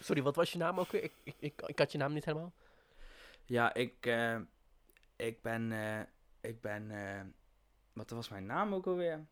Sorry, 0.00 0.22
wat 0.22 0.36
was 0.36 0.52
je 0.52 0.58
naam 0.58 0.78
ook 0.80 0.90
weer? 0.92 1.02
Ik, 1.02 1.12
ik, 1.22 1.34
ik, 1.38 1.62
ik 1.66 1.78
had 1.78 1.92
je 1.92 1.98
naam 1.98 2.12
niet 2.12 2.24
helemaal. 2.24 2.52
Ja, 3.44 3.74
ik, 3.74 4.06
eh, 4.06 4.40
ik 5.16 5.42
ben, 5.42 5.72
eh, 5.72 6.00
ik 6.40 6.60
ben, 6.60 6.90
eh, 6.90 7.20
wat 7.92 8.10
was 8.10 8.28
mijn 8.28 8.46
naam 8.46 8.74
ook 8.74 8.86
alweer? 8.86 9.26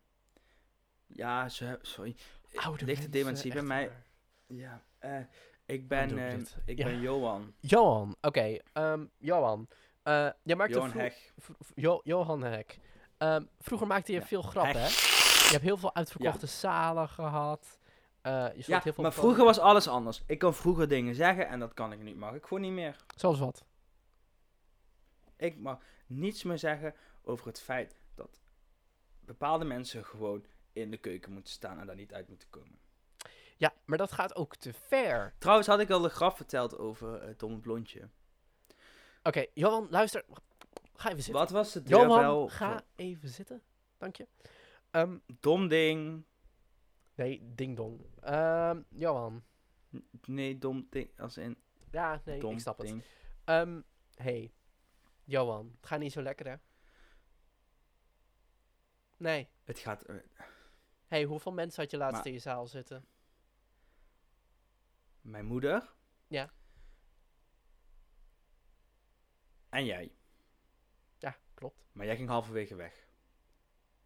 Ja, 1.07 1.49
sorry. 1.81 2.15
Oude 2.53 2.85
Lichte 2.85 3.09
dementie 3.09 3.53
bij 3.53 3.61
mij. 3.61 3.87
waar. 3.87 4.03
Ja, 4.47 4.83
eh, 4.99 5.17
ik 5.65 5.87
ben, 5.87 6.45
ik 6.65 6.77
Ja. 6.77 6.85
ben 6.85 6.99
Johan. 6.99 7.53
Johan, 7.59 8.15
oké. 8.21 8.57
ehm, 8.73 9.05
Johan. 9.17 9.67
Jij 10.43 10.55
maakte 10.55 10.73
Johan 10.73 11.11
Jo- 11.75 12.01
Johan 12.03 12.43
Hek. 12.43 12.79
Ehm, 13.17 13.43
vroeger 13.59 13.87
maakte 13.87 14.11
je 14.11 14.19
Ja, 14.19 14.25
veel 14.25 14.41
grappen, 14.41 14.81
hè? 14.81 14.87
Je 14.87 15.49
hebt 15.51 15.63
heel 15.63 15.77
veel 15.77 15.95
uitverkochte 15.95 16.45
zalen 16.45 17.09
gehad. 17.09 17.79
Eh, 18.21 18.31
je 18.55 18.63
Ja, 18.65 18.79
heel 18.83 18.93
veel 18.93 19.03
maar 19.03 19.13
vroeger 19.13 19.43
was 19.45 19.59
alles 19.59 19.87
anders. 19.87 20.23
Ik 20.27 20.39
kon 20.39 20.53
vroeger 20.53 20.87
dingen 20.87 21.15
zeggen 21.15 21.47
en 21.47 21.59
dat 21.59 21.73
kan 21.73 21.91
ik 21.91 21.99
nu, 22.01 22.15
mag 22.15 22.33
ik 22.33 22.43
gewoon 22.43 22.61
niet 22.63 22.71
meer. 22.71 22.95
Zoals 23.15 23.39
wat? 23.39 23.63
Ik 25.43 25.57
mag 25.59 25.79
niets 26.07 26.43
meer 26.43 26.57
zeggen 26.57 26.95
over 27.23 27.47
het 27.47 27.61
feit 27.61 27.95
dat 28.15 28.41
bepaalde 29.19 29.65
mensen 29.65 30.05
gewoon 30.05 30.45
in 30.73 30.91
de 30.91 30.97
keuken 30.97 31.31
moeten 31.31 31.53
staan 31.53 31.79
en 31.79 31.85
daar 31.87 31.95
niet 31.95 32.13
uit 32.13 32.27
moeten 32.27 32.49
komen. 32.49 32.79
Ja, 33.57 33.73
maar 33.85 33.97
dat 33.97 34.11
gaat 34.11 34.35
ook 34.35 34.55
te 34.55 34.73
ver. 34.73 35.33
Trouwens 35.37 35.67
had 35.67 35.79
ik 35.79 35.89
al 35.89 36.01
de 36.01 36.09
grap 36.09 36.35
verteld 36.35 36.77
over 36.77 37.21
het 37.23 37.39
domme 37.39 37.57
blondje. 37.59 38.09
Oké, 39.23 39.45
Johan, 39.53 39.87
luister. 39.89 40.25
Ga 40.95 41.09
even 41.09 41.23
zitten. 41.23 41.41
Wat 41.41 41.51
was 41.51 41.73
deurbel? 41.73 42.07
Johan, 42.07 42.49
ga 42.49 42.83
even 42.95 43.29
zitten. 43.29 43.61
Dank 43.97 44.15
je. 44.15 44.27
Ehm, 44.91 45.17
Dom 45.39 45.67
ding. 45.67 46.23
nee, 47.15 47.51
ding 47.55 47.75
dong. 47.77 48.05
Ehm, 48.21 48.81
Johan. 48.89 49.43
N- 49.95 50.07
Nee, 50.25 50.57
dom 50.57 50.87
ding. 50.89 51.19
Als 51.19 51.37
in 51.37 51.57
Ja, 51.91 52.21
nee, 52.25 52.39
dom 52.39 52.53
ik 52.53 52.59
snap 52.59 52.77
het. 52.77 52.95
Ehm, 53.43 53.81
hey, 54.15 54.51
Johan, 55.23 55.71
het 55.77 55.85
gaat 55.87 55.99
niet 55.99 56.11
zo 56.11 56.21
lekker, 56.21 56.47
hè? 56.47 56.55
Nee. 59.17 59.49
Het 59.63 59.79
gaat... 59.79 60.01
eh, 60.03 60.15
hey, 61.07 61.23
hoeveel 61.23 61.51
mensen 61.51 61.81
had 61.81 61.91
je 61.91 61.97
laatst 61.97 62.15
Maar- 62.17 62.27
in 62.27 62.33
je 62.33 62.39
zaal 62.39 62.67
zitten? 62.67 63.07
mijn 65.21 65.45
moeder. 65.45 65.93
Ja. 66.27 66.53
En 69.69 69.85
jij. 69.85 70.15
Ja, 71.17 71.37
klopt. 71.53 71.83
Maar 71.91 72.05
jij 72.05 72.15
ging 72.15 72.29
halverwege 72.29 72.75
weg. 72.75 73.07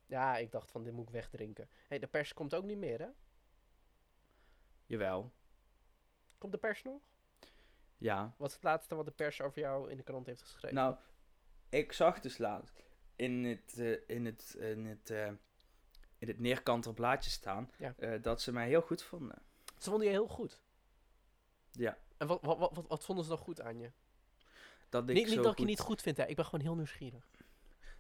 Ja, 0.06 0.38
ik 0.38 0.52
dacht 0.52 0.72
van, 0.72 0.84
dit 0.84 0.94
moet 0.94 1.08
ik 1.08 1.14
wegdrinken. 1.14 1.70
hey, 1.88 2.00
de 2.00 2.08
pers 2.08 2.34
komt 2.34 2.56
ook 2.56 2.64
niet 2.64 2.78
meer, 2.78 3.00
hè? 3.00 3.08
Jawel. 4.86 5.34
Komt 6.38 6.52
de 6.52 6.58
pers 6.58 6.84
nog? 6.84 7.02
Ja. 7.98 8.34
Wat 8.38 8.48
is 8.48 8.54
het 8.54 8.64
laatste 8.64 8.96
wat 8.96 9.06
de 9.06 9.12
pers 9.12 9.42
over 9.42 9.60
jou 9.60 9.92
in 9.92 9.98
de 9.98 10.04
krant 10.04 10.26
heeft 10.26 10.42
geschreven? 10.42 10.76
Nou, 10.76 10.96
ik 11.70 11.94
zag 11.94 12.20
dus 12.20 12.38
laatst 12.38 12.84
in 13.16 13.46
het, 13.46 13.80
eh, 13.80 14.16
in 14.16 14.26
het, 14.26 14.56
in 14.60 14.86
het, 14.86 15.10
eh, 15.10 15.32
in 16.18 16.28
het 16.28 16.94
blaadje 16.94 17.30
staan 17.30 17.72
Ja. 17.78 17.94
eh, 17.98 18.22
dat 18.22 18.42
ze 18.42 18.52
mij 18.52 18.68
heel 18.68 18.82
goed 18.82 19.04
vonden. 19.04 19.42
Ze 19.78 19.90
vonden 19.90 20.08
je 20.08 20.14
heel 20.14 20.28
goed. 20.28 20.62
Ja, 21.72 21.98
En 22.18 22.28
wat, 22.28 22.42
wat, 22.42 22.58
wat, 22.58 22.88
wat, 22.88 23.04
vonden 23.06 23.24
ze 23.24 23.30
dan 23.30 23.40
goed 23.40 23.62
aan 23.62 23.80
je? 23.80 23.92
dat 24.90 25.10
ik 25.10 25.16
Niet, 25.16 25.28
zo 25.28 25.34
niet 25.36 25.44
dat 25.44 25.52
ik 25.52 25.60
je 25.60 25.66
niet 25.66 25.80
goed 25.80 26.02
vind, 26.02 26.18
hè. 26.18 26.26
Ik 26.26 26.36
ben 26.36 26.46
gewoon 26.46 26.66
heel 26.66 26.76
nieuwsgierig. 26.76 27.28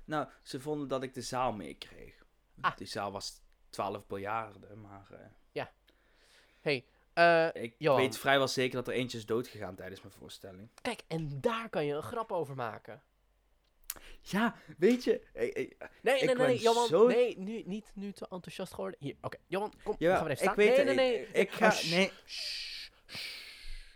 Nou, 0.05 0.29
ze 0.43 0.59
vonden 0.59 0.87
dat 0.87 1.03
ik 1.03 1.13
de 1.13 1.21
zaal 1.21 1.51
meekreeg. 1.51 2.25
Ah. 2.61 2.77
Die 2.77 2.87
zaal 2.87 3.11
was 3.11 3.41
12 3.69 4.07
biljarden, 4.07 4.81
maar 4.81 5.11
eh, 5.11 5.25
hey, 6.61 6.85
eh, 7.17 7.63
ik 7.63 7.75
Johan. 7.77 7.99
weet 8.01 8.17
vrijwel 8.17 8.47
zeker 8.47 8.75
dat 8.75 8.87
er 8.87 8.93
eentje 8.93 9.17
is 9.17 9.25
doodgegaan 9.25 9.75
tijdens 9.75 10.01
mijn 10.01 10.13
voorstelling. 10.13 10.69
kijk, 10.81 11.01
en 11.07 11.41
daar 11.41 11.69
kan 11.69 11.85
je 11.85 11.93
een 11.93 12.01
grap 12.03 12.31
over 12.31 12.55
maken. 12.55 13.01
Ja, 14.21 14.55
weet 14.77 15.03
je, 15.03 15.27
Nee, 15.33 15.49
Ik 15.49 15.77
nee, 16.01 16.17
nee, 16.25 16.25
nee, 16.25 16.35
ben 16.35 16.55
Johan. 16.55 16.87
zo- 16.87 17.07
Nee, 17.07 17.39
nu, 17.39 17.63
niet 17.65 17.91
nu 17.93 18.11
te 18.11 18.27
enthousiast 18.29 18.73
geworden. 18.73 18.99
Hier, 18.99 19.15
oké. 19.21 19.37
Johan, 19.47 19.73
kom, 19.83 19.95
ja, 19.99 20.09
gaan 20.15 20.19
even 20.27 20.31
ik 20.31 20.37
staan. 20.37 20.55
weet 20.55 20.75
nee, 20.75 20.85
nee, 20.85 20.95
nee. 20.95 21.21
ik, 21.21 21.33
ik 21.35 21.51
ga, 21.51 21.71
Shh, 21.71 21.91
nee, 21.91 22.11
shh, 22.25 22.89
shh. 23.07 23.29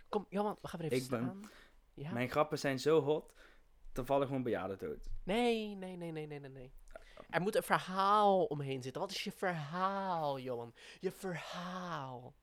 Kom, 0.08 0.26
Johan, 0.28 0.58
we 0.62 0.68
gaan 0.68 0.80
even 0.80 0.96
Ik 0.96 1.08
ben- 1.08 1.22
staan. 1.22 1.50
Ja? 1.94 2.12
mijn 2.12 2.30
grappen 2.30 2.58
zijn 2.58 2.78
zo 2.78 3.00
hot, 3.00 3.32
dan 3.92 4.06
vallen 4.06 4.26
gewoon 4.26 4.42
bejaarden 4.42 4.78
dood. 4.78 5.08
Nee, 5.24 5.74
nee, 5.74 5.96
nee, 5.96 6.10
nee, 6.12 6.26
nee, 6.26 6.40
nee, 6.40 6.50
nee. 6.50 6.72
Er 7.30 7.40
moet 7.40 7.54
een 7.56 7.62
verhaal 7.62 8.44
omheen 8.44 8.82
zitten. 8.82 9.00
Wat 9.00 9.10
is 9.10 9.24
je 9.24 9.32
verhaal, 9.32 10.38
Johan? 10.38 10.74
Je 11.00 11.10
verhaal. 11.10 12.34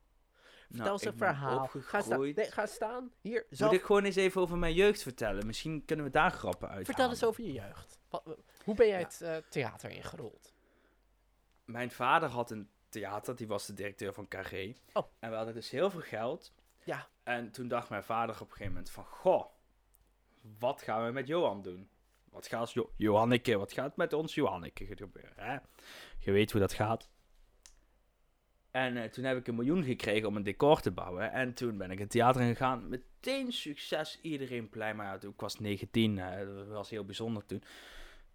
Vertel 0.70 0.84
Nou, 0.84 0.92
eens 0.92 1.04
een 1.04 1.12
ik 1.12 1.18
ben 1.18 1.28
verhaal. 1.28 1.66
Ga 1.66 1.78
staan. 1.80 2.00
opgegroeid. 2.00 2.36
Nee, 2.36 2.50
ga 2.50 2.66
staan. 2.66 3.12
Hier, 3.20 3.46
zo. 3.50 3.64
Moet 3.66 3.74
ik 3.74 3.82
gewoon 3.82 4.04
eens 4.04 4.16
even 4.16 4.40
over 4.40 4.58
mijn 4.58 4.74
jeugd 4.74 5.02
vertellen? 5.02 5.46
Misschien 5.46 5.84
kunnen 5.84 6.04
we 6.04 6.10
daar 6.10 6.30
grappen 6.30 6.68
uit. 6.68 6.84
Vertel 6.86 7.08
eens 7.08 7.24
over 7.24 7.44
je 7.44 7.52
jeugd. 7.52 7.98
Wat, 8.08 8.22
hoe 8.64 8.74
ben 8.74 8.86
jij 8.88 8.98
Ja. 9.00 9.04
het 9.06 9.20
eh, 9.20 9.36
theater 9.50 9.90
ingerold? 9.90 10.52
Mijn 11.64 11.90
vader 11.90 12.28
had 12.28 12.50
een 12.50 12.70
theater, 12.88 13.36
die 13.36 13.46
was 13.46 13.66
de 13.66 13.74
directeur 13.74 14.12
van 14.12 14.28
Carré. 14.28 14.74
Oh. 14.92 15.06
En 15.18 15.30
we 15.30 15.36
hadden 15.36 15.54
dus 15.54 15.70
heel 15.70 15.90
veel 15.90 16.00
geld. 16.00 16.52
Ja. 16.84 17.08
En 17.22 17.50
toen 17.50 17.68
dacht 17.68 17.88
mijn 17.88 18.04
vader 18.04 18.34
op 18.34 18.40
een 18.40 18.46
gegeven 18.52 18.72
moment 18.72 18.90
van... 18.90 19.04
Goh, 19.04 19.44
wat 20.58 20.82
gaan 20.82 21.04
we 21.04 21.12
met 21.12 21.26
Johan 21.26 21.62
doen? 21.62 21.90
Wat 22.30 22.46
gaat 22.46 22.72
jo 22.72 22.92
Johanneke, 22.96 23.56
wat 23.58 23.72
gaat 23.72 23.96
met 23.96 24.12
ons 24.12 24.34
Johanneke 24.34 24.86
gebeuren? 24.86 25.32
Hè? 25.44 25.58
Je 26.18 26.32
weet 26.32 26.50
hoe 26.52 26.60
dat 26.60 26.72
gaat. 26.72 27.10
En 28.70 28.96
eh, 28.96 29.08
toen 29.10 29.24
heb 29.24 29.36
ik 29.36 29.46
een 29.46 29.54
miljoen 29.54 29.84
gekregen 29.84 30.28
om 30.28 30.36
een 30.36 30.42
decor 30.42 30.80
te 30.80 30.90
bouwen. 30.90 31.32
En 31.32 31.54
toen 31.54 31.76
ben 31.76 31.90
ik 31.90 31.98
het 31.98 32.10
theater 32.10 32.40
ingegaan. 32.40 32.88
Meteen 32.88 33.52
succes, 33.52 34.18
iedereen 34.22 34.68
blij. 34.68 34.94
Maar 34.94 35.06
ja, 35.06 35.18
toen- 35.18 35.30
ik 35.30 35.40
was 35.40 35.58
19, 35.58 36.18
eh, 36.18 36.46
dat 36.46 36.66
was 36.66 36.90
heel 36.90 37.04
bijzonder 37.04 37.46
toen. 37.46 37.62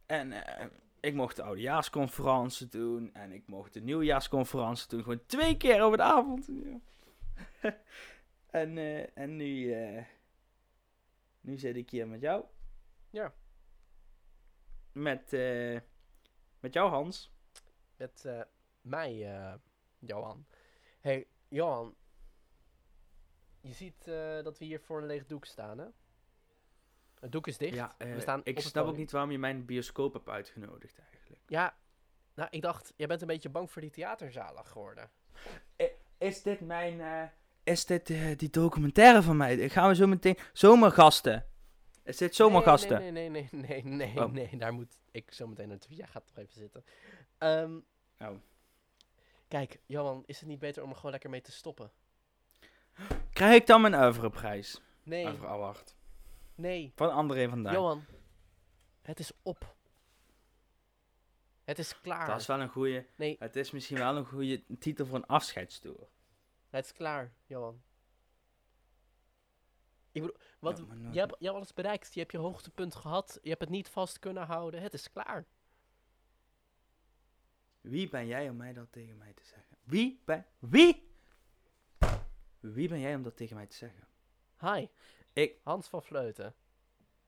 En 0.06 0.32
eh, 0.32 0.66
ik 1.00 1.14
mocht 1.14 1.36
de 1.36 1.44
oudejaarsconferentie 1.44 2.68
doen. 2.68 3.14
En 3.14 3.32
ik 3.32 3.48
mocht 3.48 3.74
de 3.74 3.82
nieuwjaarsconferentie 3.82 4.88
doen. 4.88 5.04
Gewoon 5.04 5.26
twee 5.26 5.58
keer 5.58 5.82
over 5.82 5.98
de 5.98 6.04
avond. 6.04 6.50
En, 8.50 8.78
en 9.16 9.36
nu, 9.36 9.76
nu 11.42 11.58
zit 11.58 11.76
ik 11.76 11.90
hier 11.90 12.08
met 12.08 12.22
jou. 12.22 12.46
Ja. 13.10 13.34
Met, 14.92 15.32
met 16.60 16.74
jou 16.74 16.90
Hans. 16.90 17.32
Met, 17.98 18.26
mij, 18.82 19.36
eh, 19.36 19.54
Johan. 20.06 20.46
hey, 21.00 21.28
Johan. 21.48 21.96
Je 23.62 23.74
ziet 23.74 24.08
eh, 24.08 24.44
dat 24.44 24.58
we 24.58 24.66
hier 24.66 24.80
voor 24.80 24.98
een 25.02 25.06
leeg 25.06 25.26
doek 25.26 25.46
staan, 25.46 25.78
hè? 25.78 25.86
Het 27.20 27.32
doek 27.32 27.48
is 27.48 27.58
dicht. 27.58 27.74
Ja, 27.76 27.96
eh, 27.98 28.14
we 28.14 28.20
staan 28.20 28.42
ik 28.44 28.60
snap 28.60 28.86
ook 28.88 28.98
niet 28.98 29.12
waarom 29.12 29.32
je 29.32 29.38
mijn 29.38 29.66
bioscoop 29.66 30.14
hebt 30.14 30.30
uitgenodigd 30.30 31.00
eigenlijk. 31.00 31.42
Ja, 31.48 31.76
nou, 32.34 32.48
ik 32.52 32.62
dacht, 32.62 32.94
jij 32.96 33.08
bent 33.08 33.22
een 33.22 33.28
beetje 33.28 33.50
bang 33.50 33.72
voor 33.72 33.82
die 33.82 33.92
theaterzalen 33.92 34.66
geworden. 34.66 35.10
Is 36.18 36.42
dit 36.42 36.60
mijn... 36.60 37.02
eh, 37.02 37.24
is 37.64 37.86
dit 37.86 38.10
eh, 38.10 38.38
die 38.38 38.50
documentaire 38.50 39.22
van 39.22 39.38
mij? 39.38 39.70
Gaan 39.70 39.88
we 39.90 39.96
zo 39.96 40.08
meteen... 40.08 40.38
Zomergasten. 40.54 41.46
Is 42.04 42.18
dit 42.18 42.36
zomergasten? 42.36 43.00
Nee, 43.00 43.12
nee, 43.12 43.30
nee, 43.30 43.48
nee, 43.52 43.62
nee, 43.62 43.84
nee, 43.84 44.08
nee, 44.14 44.24
Oh. 44.24 44.32
nee, 44.32 44.58
daar 44.58 44.74
moet 44.74 45.00
ik 45.12 45.32
zo 45.34 45.48
meteen 45.48 45.68
naartoe. 45.68 45.96
Jij 45.96 46.08
gaat 46.08 46.28
toch 46.28 46.38
even 46.38 46.54
zitten. 46.54 46.84
Ehm, 47.38 47.80
Oh. 48.20 48.36
Kijk, 49.56 49.80
Johan, 49.86 50.24
is 50.26 50.40
het 50.40 50.48
niet 50.50 50.60
beter 50.60 50.84
om 50.84 50.90
er 50.90 50.96
gewoon 50.96 51.12
lekker 51.12 51.30
mee 51.30 51.42
te 51.42 51.52
stoppen? 51.52 51.92
Krijg 53.34 53.62
ik 53.62 53.68
dan 53.68 53.82
mijn 53.82 53.94
oeuvreprijs? 53.94 54.82
Nee, 55.04 55.26
Oeuvre 55.26 55.48
Award. 55.48 55.96
nee, 56.56 56.92
Van 56.96 57.12
André 57.12 57.50
van 57.50 57.64
Duin. 57.64 57.76
Johan, 57.76 58.06
het 59.02 59.20
is 59.20 59.32
op. 59.42 59.76
Het 61.64 61.80
is 61.80 62.02
klaar. 62.02 62.28
Dat 62.28 62.40
is 62.40 62.46
wel 62.46 62.62
een 62.62 62.70
goede. 62.70 63.06
Nee. 63.16 63.36
Het 63.40 63.56
is 63.56 63.72
misschien 63.72 63.98
wel 63.98 64.16
een 64.16 64.26
goede 64.26 64.64
titel 64.80 65.06
voor 65.06 65.16
een 65.16 65.26
afscheidstoer. 65.26 66.08
Het 66.70 66.86
is 66.86 66.92
klaar, 66.92 67.34
Johan. 67.46 67.82
Ik 70.12 70.22
bedoel, 70.22 70.38
wat, 70.60 70.78
Ja, 70.78 71.12
je, 71.12 71.20
hebt, 71.20 71.36
je 71.40 71.46
hebt 71.46 71.58
alles 71.58 71.74
bereikt. 71.74 72.14
Je 72.14 72.20
hebt 72.20 72.32
je 72.32 72.38
hoogtepunt 72.38 72.96
gehad. 72.96 73.40
Je 73.42 73.50
hebt 73.50 73.62
het 73.62 73.70
niet 73.70 73.90
vast 73.90 74.20
kunnen 74.20 74.46
houden. 74.46 74.82
Het 74.82 74.94
is 74.94 75.12
klaar. 75.12 75.46
Wie 77.90 78.10
ben 78.10 78.28
jij 78.28 78.50
om 78.50 78.56
mij 78.56 78.74
dat 78.74 78.92
tegen 78.92 79.18
mij 79.18 79.34
te 79.34 79.44
zeggen? 79.46 79.78
Wie 79.84 80.22
ben... 80.26 80.46
Wie? 80.60 81.10
Wie 82.60 82.88
ben 82.90 83.00
jij 83.00 83.16
om 83.16 83.24
dat 83.24 83.38
tegen 83.38 83.56
mij 83.56 83.66
te 83.68 83.76
zeggen? 83.76 84.08
Hi, 84.60 84.88
Ik... 85.34 85.56
Hans 85.64 85.88
van 85.88 86.04
Vleuten. 86.04 86.54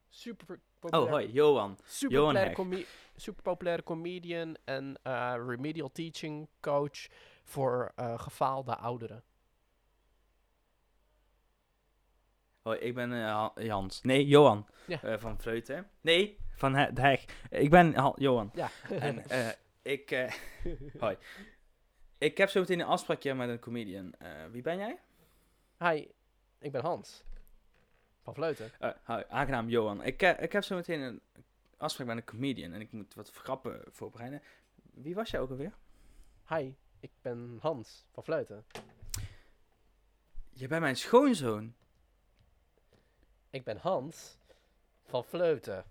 Super 0.10 0.56
Oh, 0.56 0.90
populair, 0.92 1.10
hoi, 1.10 1.32
Johan. 1.32 1.78
super 1.86 2.16
Johan 2.18 2.54
populaire, 2.54 2.94
super 3.16 3.84
comedian 3.84 4.56
en 4.64 5.00
eh, 5.04 5.36
remedial 5.48 5.92
teaching 5.92 6.48
coach 6.60 7.08
voor 7.44 7.92
eh, 7.96 8.20
gefaalde 8.20 8.76
ouderen. 8.76 9.24
Hoi, 12.62 12.80
ik 12.80 12.94
ben 12.96 13.12
Ha- 13.12 13.52
Jans. 13.56 14.02
Nee, 14.02 14.28
Johan. 14.28 14.68
Ja. 14.88 15.20
Van 15.20 15.40
Vleuten. 15.40 15.90
Nee, 16.02 16.38
van 16.56 16.74
de 16.74 17.02
Heg. 17.02 17.26
Ik 17.50 17.70
ben 17.70 17.94
Ha- 17.96 18.14
Johan. 18.16 18.52
Ja. 18.54 18.70
En 18.90 19.26
eh, 19.30 19.50
ik... 19.88 20.12
eh, 20.12 20.34
hoi. 21.00 21.18
Ik 22.18 22.38
heb 22.38 22.50
zo 22.50 22.60
meteen 22.60 22.80
een 22.80 22.86
afspraakje 22.86 23.34
met 23.34 23.50
een 23.50 23.60
comedian. 23.60 24.14
Eh, 24.14 24.46
wie 24.52 24.62
ben 24.62 24.78
jij? 24.78 25.00
Hi, 25.78 26.08
ik 26.60 26.72
ben 26.72 26.82
Hans. 26.82 27.24
Van 28.22 28.34
Vleuten. 28.34 28.72
Eh, 28.80 28.92
hoi, 29.04 29.24
aangenaam 29.30 29.70
Johan. 29.70 30.04
Ik, 30.04 30.22
eh, 30.22 30.44
ik 30.44 30.52
heb 30.52 30.64
zo 30.64 30.76
meteen 30.76 31.02
een 31.02 31.22
afspraak 31.78 32.08
met 32.08 32.18
een 32.18 32.24
comedian 32.24 32.74
en 32.74 32.82
ik 32.82 32.92
moet 32.92 33.14
wat 33.14 33.32
grappen 33.32 33.84
voorbereiden. 33.92 34.42
Wie 34.94 35.16
was 35.16 35.30
jij 35.30 35.40
ook 35.40 35.50
alweer? 35.50 35.74
Hi, 36.48 36.74
ik 37.00 37.12
ben 37.22 37.58
Hans 37.62 38.06
van 38.12 38.24
Vleuten. 38.24 38.66
Je 40.54 40.68
bent 40.68 40.82
mijn 40.82 40.96
schoonzoon. 40.96 41.76
Ik 43.50 43.64
ben 43.64 43.78
Hans 43.78 44.38
van 45.04 45.26
Vleuten. 45.26 45.86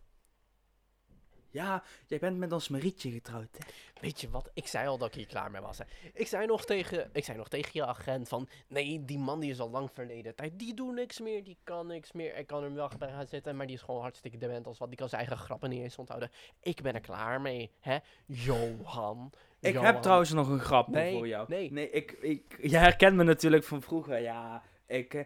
Ja, 1.57 1.83
jij 2.07 2.19
bent 2.19 2.39
met 2.39 2.53
ons 2.53 2.69
Marietje 2.69 3.11
getrouwd, 3.11 3.49
hè? 3.59 3.67
Weet 4.01 4.21
je 4.21 4.31
wat? 4.31 4.51
Ik 4.55 4.67
zei 4.67 4.89
al 4.89 4.99
dat 4.99 5.09
ik 5.09 5.15
hier 5.15 5.27
klaar 5.27 5.51
mee 5.51 5.61
was. 5.61 5.79
Hè. 5.79 5.85
Ik, 6.15 6.27
zei 6.27 6.47
nog 6.47 6.65
tegen, 6.65 7.11
ik 7.13 7.25
zei 7.25 7.39
nog 7.39 7.49
tegen 7.49 7.71
je 7.73 7.87
agent 7.87 8.29
van... 8.29 8.49
Nee, 8.69 9.05
die 9.05 9.19
man 9.19 9.41
die 9.41 9.51
is 9.51 9.61
al 9.61 9.71
lang 9.71 9.91
verleden 9.93 10.35
tijd. 10.35 10.59
Die 10.59 10.75
doet 10.75 10.95
niks 10.95 11.21
meer, 11.21 11.45
die 11.45 11.57
kan 11.65 11.87
niks 11.87 12.13
meer. 12.13 12.37
Ik 12.37 12.47
kan 12.47 12.63
hem 12.63 12.75
wel 12.75 12.91
bij 12.99 13.09
gaan 13.11 13.27
zitten, 13.27 13.57
maar 13.57 13.67
die 13.67 13.77
is 13.77 13.83
gewoon 13.83 14.01
hartstikke 14.01 14.37
dement 14.39 14.67
als 14.67 14.79
wat. 14.79 14.89
Die 14.89 14.97
kan 14.97 15.09
zijn 15.09 15.21
eigen 15.21 15.45
grappen 15.45 15.71
niet 15.71 15.83
eens 15.83 15.99
onthouden. 15.99 16.31
Ik 16.63 16.83
ben 16.83 16.95
er 16.95 17.01
klaar 17.01 17.41
mee, 17.41 17.71
hè? 17.81 17.97
Johan. 18.27 19.33
Ik 19.61 19.73
Johan. 19.73 19.87
heb 19.87 20.03
trouwens 20.03 20.33
nog 20.33 20.49
een 20.49 20.61
grap 20.61 20.89
Nee, 20.89 21.13
voor 21.17 21.29
jou. 21.29 21.45
nee. 21.49 21.73
Nee, 21.73 21.91
ik, 21.91 22.13
ik, 22.13 22.59
jij 22.63 22.81
herkent 22.81 23.17
me 23.17 23.23
natuurlijk 23.25 23.65
van 23.65 23.83
vroeger. 23.83 24.19
Ja, 24.21 24.63
ik... 24.87 25.15
eh, 25.15 25.25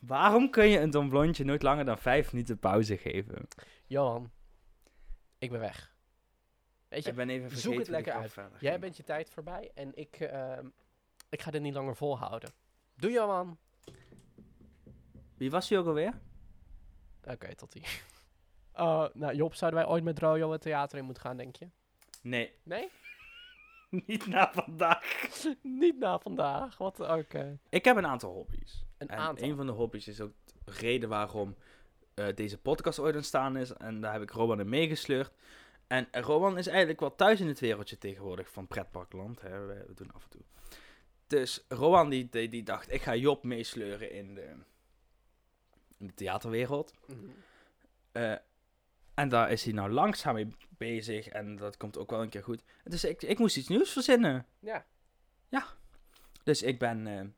waarom 0.00 0.50
kun 0.50 0.68
je 0.68 0.78
een 0.78 0.90
Don 0.90 1.08
Blondje 1.08 1.44
nooit 1.44 1.62
langer 1.62 1.84
dan 1.84 1.98
vijf 1.98 2.32
minuten 2.32 2.58
pauze 2.58 2.96
geven? 2.96 3.48
Johan, 3.86 4.30
ik 5.44 5.50
ben 5.50 5.60
weg. 5.60 5.92
Weet 6.88 7.04
je, 7.04 7.10
Ik 7.10 7.16
ben 7.16 7.28
even 7.30 7.48
vergeten 7.50 7.62
zoek 7.70 7.74
het 7.74 7.84
die 7.84 7.94
lekker 7.94 8.12
uit. 8.12 8.60
jij 8.60 8.78
bent 8.78 8.96
je 8.96 9.02
tijd 9.04 9.30
voorbij 9.30 9.70
en 9.74 9.96
ik, 9.96 10.16
ehm, 10.20 10.66
ik 11.28 11.42
ga 11.42 11.50
dit 11.50 11.62
niet 11.62 11.74
langer 11.74 11.96
volhouden. 11.96 12.50
Doe 12.94 13.10
Johan. 13.10 13.58
Wie 15.36 15.50
was 15.50 15.68
hij 15.68 15.78
ook 15.78 15.86
alweer? 15.86 16.20
Oké, 17.24 17.54
tot 17.54 17.72
hier. 17.74 18.02
Uh, 18.76 19.06
nou, 19.22 19.34
Job, 19.34 19.54
zouden 19.54 19.80
wij 19.80 19.88
ooit 19.88 20.04
met 20.04 20.18
Rojo 20.18 20.52
het 20.52 20.60
theater 20.60 20.98
in 20.98 21.04
moeten 21.04 21.22
gaan, 21.22 21.36
denk 21.36 21.56
je? 21.56 21.68
Nee, 22.22 22.54
Nee? 22.62 22.88
niet 24.06 24.26
na 24.26 24.52
vandaag. 24.52 25.04
Niet 25.62 25.98
na 25.98 26.18
vandaag. 26.18 26.78
Wat? 26.78 27.00
Oké. 27.00 27.58
Ik 27.68 27.84
heb 27.84 27.96
een 27.96 28.06
aantal 28.06 28.32
hobby's. 28.32 28.84
Een 28.98 29.08
en 29.08 29.18
aantal. 29.18 29.48
een 29.48 29.56
van 29.56 29.66
de 29.66 29.72
hobby's 29.72 30.06
is 30.08 30.20
ook 30.20 30.32
de 30.64 30.72
reden 30.72 31.08
waarom 31.08 31.56
eh, 32.14 32.26
deze 32.34 32.58
podcast 32.58 32.98
ooit 32.98 33.16
ontstaan 33.16 33.56
is. 33.56 33.72
En 33.72 34.00
daar 34.00 34.12
heb 34.12 34.22
ik 34.22 34.30
Rowan 34.30 34.60
in 34.60 34.68
meegesleurd. 34.68 35.32
En 35.86 36.08
Rowan 36.10 36.58
is 36.58 36.66
eigenlijk 36.66 37.00
wel 37.00 37.14
thuis 37.14 37.40
in 37.40 37.46
het 37.46 37.60
wereldje 37.60 37.98
tegenwoordig 37.98 38.50
van 38.50 38.66
pretparkland. 38.66 39.40
Hè. 39.40 39.66
We, 39.66 39.94
doen 39.94 40.12
af 40.12 40.24
en 40.24 40.30
toe. 40.30 40.40
Dus 41.26 41.64
Rowan 41.68 42.08
die, 42.08 42.28
die, 42.30 42.48
die 42.48 42.62
dacht, 42.62 42.92
ik 42.92 43.02
ga 43.02 43.14
Job 43.14 43.44
meesleuren 43.44 44.10
in 44.10 44.34
de, 44.34 44.54
in 45.98 46.06
de 46.06 46.14
theaterwereld. 46.14 46.94
Mhm. 47.06 47.18
Eh, 48.12 48.34
en 49.14 49.28
daar 49.28 49.50
is 49.50 49.64
hij 49.64 49.72
nou 49.72 49.90
langzaam 49.90 50.34
mee 50.34 50.56
bezig. 50.68 51.28
En 51.28 51.56
dat 51.56 51.76
komt 51.76 51.98
ook 51.98 52.10
wel 52.10 52.22
een 52.22 52.28
keer 52.28 52.42
goed. 52.42 52.62
Dus 52.84 53.04
ik, 53.04 53.22
ik 53.22 53.38
moest 53.38 53.56
iets 53.56 53.68
nieuws 53.68 53.92
verzinnen. 53.92 54.46
Ja. 55.48 55.66
Dus 56.42 56.62
ik 56.62 56.78
ben 56.78 57.34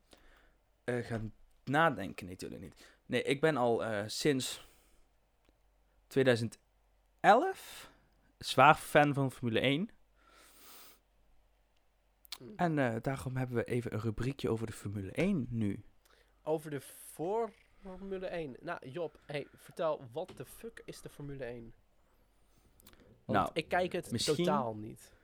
eh, 0.84 1.04
gaan 1.04 1.32
nadenken, 1.64 2.26
natuurlijk 2.26 2.62
niet. 2.62 2.86
Nee, 3.06 3.22
ik 3.22 3.40
ben 3.40 3.56
al 3.56 3.84
sinds 4.06 4.65
2011 6.06 7.90
zwaar 8.38 8.74
fan 8.74 9.14
van 9.14 9.32
Formule 9.32 9.60
1. 9.60 9.90
Mm. 12.40 12.52
En 12.56 12.78
eh, 12.78 12.94
daarom 13.02 13.36
hebben 13.36 13.56
we 13.56 13.64
even 13.64 13.92
een 13.94 14.00
rubriekje 14.00 14.50
over 14.50 14.66
de 14.66 14.72
Formule 14.72 15.10
1 15.12 15.46
nu. 15.50 15.84
Over 16.42 16.70
de 16.70 16.80
voor 16.80 17.50
Formule 17.82 18.26
1. 18.26 18.56
Nou, 18.60 18.88
Job, 18.90 19.20
hey, 19.26 19.46
vertel, 19.54 20.08
wat 20.12 20.32
de 20.36 20.44
fuck 20.44 20.82
is 20.84 21.00
de 21.00 21.08
Formule 21.08 21.44
1? 21.44 21.74
Want 23.24 23.38
Nou, 23.38 23.50
ik 23.52 23.68
kijk 23.68 23.92
het 23.92 24.10
misschien- 24.10 24.36
totaal 24.36 24.74
niet. 24.74 25.15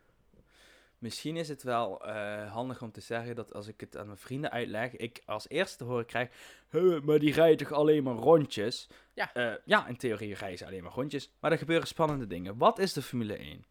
Misschien 1.03 1.37
is 1.37 1.49
het 1.49 1.63
wel 1.63 2.05
eh, 2.05 2.53
handig 2.53 2.83
om 2.83 2.93
te 2.93 3.01
zeggen 3.01 3.35
dat 3.35 3.55
als 3.55 3.67
ik 3.67 3.81
het 3.81 3.97
aan 3.97 4.07
mijn 4.07 4.19
vrienden 4.19 4.51
uitleg, 4.51 4.97
ik 4.97 5.23
als 5.27 5.49
eerste 5.49 5.77
te 5.77 5.85
horen 5.85 6.07
krijg, 6.07 6.31
"Huh, 6.71 7.01
maar 7.01 7.19
die 7.19 7.33
rijden 7.33 7.57
toch 7.57 7.79
alleen 7.79 8.03
maar 8.03 8.15
rondjes? 8.15 8.89
Ja. 9.15 9.35
Eh, 9.35 9.55
ja, 9.65 9.87
in 9.87 9.97
theorie 9.97 10.35
rijden 10.35 10.59
ze 10.59 10.67
alleen 10.67 10.83
maar 10.83 10.93
rondjes, 10.93 11.31
maar 11.41 11.53
er 11.53 11.59
gebeuren 11.59 11.87
spannende 11.87 12.27
dingen. 12.27 12.57
Wat 12.57 12.79
is 12.79 12.93
de 12.93 13.03
Formule 13.03 13.37
1? 13.39 13.65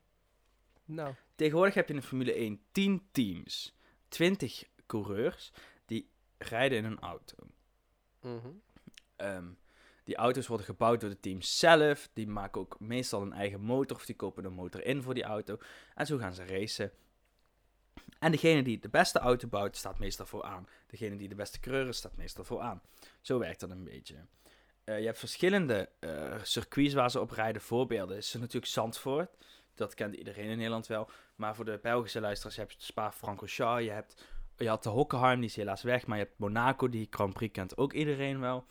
Nou, 0.85 1.13
Tegenwoordig 1.35 1.73
heb 1.73 1.87
je 1.87 1.93
in 1.93 1.99
de 1.99 2.05
Formule 2.05 2.33
1 2.33 2.61
10 2.71 3.07
teams, 3.11 3.77
20 4.07 4.63
coureurs 4.85 5.51
die 5.85 6.09
rijden 6.37 6.77
in 6.77 6.85
een 6.85 6.99
auto. 6.99 7.35
mhm. 8.21 8.49
Ehm, 9.15 9.45
die 10.03 10.15
auto's 10.15 10.47
worden 10.47 10.65
gebouwd 10.65 11.01
door 11.01 11.09
de 11.09 11.19
teams 11.19 11.59
zelf. 11.59 12.09
Die 12.13 12.27
maken 12.27 12.61
ook 12.61 12.79
meestal 12.79 13.21
een 13.21 13.33
eigen 13.33 13.61
motor 13.61 13.97
of 13.97 14.05
die 14.05 14.15
kopen 14.15 14.45
een 14.45 14.53
motor 14.53 14.85
in 14.85 15.01
voor 15.01 15.13
die 15.13 15.23
auto. 15.23 15.57
En 15.95 16.05
zo 16.05 16.17
gaan 16.17 16.33
ze 16.33 16.45
racen. 16.45 16.91
En 18.21 18.31
degene 18.31 18.63
die 18.63 18.79
de 18.79 18.89
beste 18.89 19.19
auto 19.19 19.47
bouwt, 19.47 19.77
staat 19.77 19.99
meestal 19.99 20.25
vooraan. 20.25 20.67
Degene 20.87 21.15
die 21.15 21.29
de 21.29 21.35
beste 21.35 21.87
is, 21.87 21.97
staat 21.97 22.15
meestal 22.15 22.43
vooraan. 22.43 22.81
Zo 23.21 23.39
werkt 23.39 23.59
dat 23.59 23.69
een 23.69 23.83
beetje. 23.83 24.15
Eh, 24.83 24.99
je 24.99 25.05
hebt 25.05 25.19
verschillende 25.19 25.89
eh, 25.99 26.33
circuits 26.41 26.93
waar 26.93 27.11
ze 27.11 27.19
op 27.19 27.31
rijden. 27.31 27.61
Voorbeelden 27.61 28.17
is 28.17 28.33
natuurlijk 28.33 28.65
Zandvoort. 28.65 29.29
Dat 29.75 29.93
kent 29.93 30.15
iedereen 30.15 30.49
in 30.49 30.57
Nederland 30.57 30.87
wel. 30.87 31.09
Maar 31.35 31.55
voor 31.55 31.65
de 31.65 31.79
Belgische 31.81 32.19
luisteraars 32.19 32.55
je 32.55 32.65
Spa-Francorchamps. 32.77 33.83
Je, 33.83 33.91
hebt, 33.91 34.25
je 34.57 34.67
had 34.67 34.83
de 34.83 34.89
Hockenheim, 34.89 35.39
die 35.39 35.49
is 35.49 35.55
helaas 35.55 35.83
weg. 35.83 36.07
Maar 36.07 36.17
je 36.17 36.23
hebt 36.23 36.39
Monaco, 36.39 36.89
die 36.89 37.07
Grand 37.09 37.33
Prix 37.33 37.53
kent 37.53 37.77
ook 37.77 37.93
iedereen 37.93 38.39
wel. 38.39 38.65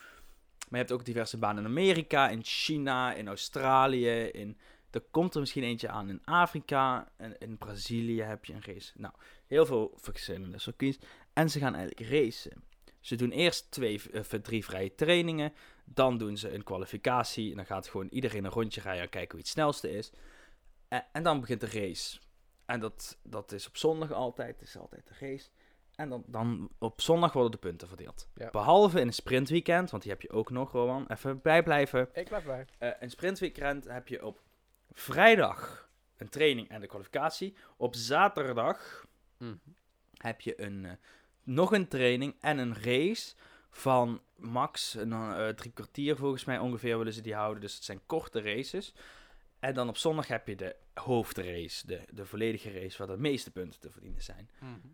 Maar 0.68 0.78
je 0.80 0.86
hebt 0.86 0.92
ook 0.92 1.04
diverse 1.04 1.38
banen 1.38 1.62
in 1.64 1.70
Amerika, 1.70 2.28
in 2.28 2.44
China, 2.44 3.14
in 3.14 3.28
Australië. 3.28 4.20
In, 4.20 4.58
er 4.90 5.00
komt 5.10 5.34
er 5.34 5.40
misschien 5.40 5.62
eentje 5.62 5.88
aan 5.88 6.08
in 6.08 6.24
Afrika. 6.24 7.12
En 7.16 7.38
in 7.38 7.58
Brazilië 7.58 8.22
heb 8.22 8.44
je 8.44 8.52
een 8.52 8.64
race. 8.64 8.92
Nou, 8.94 9.14
heel 9.46 9.66
veel 9.66 9.92
verschillende 9.96 10.58
circuits. 10.58 10.98
En 11.32 11.50
ze 11.50 11.58
gaan 11.58 11.74
eigenlijk 11.74 12.10
racen. 12.10 12.62
Ze 13.00 13.16
doen 13.16 13.30
eerst 13.30 13.70
twee, 13.70 14.00
eh, 14.12 14.20
drie 14.22 14.64
vrije 14.64 14.94
trainingen. 14.94 15.52
Dan 15.84 16.18
doen 16.18 16.36
ze 16.36 16.54
een 16.54 16.64
kwalificatie. 16.64 17.50
En 17.50 17.56
dan 17.56 17.66
gaat 17.66 17.88
gewoon 17.88 18.08
iedereen 18.10 18.44
een 18.44 18.50
rondje 18.50 18.80
rijden 18.80 19.02
en 19.02 19.08
kijken 19.08 19.30
wie 19.30 19.40
het 19.40 19.52
snelste 19.52 19.90
is. 19.90 20.12
En 21.12 21.22
dan 21.22 21.40
begint 21.40 21.60
de 21.60 21.66
race. 21.66 22.18
En 22.66 22.80
dat, 22.80 23.18
dat 23.22 23.52
is 23.52 23.66
op 23.66 23.76
zondag 23.76 24.12
altijd. 24.12 24.60
Het 24.60 24.68
is 24.68 24.76
altijd 24.76 25.08
de 25.08 25.14
race. 25.26 25.48
En 25.94 26.08
dan, 26.08 26.24
dan 26.26 26.70
op 26.78 27.00
zondag 27.00 27.32
worden 27.32 27.50
de 27.50 27.58
punten 27.58 27.88
verdeeld. 27.88 28.28
Ja. 28.34 28.50
Behalve 28.50 29.00
in 29.00 29.06
een 29.06 29.12
sprintweekend, 29.12 29.90
want 29.90 30.02
die 30.02 30.12
heb 30.12 30.22
je 30.22 30.30
ook 30.30 30.50
nog, 30.50 30.72
Rowan. 30.72 31.04
Even 31.08 31.40
bijblijven. 31.40 32.08
Ik 32.12 32.28
blijf 32.28 32.44
bij. 32.44 32.66
Eh 32.78 32.90
een 33.00 33.10
sprintweekend 33.10 33.84
heb 33.84 34.08
je 34.08 34.26
op 34.26 34.40
vrijdag 34.92 35.88
een 36.16 36.28
training 36.28 36.68
en 36.68 36.80
de 36.80 36.86
kwalificatie. 36.86 37.56
Op 37.76 37.94
zaterdag 37.94 39.06
heb 40.14 40.40
je 40.40 40.60
een, 40.60 40.84
eh, 40.84 40.92
nog 41.42 41.72
een 41.72 41.88
training 41.88 42.34
en 42.40 42.58
een 42.58 42.74
race 42.74 43.34
van 43.70 44.22
max 44.36 44.94
een, 44.94 45.12
eh, 45.12 45.48
drie 45.48 45.72
kwartier 45.72 46.16
volgens 46.16 46.44
mij 46.44 46.58
ongeveer 46.58 46.98
willen 46.98 47.12
ze 47.12 47.20
die 47.20 47.34
houden. 47.34 47.60
Dus 47.60 47.74
het 47.74 47.84
zijn 47.84 48.06
korte 48.06 48.40
races. 48.40 48.94
En 49.58 49.74
dan 49.74 49.88
op 49.88 49.96
zondag 49.96 50.26
heb 50.26 50.46
je 50.46 50.56
de 50.56 50.76
hoofdrace, 50.94 51.86
de, 51.86 52.00
de 52.10 52.26
volledige 52.26 52.70
race 52.70 52.98
waar 52.98 53.16
de 53.16 53.22
meeste 53.22 53.50
punten 53.50 53.80
te 53.80 53.90
verdienen 53.90 54.22
zijn. 54.22 54.50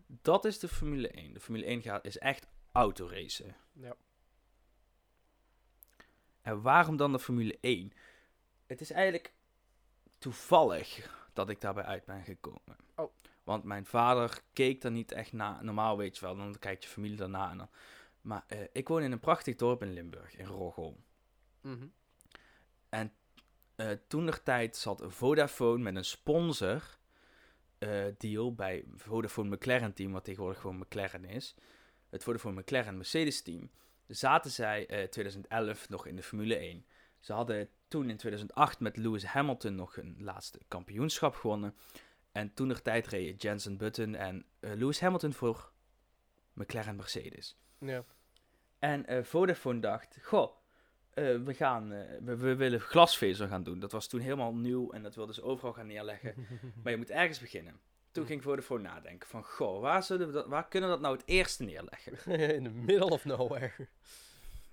Dat 0.07 0.45
is 0.45 0.59
de 0.59 0.67
Formule 0.67 1.07
1. 1.11 1.33
De 1.33 1.39
Formule 1.39 1.65
1 1.65 1.81
gaat, 1.81 2.05
is 2.05 2.17
echt 2.17 2.47
autoracen. 2.71 3.55
Ja. 3.73 3.95
En 6.41 6.61
waarom 6.61 6.97
dan 6.97 7.11
de 7.11 7.19
Formule 7.19 7.57
1? 7.61 7.93
Het 8.65 8.81
is 8.81 8.91
eigenlijk 8.91 9.33
toevallig 10.17 11.09
dat 11.33 11.49
ik 11.49 11.61
daarbij 11.61 11.83
uit 11.83 12.05
ben 12.05 12.23
gekomen. 12.23 12.77
Oh. 12.95 13.11
Want 13.43 13.63
mijn 13.63 13.85
vader 13.85 14.41
keek 14.53 14.83
er 14.83 14.91
niet 14.91 15.11
echt 15.11 15.33
naar. 15.33 15.63
Normaal 15.63 15.97
weet 15.97 16.17
je 16.17 16.25
wel, 16.25 16.35
dan 16.35 16.59
kijkt 16.59 16.83
je 16.83 16.89
familie 16.89 17.17
daarna. 17.17 17.51
En 17.51 17.57
dan. 17.57 17.69
Maar 18.21 18.43
eh, 18.47 18.59
ik 18.71 18.87
woon 18.87 19.01
in 19.01 19.11
een 19.11 19.19
prachtig 19.19 19.55
dorp 19.55 19.81
in 19.81 19.93
Limburg, 19.93 20.35
in 20.35 20.45
Roggel. 20.45 20.97
Mhm. 21.61 21.87
Eh 23.77 23.91
toen 24.07 24.25
der 24.25 24.43
tijd 24.43 24.75
zat 24.75 25.03
Vodafone 25.07 25.83
met 25.83 25.95
een 25.95 26.05
sponsor 26.05 26.97
eh, 27.77 28.05
deal 28.17 28.53
bij 28.53 28.83
Vodafone 28.95 29.55
McLaren 29.55 29.93
team, 29.93 30.11
wat 30.11 30.23
tegenwoordig 30.23 30.61
gewoon 30.61 30.77
McLaren 30.77 31.25
is. 31.25 31.55
Het 32.09 32.23
Vodafone 32.23 32.59
McLaren 32.59 32.97
Mercedes 32.97 33.41
team. 33.41 33.69
Zaten 34.07 34.51
zij 34.51 34.87
eh 34.87 35.07
2011 35.07 35.89
nog 35.89 36.05
in 36.05 36.15
de 36.15 36.23
Formule 36.23 36.55
1. 36.55 36.85
Ze 37.19 37.33
hadden 37.33 37.69
toen 37.87 38.09
in 38.09 38.17
2008 38.17 38.79
met 38.79 38.97
Lewis 38.97 39.25
Hamilton 39.25 39.75
nog 39.75 39.97
een 39.97 40.15
laatste 40.19 40.59
kampioenschap 40.67 41.35
gewonnen. 41.35 41.75
En 42.31 42.53
toen 42.53 42.67
der 42.67 42.81
tijd 42.81 43.07
reden 43.07 43.35
Jensen 43.35 43.77
Button 43.77 44.15
en 44.15 44.45
eh, 44.59 44.71
Lewis 44.73 44.99
Hamilton 44.99 45.33
voor 45.33 45.71
McLaren 46.53 46.95
Mercedes. 46.95 47.57
Ja. 47.79 48.03
En 48.79 49.05
eh, 49.05 49.23
Vodafone 49.23 49.79
dacht, 49.79 50.17
goh, 50.21 50.51
eh, 51.13 51.35
we, 51.35 51.53
gaan, 51.53 51.89
we, 52.23 52.35
we 52.37 52.55
willen 52.55 52.79
glasvezel 52.79 53.47
gaan 53.47 53.63
doen. 53.63 53.79
Dat 53.79 53.91
was 53.91 54.07
toen 54.07 54.19
helemaal 54.19 54.55
nieuw 54.55 54.91
en 54.91 55.03
dat 55.03 55.15
wilden 55.15 55.35
ze 55.35 55.43
overal 55.43 55.73
gaan 55.73 55.87
neerleggen. 55.87 56.35
maar 56.83 56.91
je 56.91 56.97
moet 56.97 57.09
ergens 57.09 57.39
beginnen. 57.39 57.79
Toen 58.11 58.25
ging 58.25 58.43
Vodafone 58.43 58.81
nadenken 58.81 59.29
van, 59.29 59.43
goh, 59.43 59.81
waar, 59.81 60.03
zullen 60.03 60.27
we 60.27 60.33
dat, 60.33 60.47
waar 60.47 60.67
kunnen 60.67 60.89
we 60.89 60.95
dat 60.95 61.03
nou 61.03 61.17
het 61.17 61.27
eerste 61.27 61.63
neerleggen? 61.63 62.39
in 62.55 62.63
the 62.63 62.69
middle 62.69 63.09
of 63.09 63.25
nowhere. 63.25 63.73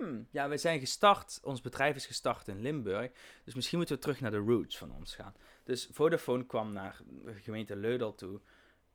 Hmm, 0.05 0.28
ja, 0.30 0.48
we 0.48 0.57
zijn 0.57 0.80
gestart, 0.80 1.40
ons 1.42 1.61
bedrijf 1.61 1.96
is 1.96 2.07
gestart 2.07 2.48
in 2.48 2.61
Limburg. 2.61 3.11
Dus 3.44 3.55
misschien 3.55 3.78
moeten 3.78 3.96
we 3.96 4.02
terug 4.02 4.20
naar 4.20 4.30
de 4.30 4.36
roots 4.36 4.78
van 4.78 4.92
ons 4.92 5.14
gaan. 5.14 5.34
Dus 5.62 5.88
Vodafone 5.92 6.46
kwam 6.46 6.72
naar 6.72 7.00
de 7.24 7.34
gemeente 7.34 7.76
Leudel 7.76 8.14
toe. 8.14 8.40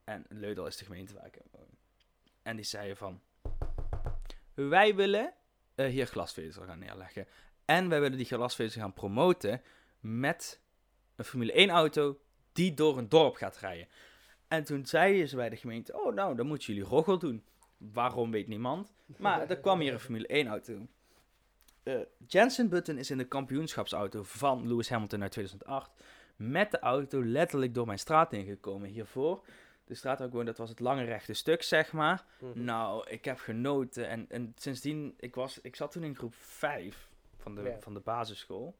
En 0.03 0.25
Leudel 0.29 0.67
is 0.67 0.77
de 0.77 0.85
gemeente 0.85 1.13
waar 1.13 1.25
ik 1.25 1.37
woon. 1.51 1.67
En 2.41 2.55
die 2.55 2.65
zeiden 2.65 2.97
van... 2.97 3.21
Wij 4.53 4.95
willen 4.95 5.33
eh, 5.75 5.85
hier 5.85 6.05
glasvezel 6.05 6.65
gaan 6.65 6.79
neerleggen. 6.79 7.27
En 7.65 7.89
wij 7.89 8.01
willen 8.01 8.17
die 8.17 8.25
glasvezel 8.25 8.81
gaan 8.81 8.93
promoten 8.93 9.61
met 9.99 10.61
een 11.15 11.25
Formule 11.25 11.51
1 11.51 11.69
auto 11.69 12.19
die 12.51 12.73
door 12.73 12.97
een 12.97 13.09
dorp 13.09 13.35
gaat 13.35 13.57
rijden. 13.57 13.87
En 14.47 14.63
toen 14.63 14.85
zeiden 14.85 15.29
ze 15.29 15.35
bij 15.35 15.49
de 15.49 15.55
gemeente, 15.55 16.01
oh 16.01 16.13
nou, 16.13 16.35
dan 16.35 16.47
moeten 16.47 16.73
jullie 16.73 16.89
Roggel 16.89 17.19
doen. 17.19 17.43
Waarom 17.77 18.31
weet 18.31 18.47
niemand. 18.47 18.93
Maar 19.17 19.49
er 19.49 19.59
kwam 19.59 19.79
hier 19.79 19.93
een 19.93 19.99
Formule 19.99 20.27
1 20.27 20.47
auto. 20.47 20.87
Eh 21.89 22.01
Jensen 22.27 22.69
Button 22.69 22.97
is 22.97 23.11
in 23.11 23.17
de 23.17 23.27
kampioenschapsauto 23.27 24.23
van 24.23 24.67
Lewis 24.67 24.89
Hamilton 24.89 25.21
uit 25.21 25.31
2008 25.31 25.91
met 26.35 26.71
de 26.71 26.79
auto 26.79 27.25
letterlijk 27.25 27.73
door 27.73 27.85
mijn 27.85 27.99
straat 27.99 28.33
ingekomen 28.33 28.89
hiervoor. 28.89 29.45
De 29.85 29.95
straat 29.95 30.17
waar 30.19 30.27
ik 30.27 30.33
woon, 30.33 30.45
dat 30.45 30.57
was 30.57 30.69
het 30.69 30.79
lange 30.79 31.03
rechte 31.03 31.33
stuk, 31.33 31.63
zeg 31.63 31.91
maar. 31.91 32.25
Mhm. 32.39 32.63
Nou, 32.63 33.09
ik 33.09 33.25
heb 33.25 33.37
genoten. 33.37 34.07
En, 34.07 34.25
en 34.29 34.53
sindsdien, 34.55 35.13
ik, 35.17 35.35
was, 35.35 35.61
ik 35.61 35.75
zat 35.75 35.91
toen 35.91 36.03
in 36.03 36.15
groep 36.15 36.35
5 36.35 37.09
van 37.37 37.55
de, 37.55 37.75
van 37.79 37.93
de 37.93 37.99
basisschool. 37.99 38.77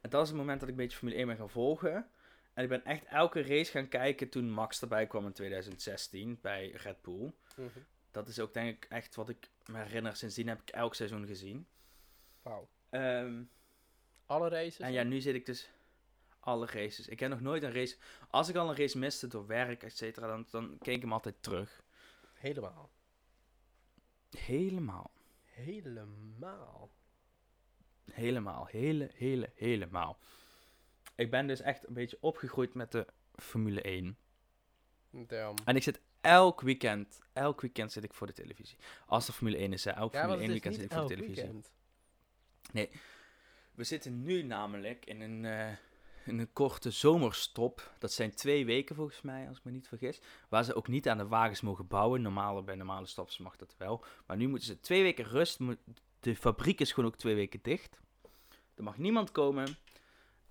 En 0.00 0.10
dat 0.10 0.22
is 0.22 0.28
het 0.28 0.36
moment 0.36 0.60
dat 0.60 0.68
ik 0.68 0.74
een 0.74 0.80
beetje 0.80 0.98
Formule 0.98 1.18
1 1.18 1.26
ben 1.26 1.36
gaan 1.36 1.50
volgen. 1.50 2.08
En 2.54 2.62
ik 2.62 2.68
ben 2.68 2.84
echt 2.84 3.04
elke 3.04 3.42
race 3.42 3.70
gaan 3.70 3.88
kijken 3.88 4.28
toen 4.28 4.50
Max 4.50 4.80
erbij 4.80 5.06
kwam 5.06 5.26
in 5.26 5.32
2016 5.32 6.38
bij 6.42 6.70
Red 6.70 7.02
Bull. 7.02 7.32
Mhm. 7.56 7.78
Dat 8.10 8.28
is 8.28 8.38
ook 8.40 8.54
denk 8.54 8.76
ik 8.84 8.90
echt 8.90 9.14
wat 9.14 9.28
ik 9.28 9.50
me 9.66 9.78
herinner. 9.78 10.16
Sindsdien 10.16 10.48
heb 10.48 10.60
ik 10.60 10.68
elk 10.68 10.94
seizoen 10.94 11.26
gezien. 11.26 11.66
Wauw. 12.42 12.68
Ehm, 12.90 13.42
Alle 14.26 14.48
races? 14.48 14.78
en 14.78 14.92
ja, 14.92 15.02
nu 15.02 15.20
zit 15.20 15.34
ik 15.34 15.46
dus 15.46 15.70
alle 16.40 16.66
races. 16.66 17.08
Ik 17.08 17.20
heb 17.20 17.30
nog 17.30 17.40
nooit 17.40 17.62
een 17.62 17.72
race... 17.72 17.96
Als 18.30 18.48
ik 18.48 18.56
al 18.56 18.68
een 18.68 18.76
race 18.76 18.98
miste 18.98 19.26
door 19.26 19.46
werk, 19.46 19.82
et 19.82 19.96
cetera, 19.96 20.26
dan, 20.26 20.46
dan 20.50 20.78
keek 20.78 20.94
ik 20.96 21.02
hem 21.02 21.12
altijd 21.12 21.34
terug. 21.42 21.82
Helemaal. 22.34 22.90
Helemaal. 24.30 25.10
Helemaal. 25.44 26.90
Helemaal. 28.10 28.66
Hele, 28.66 29.10
hele, 29.14 29.50
helemaal. 29.54 30.18
Ik 31.14 31.30
ben 31.30 31.46
dus 31.46 31.60
echt 31.60 31.86
een 31.86 31.94
beetje 31.94 32.18
opgegroeid 32.20 32.74
met 32.74 32.92
de 32.92 33.06
Formule 33.34 33.82
1. 33.82 34.18
Damn. 35.10 35.54
En 35.64 35.76
ik 35.76 35.82
zit 35.82 36.00
elk 36.20 36.60
weekend, 36.60 37.20
elk 37.32 37.60
weekend 37.60 37.92
zit 37.92 38.04
ik 38.04 38.14
voor 38.14 38.26
de 38.26 38.32
televisie. 38.32 38.78
Als 39.06 39.26
de 39.26 39.32
Formule 39.32 39.56
1 39.56 39.72
is, 39.72 39.84
hè, 39.84 39.90
elk 39.90 40.12
Ja, 40.12 40.18
Formule 40.18 40.40
het 40.40 40.48
1 40.48 40.56
is 40.56 40.62
weekend 40.62 40.74
zit 40.74 40.84
ik 40.84 40.98
voor 40.98 41.08
de 41.08 41.14
televisie. 41.14 41.42
weekend. 41.42 41.70
We 43.74 43.84
zitten 43.84 44.22
nu 44.22 44.42
namelijk 44.42 45.06
in 45.06 45.20
een, 45.20 45.44
eh, 45.44 45.72
in 46.24 46.38
een 46.38 46.52
korte 46.52 46.90
zomerstop. 46.90 47.92
Dat 47.98 48.12
zijn 48.12 48.34
twee 48.34 48.64
weken 48.66 48.94
volgens 48.96 49.22
mij, 49.22 49.48
als 49.48 49.58
ik 49.58 49.64
me 49.64 49.70
niet 49.70 49.88
vergis. 49.88 50.20
Waar 50.48 50.64
ze 50.64 50.74
ook 50.74 50.88
niet 50.88 51.08
aan 51.08 51.18
de 51.18 51.26
wagens 51.26 51.60
mogen 51.60 51.86
bouwen. 51.86 52.22
Normaal, 52.22 52.62
bij 52.62 52.74
normale 52.74 53.06
stops 53.06 53.38
mag 53.38 53.56
dat 53.56 53.74
wel. 53.78 54.04
Maar 54.26 54.36
nu 54.36 54.48
moeten 54.48 54.66
ze 54.68 54.80
twee 54.80 55.02
weken 55.02 55.24
rust. 55.24 55.58
De 56.20 56.36
fabriek 56.36 56.80
is 56.80 56.92
gewoon 56.92 57.10
ook 57.10 57.16
twee 57.16 57.34
weken 57.34 57.58
dicht. 57.62 57.98
Er 58.74 58.82
mag 58.82 58.98
niemand 58.98 59.32
komen. 59.32 59.76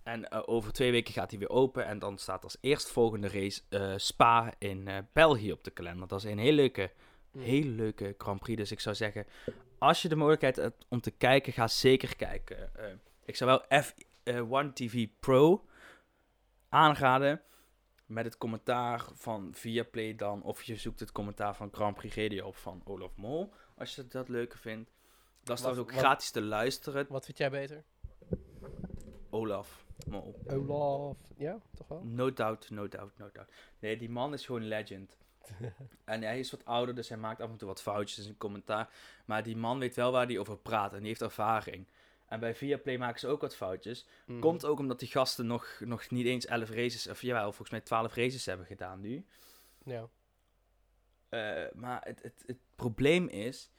En 0.08 0.30
eh, 0.30 0.41
over 0.45 0.72
twee 0.74 0.91
weken 0.91 1.14
gaat 1.14 1.30
hij 1.30 1.39
weer 1.39 1.49
open. 1.49 1.86
En 1.86 1.99
dan 1.99 2.18
staat 2.18 2.43
als 2.43 2.58
eerstvolgende 2.62 3.28
race 3.28 3.62
eh, 3.70 3.93
Spa 3.97 4.53
in 4.58 4.88
eh, 4.88 4.97
België 5.14 5.51
op 5.51 5.64
de 5.64 5.72
kalender. 5.72 6.08
Dat 6.08 6.24
is 6.24 6.32
een 6.32 6.38
hele 6.38 6.55
leuke, 6.55 6.91
Mhm. 7.32 7.43
hele 7.45 7.70
leuke 7.70 8.16
Grand 8.18 8.39
Prix. 8.39 8.58
Dus 8.60 8.72
ik 8.72 8.80
zou 8.80 8.95
zeggen, 8.95 9.26
als 9.78 10.01
je 10.01 10.10
de 10.10 10.16
mogelijkheid 10.16 10.55
hebt 10.55 10.86
om 10.89 11.01
te 11.01 11.12
kijken, 11.12 11.53
ga 11.53 11.68
zeker 11.68 12.16
kijken. 12.16 12.72
Ik 13.26 13.36
zou 13.36 13.49
wel 13.68 13.82
F1 13.84 14.74
TV 14.74 15.08
Pro 15.20 15.66
aanraden. 16.70 17.41
Met 18.05 18.26
het 18.26 18.38
commentaar 18.38 19.05
van 19.14 19.49
Viaplay 19.53 20.16
dan. 20.16 20.43
Of 20.43 20.64
je 20.64 20.76
zoekt 20.76 20.99
het 20.99 21.12
commentaar 21.12 21.55
van 21.55 21.70
Grand 21.72 21.95
Prix 21.95 22.16
Radio 22.16 22.45
op 22.45 22.55
van 22.55 22.82
Olaf 22.86 23.16
Mol. 23.16 23.53
Als 23.78 23.95
je 23.95 24.08
dat 24.08 24.30
leuker 24.30 24.60
vindt. 24.60 24.89
Dat 25.43 25.55
is 25.55 25.62
trouwens 25.64 25.88
ook 25.88 25.91
wat- 25.95 26.03
gratis 26.03 26.32
te 26.32 26.41
luisteren. 26.41 27.05
Wat 27.10 27.26
vind 27.26 27.38
jij 27.38 27.49
beter? 27.49 27.84
Olaf 29.30 29.86
Mol. 30.06 30.41
Olaf. 30.48 31.18
Ja, 31.38 31.60
toch 31.76 31.88
wel? 31.88 32.04
No 32.04 32.34
doubt, 32.34 32.70
no 32.70 32.88
doubt, 32.88 33.18
no 33.18 33.30
doubt. 33.34 33.52
Nee, 33.80 33.98
die 33.98 34.10
man 34.10 34.34
is 34.34 34.45
gewoon 34.45 34.68
legend. 34.68 35.18
en 36.06 36.22
hij 36.22 36.39
is 36.39 36.52
wat 36.52 36.66
ouder, 36.66 36.95
dus 36.95 37.10
hij 37.10 37.18
maakt 37.18 37.41
af 37.41 37.50
en 37.50 37.58
toe 37.58 37.68
wat 37.68 37.82
foutjes 37.82 38.18
in 38.18 38.24
zijn 38.24 38.38
commentaar. 38.38 38.89
Maar 39.26 39.43
die 39.43 39.58
man 39.58 39.80
weet 39.80 39.95
wel 39.95 40.12
waar 40.12 40.26
hij 40.26 40.39
over 40.39 40.58
praat 40.58 40.93
en 40.93 41.00
die 41.00 41.08
heeft 41.08 41.22
ervaring. 41.22 41.88
En 42.26 42.39
bij 42.39 42.56
Viaplay 42.56 42.98
maken 42.98 43.20
ze 43.20 43.28
ook 43.28 43.41
wat 43.41 43.56
foutjes. 43.56 44.06
Mhm. 44.26 44.39
Komt 44.39 44.66
ook 44.66 44.80
omdat 44.80 45.00
die 45.00 45.08
gasten 45.08 45.48
nog, 45.48 45.80
nog 45.80 46.10
niet 46.10 46.26
eens 46.26 46.45
11 46.45 46.70
races, 46.70 47.08
of 47.08 47.22
jawel, 47.22 47.43
volgens 47.43 47.70
mij 47.70 47.82
12 47.82 48.14
races 48.14 48.45
hebben 48.45 48.66
gedaan 48.66 49.02
nu. 49.02 49.26
Ja. 49.84 50.10
Eh, 51.30 51.74
maar 51.74 52.02
het, 52.04 52.24
het, 52.24 52.43
het 52.45 52.58
probleem 52.76 53.28
is, 53.28 53.72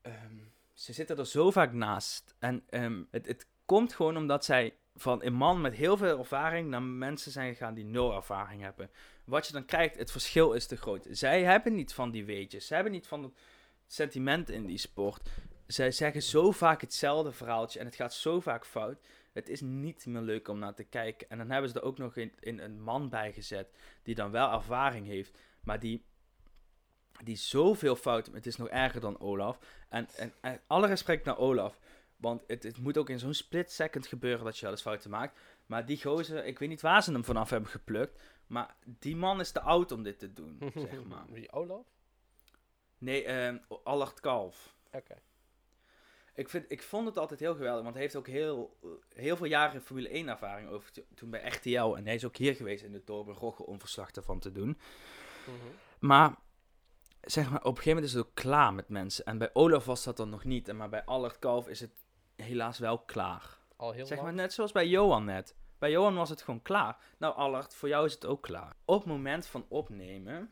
ehm, 0.00 0.36
ze 0.72 0.92
zitten 0.92 1.18
er 1.18 1.26
zo 1.26 1.50
vaak 1.50 1.72
naast. 1.72 2.34
En 2.38 2.64
ehm, 2.68 3.02
het, 3.10 3.26
het 3.26 3.46
komt 3.64 3.92
gewoon 3.94 4.16
omdat 4.16 4.44
zij 4.44 4.76
van 4.96 5.22
een 5.22 5.34
man 5.34 5.60
met 5.60 5.74
heel 5.74 5.96
veel 5.96 6.18
ervaring 6.18 6.68
naar 6.68 6.82
mensen 6.82 7.32
zijn 7.32 7.52
gegaan 7.52 7.74
die 7.74 7.84
nul 7.84 8.14
ervaring 8.14 8.62
hebben. 8.62 8.90
Wat 9.24 9.46
je 9.46 9.52
dan 9.52 9.64
krijgt, 9.64 9.96
het 9.96 10.10
verschil 10.10 10.52
is 10.52 10.66
te 10.66 10.76
groot. 10.76 11.06
Zij 11.10 11.42
hebben 11.42 11.74
niet 11.74 11.94
van 11.94 12.10
die 12.10 12.24
weetjes, 12.24 12.66
zij 12.66 12.76
hebben 12.76 12.94
niet 12.94 13.06
van 13.06 13.22
het 13.22 13.32
sentiment 13.86 14.50
in 14.50 14.66
die 14.66 14.78
sport. 14.78 15.28
Zij 15.66 15.90
zeggen 15.90 16.22
zo 16.22 16.50
vaak 16.50 16.80
hetzelfde 16.80 17.32
verhaaltje 17.32 17.78
en 17.78 17.86
het 17.86 17.94
gaat 17.94 18.14
zo 18.14 18.40
vaak 18.40 18.66
fout. 18.66 19.06
Het 19.32 19.48
is 19.48 19.60
niet 19.60 20.06
meer 20.06 20.20
leuk 20.20 20.48
om 20.48 20.58
naar 20.58 20.74
te 20.74 20.84
kijken. 20.84 21.28
En 21.30 21.38
dan 21.38 21.50
hebben 21.50 21.70
ze 21.70 21.76
er 21.76 21.84
ook 21.84 21.98
nog 21.98 22.16
in, 22.16 22.32
in 22.40 22.58
een 22.58 22.82
man 22.82 23.08
bij 23.08 23.32
gezet 23.32 23.68
die 24.02 24.14
dan 24.14 24.30
wel 24.30 24.52
ervaring 24.52 25.06
heeft, 25.06 25.38
maar 25.60 25.80
die 25.80 26.04
die 27.24 27.36
zoveel 27.36 27.96
fouten. 27.96 28.34
Het 28.34 28.46
is 28.46 28.56
nog 28.56 28.68
erger 28.68 29.00
dan 29.00 29.20
Olaf. 29.20 29.58
En, 29.88 30.08
en, 30.16 30.32
en 30.40 30.60
alle 30.66 30.86
respect 30.86 31.24
naar 31.24 31.38
Olaf. 31.38 31.78
Want 32.16 32.42
het, 32.46 32.62
het 32.62 32.78
moet 32.78 32.98
ook 32.98 33.10
in 33.10 33.18
zo'n 33.18 33.34
split 33.34 33.72
second 33.72 34.06
gebeuren 34.06 34.44
dat 34.44 34.56
je 34.56 34.62
wel 34.62 34.70
eens 34.70 34.82
fouten 34.82 35.10
maakt. 35.10 35.38
Maar 35.66 35.86
die 35.86 36.02
gozer, 36.02 36.44
ik 36.44 36.58
weet 36.58 36.68
niet 36.68 36.80
waar 36.80 37.02
ze 37.02 37.12
hem 37.12 37.24
vanaf 37.24 37.50
hebben 37.50 37.70
geplukt. 37.70 38.20
Maar 38.46 38.76
die 38.84 39.16
man 39.16 39.40
is 39.40 39.50
te 39.50 39.60
oud 39.60 39.92
om 39.92 40.02
dit 40.02 40.18
te 40.18 40.32
doen, 40.32 40.58
zeg 40.90 41.04
maar. 41.04 41.24
Wie, 41.28 41.52
Olaf? 41.52 41.86
Nee, 42.98 43.24
ehm 43.24 43.58
Allard 43.84 44.20
Kalf. 44.20 44.76
Oké. 44.92 45.14
Ik, 46.34 46.48
vind, 46.48 46.64
ik 46.68 46.82
vond 46.82 47.06
het 47.06 47.18
altijd 47.18 47.40
heel 47.40 47.54
geweldig, 47.54 47.82
want 47.82 47.94
hij 47.94 48.02
heeft 48.02 48.16
ook 48.16 48.26
heel, 48.26 48.76
heel 49.14 49.36
veel 49.36 49.46
jaren 49.46 49.82
Formule 49.82 50.08
1 50.08 50.28
ervaring 50.28 50.68
over 50.68 50.90
toen 51.14 51.30
bij 51.30 51.48
RTL. 51.48 51.96
En 51.96 52.04
hij 52.04 52.14
is 52.14 52.24
ook 52.24 52.36
hier 52.36 52.54
geweest 52.54 52.84
in 52.84 52.92
de 52.92 53.04
Torben 53.04 53.34
Rogge 53.34 53.66
om 53.66 53.80
verslag 53.80 54.10
ervan 54.10 54.38
te 54.38 54.52
doen. 54.52 54.78
Mhm. 55.46 55.74
Maar, 55.98 56.36
zeg 57.20 57.50
maar, 57.50 57.58
op 57.58 57.64
een 57.64 57.76
gegeven 57.76 57.88
moment 57.88 58.06
is 58.06 58.12
het 58.12 58.26
ook 58.26 58.34
klaar 58.34 58.74
met 58.74 58.88
mensen. 58.88 59.24
En 59.24 59.38
bij 59.38 59.50
Olaf 59.52 59.84
was 59.84 60.04
dat 60.04 60.16
dan 60.16 60.28
nog 60.28 60.44
niet. 60.44 60.68
En 60.68 60.76
maar 60.76 60.88
bij 60.88 61.04
Allard 61.04 61.38
Kalf 61.38 61.68
is 61.68 61.80
het 61.80 62.05
helaas 62.36 62.78
wel 62.78 62.98
klaar. 62.98 63.58
Al 63.76 63.92
heel 63.92 64.06
Zeg 64.06 64.18
lang. 64.18 64.28
maar 64.28 64.36
net 64.42 64.52
zoals 64.52 64.72
bij 64.72 64.86
Johan 64.88 65.24
net. 65.24 65.54
Bij 65.78 65.90
Johan 65.90 66.14
was 66.14 66.30
het 66.30 66.42
gewoon 66.42 66.62
klaar. 66.62 66.96
Nou, 67.18 67.34
Allard, 67.34 67.74
voor 67.74 67.88
jou 67.88 68.06
is 68.06 68.12
het 68.12 68.26
ook 68.26 68.42
klaar. 68.42 68.76
Op 68.84 68.98
het 68.98 69.06
moment 69.08 69.46
van 69.46 69.66
opnemen 69.68 70.50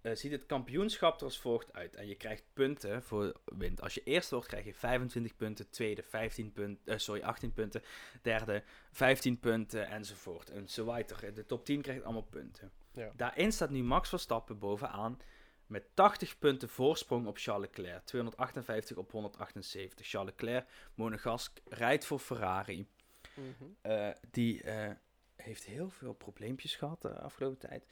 eh, 0.00 0.14
ziet 0.14 0.32
het 0.32 0.46
kampioenschap 0.46 1.18
er 1.18 1.24
als 1.24 1.38
volgt 1.38 1.72
uit. 1.72 1.94
En 1.94 2.06
je 2.06 2.14
krijgt 2.14 2.44
punten 2.52 3.02
voor 3.02 3.32
wint. 3.44 3.82
Als 3.82 3.94
je 3.94 4.02
eerst 4.04 4.30
wordt, 4.30 4.46
krijg 4.46 4.64
je 4.64 4.74
25 4.74 5.36
punten. 5.36 5.70
Tweede, 5.70 6.02
15 6.02 6.52
punten. 6.52 6.92
eh, 6.92 6.98
sorry, 6.98 7.22
18 7.22 7.52
punten. 7.52 7.82
Derde, 8.22 8.62
15 8.92 9.40
punten. 9.40 9.86
Enzovoort. 9.88 10.50
En 10.50 10.68
zo 10.68 10.84
weiter. 10.84 11.34
De 11.34 11.46
top 11.46 11.64
10 11.64 11.80
krijgt 11.82 12.04
allemaal 12.04 12.22
punten. 12.30 12.72
Ja. 12.92 13.12
Daarin 13.16 13.52
staat 13.52 13.70
nu 13.70 13.82
Max 13.82 14.08
Verstappen 14.08 14.58
bovenaan. 14.58 15.18
Met 15.66 15.84
80 15.94 16.38
punten 16.38 16.68
voorsprong 16.68 17.26
op 17.26 17.38
Charles 17.38 17.66
Leclerc. 17.66 18.04
258 18.04 18.96
op 18.96 19.10
178. 19.12 20.06
Charles 20.06 20.30
Leclerc, 20.30 20.68
monegask, 20.94 21.58
rijdt 21.68 22.04
voor 22.04 22.18
Ferrari. 22.18 22.88
Mhm. 23.34 23.70
Eh, 23.80 24.10
die 24.30 24.62
eh, 24.62 24.90
heeft 25.36 25.64
heel 25.64 25.90
veel 25.90 26.12
probleempjes 26.12 26.76
gehad 26.76 27.02
de 27.02 27.18
afgelopen 27.20 27.58
tijd. 27.58 27.86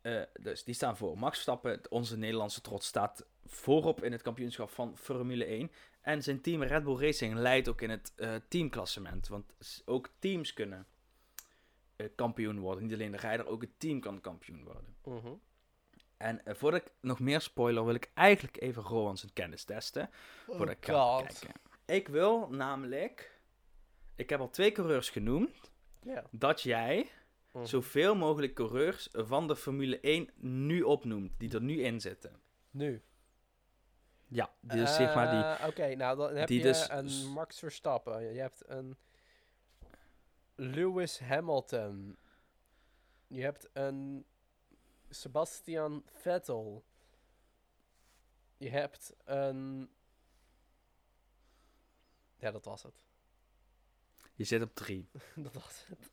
Eh, 0.00 0.22
dus 0.40 0.64
die 0.64 0.74
staan 0.74 0.96
voor. 0.96 1.18
Max 1.18 1.32
Verstappen, 1.32 1.80
onze 1.88 2.16
Nederlandse 2.16 2.60
trots, 2.60 2.86
staat 2.86 3.26
voorop 3.44 4.04
in 4.04 4.12
het 4.12 4.22
kampioenschap 4.22 4.70
van 4.70 4.96
Formule 4.96 5.44
1. 5.44 5.70
En 6.00 6.22
zijn 6.22 6.40
team 6.40 6.62
Red 6.62 6.84
Bull 6.84 7.00
Racing 7.00 7.34
leidt 7.34 7.68
ook 7.68 7.80
in 7.80 7.90
het 7.90 8.12
teamklassement. 8.48 9.28
Want 9.28 9.54
ook 9.84 10.10
teams 10.18 10.52
kunnen 10.52 10.86
kampioen 12.14 12.58
worden. 12.58 12.82
Niet 12.82 12.92
alleen 12.92 13.10
de 13.10 13.16
rijder, 13.16 13.46
ook 13.46 13.60
het 13.60 13.78
team 13.78 14.00
kan 14.00 14.20
kampioen 14.20 14.64
worden. 14.64 14.96
Mhm. 15.04 15.32
En 16.16 16.44
eh, 16.44 16.54
voordat 16.54 16.80
ik 16.80 16.92
nog 17.00 17.20
meer 17.20 17.40
spoiler, 17.40 17.84
wil 17.84 17.94
ik 17.94 18.10
eigenlijk 18.14 18.60
even 18.60 18.82
Rowan 18.82 19.16
zijn 19.18 19.32
kennis 19.32 19.64
testen. 19.64 20.10
Voordat 20.46 20.76
ik 20.76 20.84
ga 20.86 21.22
kijken. 21.26 21.50
Ik 21.84 22.08
wil 22.08 22.48
namelijk... 22.50 23.40
Ik 24.14 24.30
heb 24.30 24.40
al 24.40 24.50
twee 24.50 24.72
coureurs 24.72 25.10
genoemd. 25.10 25.70
Dat 26.30 26.60
jij 26.62 27.10
Mhm. 27.52 27.64
zoveel 27.64 28.14
mogelijk 28.16 28.54
coureurs 28.54 29.08
van 29.12 29.46
de 29.48 29.56
Formule 29.56 30.00
1 30.00 30.30
nu 30.36 30.82
opnoemt. 30.82 31.32
Die 31.38 31.52
er 31.54 31.62
nu 31.62 31.82
in 31.82 32.00
zitten. 32.00 32.40
Nu. 32.70 33.02
Ja, 34.28 34.50
dus 34.60 34.94
zeg 34.94 35.14
maar 35.14 35.30
die... 35.30 35.42
Eh, 35.42 35.68
Oké, 35.68 35.94
nou 35.94 36.16
dan 36.16 36.34
heb 36.36 36.48
je 36.48 36.60
dus- 36.62 36.88
een 36.88 37.26
Max 37.32 37.58
Verstappen. 37.58 38.32
Je 38.34 38.40
hebt 38.40 38.62
een 38.66 38.96
Lewis 40.54 41.18
Hamilton. 41.20 42.16
Je 43.26 43.42
hebt 43.42 43.68
een 43.72 44.24
Sebastian 45.08 46.02
Vettel. 46.06 46.84
Je 48.56 48.68
hebt 48.68 49.14
een... 49.24 49.90
Ja, 52.36 52.50
dat 52.50 52.64
was 52.64 52.82
het. 52.82 53.04
Je 54.34 54.44
zit 54.44 54.62
op 54.62 54.74
drie. 54.74 55.08
dat 55.36 55.52
was 55.52 55.86
het. 55.86 56.10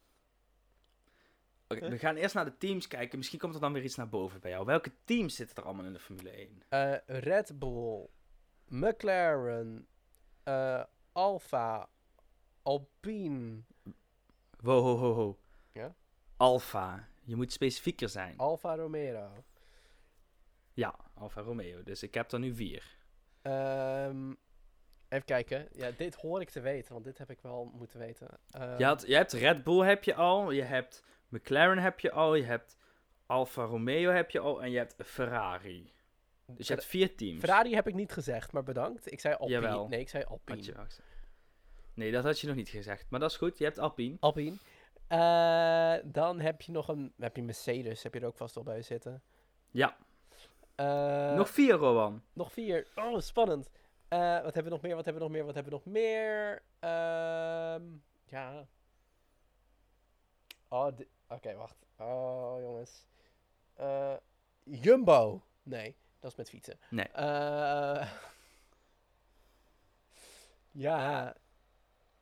Oké, 1.67 1.89
we 1.89 1.97
gaan 1.97 2.15
eerst 2.15 2.35
naar 2.35 2.45
de 2.45 2.57
teams 2.57 2.87
kijken. 2.87 3.17
Misschien 3.17 3.39
komt 3.39 3.55
er 3.55 3.61
dan 3.61 3.73
weer 3.73 3.83
iets 3.83 3.95
naar 3.95 4.09
boven 4.09 4.39
bij 4.39 4.51
jou. 4.51 4.65
Welke 4.65 4.91
teams 5.03 5.35
zitten 5.35 5.57
er 5.57 5.63
allemaal 5.63 5.85
in 5.85 5.93
de 5.93 5.99
Formule 5.99 6.29
1? 6.29 6.63
Eh, 6.69 6.95
Red 7.05 7.59
Bull, 7.59 8.07
McLaren, 8.67 9.87
eh 10.43 10.83
Alfa, 11.11 11.89
Alpine, 12.61 13.63
Wow, 14.63 14.83
ho, 14.83 14.97
ho, 14.97 15.13
ho. 15.13 15.39
Ja? 15.71 15.95
Alfa. 16.37 17.07
Je 17.23 17.35
moet 17.35 17.51
specifieker 17.51 18.09
zijn. 18.09 18.37
Alfa 18.37 18.75
Romeo. 18.75 19.43
Ja, 20.73 20.95
Alfa 21.13 21.41
Romeo. 21.41 21.83
Dus 21.83 22.03
ik 22.03 22.13
heb 22.13 22.31
er 22.31 22.39
nu 22.39 22.55
vier. 22.55 22.95
Ehm, 23.41 24.33
even 25.09 25.25
kijken. 25.25 25.67
Ja, 25.71 25.91
dit 25.91 26.15
hoor 26.15 26.41
ik 26.41 26.49
te 26.49 26.59
weten, 26.61 26.93
want 26.93 27.05
dit 27.05 27.17
heb 27.17 27.29
ik 27.29 27.41
wel 27.41 27.71
moeten 27.73 27.99
weten. 27.99 28.27
Ehm, 28.49 28.77
Je, 28.77 28.85
had, 28.85 29.03
je 29.07 29.15
hebt 29.15 29.31
Red 29.33 29.63
Bull 29.63 29.85
heb 29.85 30.03
je 30.03 30.15
al. 30.15 30.51
Je 30.51 30.61
hebt 30.61 31.03
McLaren 31.27 31.77
heb 31.77 31.99
je 31.99 32.11
al. 32.11 32.35
Je 32.35 32.43
hebt 32.43 32.77
Alfa 33.25 33.63
Romeo 33.63 34.11
heb 34.11 34.31
je 34.31 34.39
al. 34.39 34.63
En 34.63 34.71
je 34.71 34.77
hebt 34.77 34.95
Ferrari. 35.05 35.91
Dus 36.45 36.67
je 36.67 36.73
hebt 36.73 36.85
vier 36.85 37.15
teams. 37.15 37.39
Ferrari 37.39 37.75
heb 37.75 37.87
ik 37.87 37.93
niet 37.93 38.11
gezegd, 38.11 38.51
maar 38.51 38.63
bedankt. 38.63 39.11
Ik 39.11 39.19
zei 39.19 39.33
Alpine. 39.33 39.61
Jawel. 39.61 39.87
Nee, 39.87 39.99
ik 39.99 40.09
zei 40.09 40.23
Alpine. 40.23 40.87
Nee, 41.93 42.11
dat 42.11 42.23
had 42.23 42.39
je 42.39 42.47
nog 42.47 42.55
niet 42.55 42.69
gezegd. 42.69 43.09
Maar 43.09 43.19
dat 43.19 43.31
is 43.31 43.37
goed. 43.37 43.57
Je 43.57 43.63
hebt 43.63 43.79
Alpine. 43.79 44.17
Alpine. 44.19 44.55
Eh, 45.07 45.95
dan 46.03 46.39
heb 46.39 46.61
je 46.61 46.71
nog 46.71 46.87
een... 46.87 47.13
Heb 47.19 47.35
je 47.35 47.43
Mercedes, 47.43 48.03
heb 48.03 48.13
je 48.13 48.19
er 48.19 48.25
ook 48.25 48.37
vast 48.37 48.55
wel 48.55 48.63
bij 48.63 48.81
zitten. 48.81 49.21
Ja. 49.71 49.97
Eh, 50.75 51.33
nog 51.35 51.49
vier, 51.49 51.73
Rowan. 51.73 52.23
Nog 52.33 52.51
vier. 52.51 52.87
Oh, 52.95 53.19
spannend. 53.19 53.69
Eh, 54.07 54.19
wat 54.41 54.53
hebben 54.53 54.63
we 54.63 54.69
nog 54.69 54.81
meer? 54.81 54.95
Wat 54.95 55.05
hebben 55.05 55.23
we 55.23 55.27
nog 55.29 55.37
meer? 55.37 55.45
Wat 55.45 55.55
hebben 55.55 55.73
we 55.73 55.79
nog 55.83 55.93
meer? 55.93 56.61
Ehm, 56.79 57.83
ja. 58.25 58.67
Oh, 60.67 60.87
oké, 61.27 61.53
wacht. 61.55 61.85
Oh, 61.97 62.55
jongens. 62.61 63.05
Jumbo. 64.63 65.41
Nee, 65.63 65.95
dat 66.19 66.31
is 66.31 66.37
met 66.37 66.49
fietsen. 66.49 66.79
Nee. 66.89 67.07
Ja. 70.75 71.35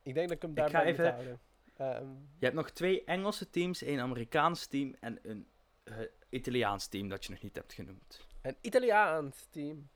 Ik 0.02 0.14
denk 0.14 0.28
dat 0.28 0.36
ik 0.36 0.42
hem 0.42 0.54
daar 0.54 0.70
ga 0.70 0.78
moet 0.78 0.86
even- 0.88 1.10
houden. 1.12 1.40
Ehm, 1.76 2.06
Je 2.38 2.44
hebt 2.44 2.54
nog 2.54 2.70
twee 2.70 3.04
Engelse 3.04 3.50
teams, 3.50 3.82
één 3.82 4.00
Amerikaans 4.00 4.66
team 4.66 4.94
en 5.00 5.18
een 5.22 5.46
eh, 5.84 5.96
Italiaans 6.28 6.86
team 6.86 7.08
dat 7.08 7.24
je 7.24 7.30
nog 7.32 7.42
niet 7.42 7.54
hebt 7.56 7.72
genoemd. 7.72 8.26
een 8.42 8.56
Italiaans 8.60 9.46
team. 9.50 9.88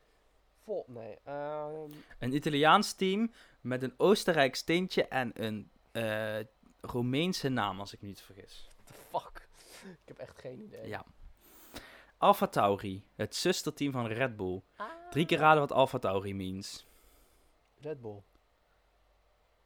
Vol. 0.64 0.84
Nee. 0.88 1.18
ehm, 1.24 1.90
Een 2.18 2.34
Italiaans 2.34 2.92
team 2.92 3.32
met 3.60 3.82
een 3.82 3.94
Oostenrijks 3.96 4.62
tintje 4.62 5.08
en 5.08 5.30
een 5.34 5.70
eh, 5.92 6.38
Roemeense 6.80 7.48
naam, 7.48 7.80
als 7.80 7.92
ik 7.92 8.00
me 8.00 8.08
niet 8.08 8.20
vergis. 8.20 8.68
what 8.76 8.86
the 8.86 8.92
fuck? 8.92 9.48
ik 10.02 10.08
heb 10.08 10.18
echt 10.18 10.38
geen 10.38 10.62
idee. 10.62 10.88
Ja. 10.88 11.04
Alfa 12.18 12.46
Tauri, 12.46 13.04
het 13.14 13.34
zusterteam 13.34 13.92
van 13.92 14.06
Red 14.06 14.36
Bull. 14.36 14.62
Ah. 14.76 14.86
Drie 15.10 15.26
keer 15.26 15.38
raden 15.38 15.60
wat 15.60 15.72
Alfa 15.72 15.98
Tauri 15.98 16.34
means. 16.34 16.86
Red 17.80 18.00
Bull. 18.00 18.22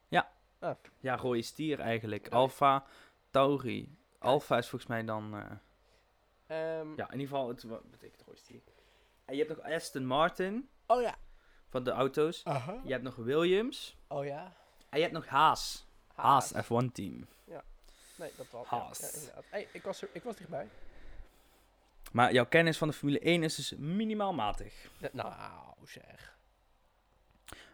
Ja, 0.07 0.31
rode 1.01 1.41
stier 1.41 1.79
eigenlijk. 1.79 2.29
Alfa 2.29 2.85
Tauri. 3.29 3.95
Alfa 4.19 4.57
is 4.57 4.67
volgens 4.69 4.89
mij 4.89 5.03
dan... 5.05 5.35
eh, 5.37 5.45
Ehm, 6.47 6.87
ja, 6.95 7.05
in 7.11 7.19
ieder 7.19 7.27
geval, 7.27 7.47
het 7.47 7.63
wa- 7.63 7.81
betekent 7.91 8.21
rode 8.25 8.37
stier. 8.37 8.61
En 9.25 9.35
je 9.35 9.43
hebt 9.45 9.57
nog 9.57 9.65
Aston 9.73 10.05
Martin, 10.05 10.69
Oh 10.85 11.01
ja. 11.01 11.15
van 11.69 11.83
de 11.83 11.91
auto's. 11.91 12.43
Aha. 12.45 12.81
Je 12.83 12.91
hebt 12.91 13.03
nog 13.03 13.15
Williams. 13.15 13.97
Oh 14.07 14.25
ja. 14.25 14.53
En 14.89 14.97
je 14.97 15.01
hebt 15.03 15.13
nog 15.13 15.25
Haas. 15.27 15.85
Haas 16.15 16.53
F1 16.53 16.91
team. 16.93 17.27
Nee, 18.15 18.31
dat 18.37 18.49
was. 18.49 18.67
Haas. 18.67 18.99
Ja, 18.99 19.07
ja, 19.07 19.13
inderdaad. 19.13 19.43
Hey, 19.49 19.67
ik 19.73 19.83
was, 19.83 20.01
er, 20.01 20.09
ik 20.11 20.23
was 20.23 20.35
dichtbij. 20.35 20.67
Maar 22.11 22.33
jouw 22.33 22.45
kennis 22.45 22.77
van 22.77 22.87
de 22.87 22.93
Formule 22.93 23.19
1 23.19 23.43
is 23.43 23.55
dus 23.55 23.73
minimaal 23.77 24.33
matig. 24.33 24.73
Ja, 24.97 25.09
nou, 25.11 25.33
zeg. 25.85 26.37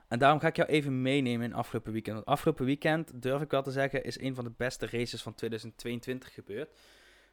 En 0.08 0.20
daarom 0.20 0.40
ga 0.40 0.48
ik 0.48 0.56
jou 0.56 0.70
even 0.70 1.02
meenemen 1.02 1.46
in 1.46 1.54
afgelopen 1.54 1.92
weekend. 1.92 2.16
Want 2.16 2.28
afgelopen 2.28 2.66
weekend, 2.66 3.22
durf 3.22 3.42
ik 3.42 3.52
wel 3.52 3.64
te 3.64 3.72
zeggen, 3.72 4.04
is 4.04 4.20
een 4.20 4.36
van 4.36 4.44
de 4.44 4.54
beste 4.58 4.86
races 4.86 5.22
van 5.22 5.36
2022 5.36 6.34
gebeurd. 6.34 6.70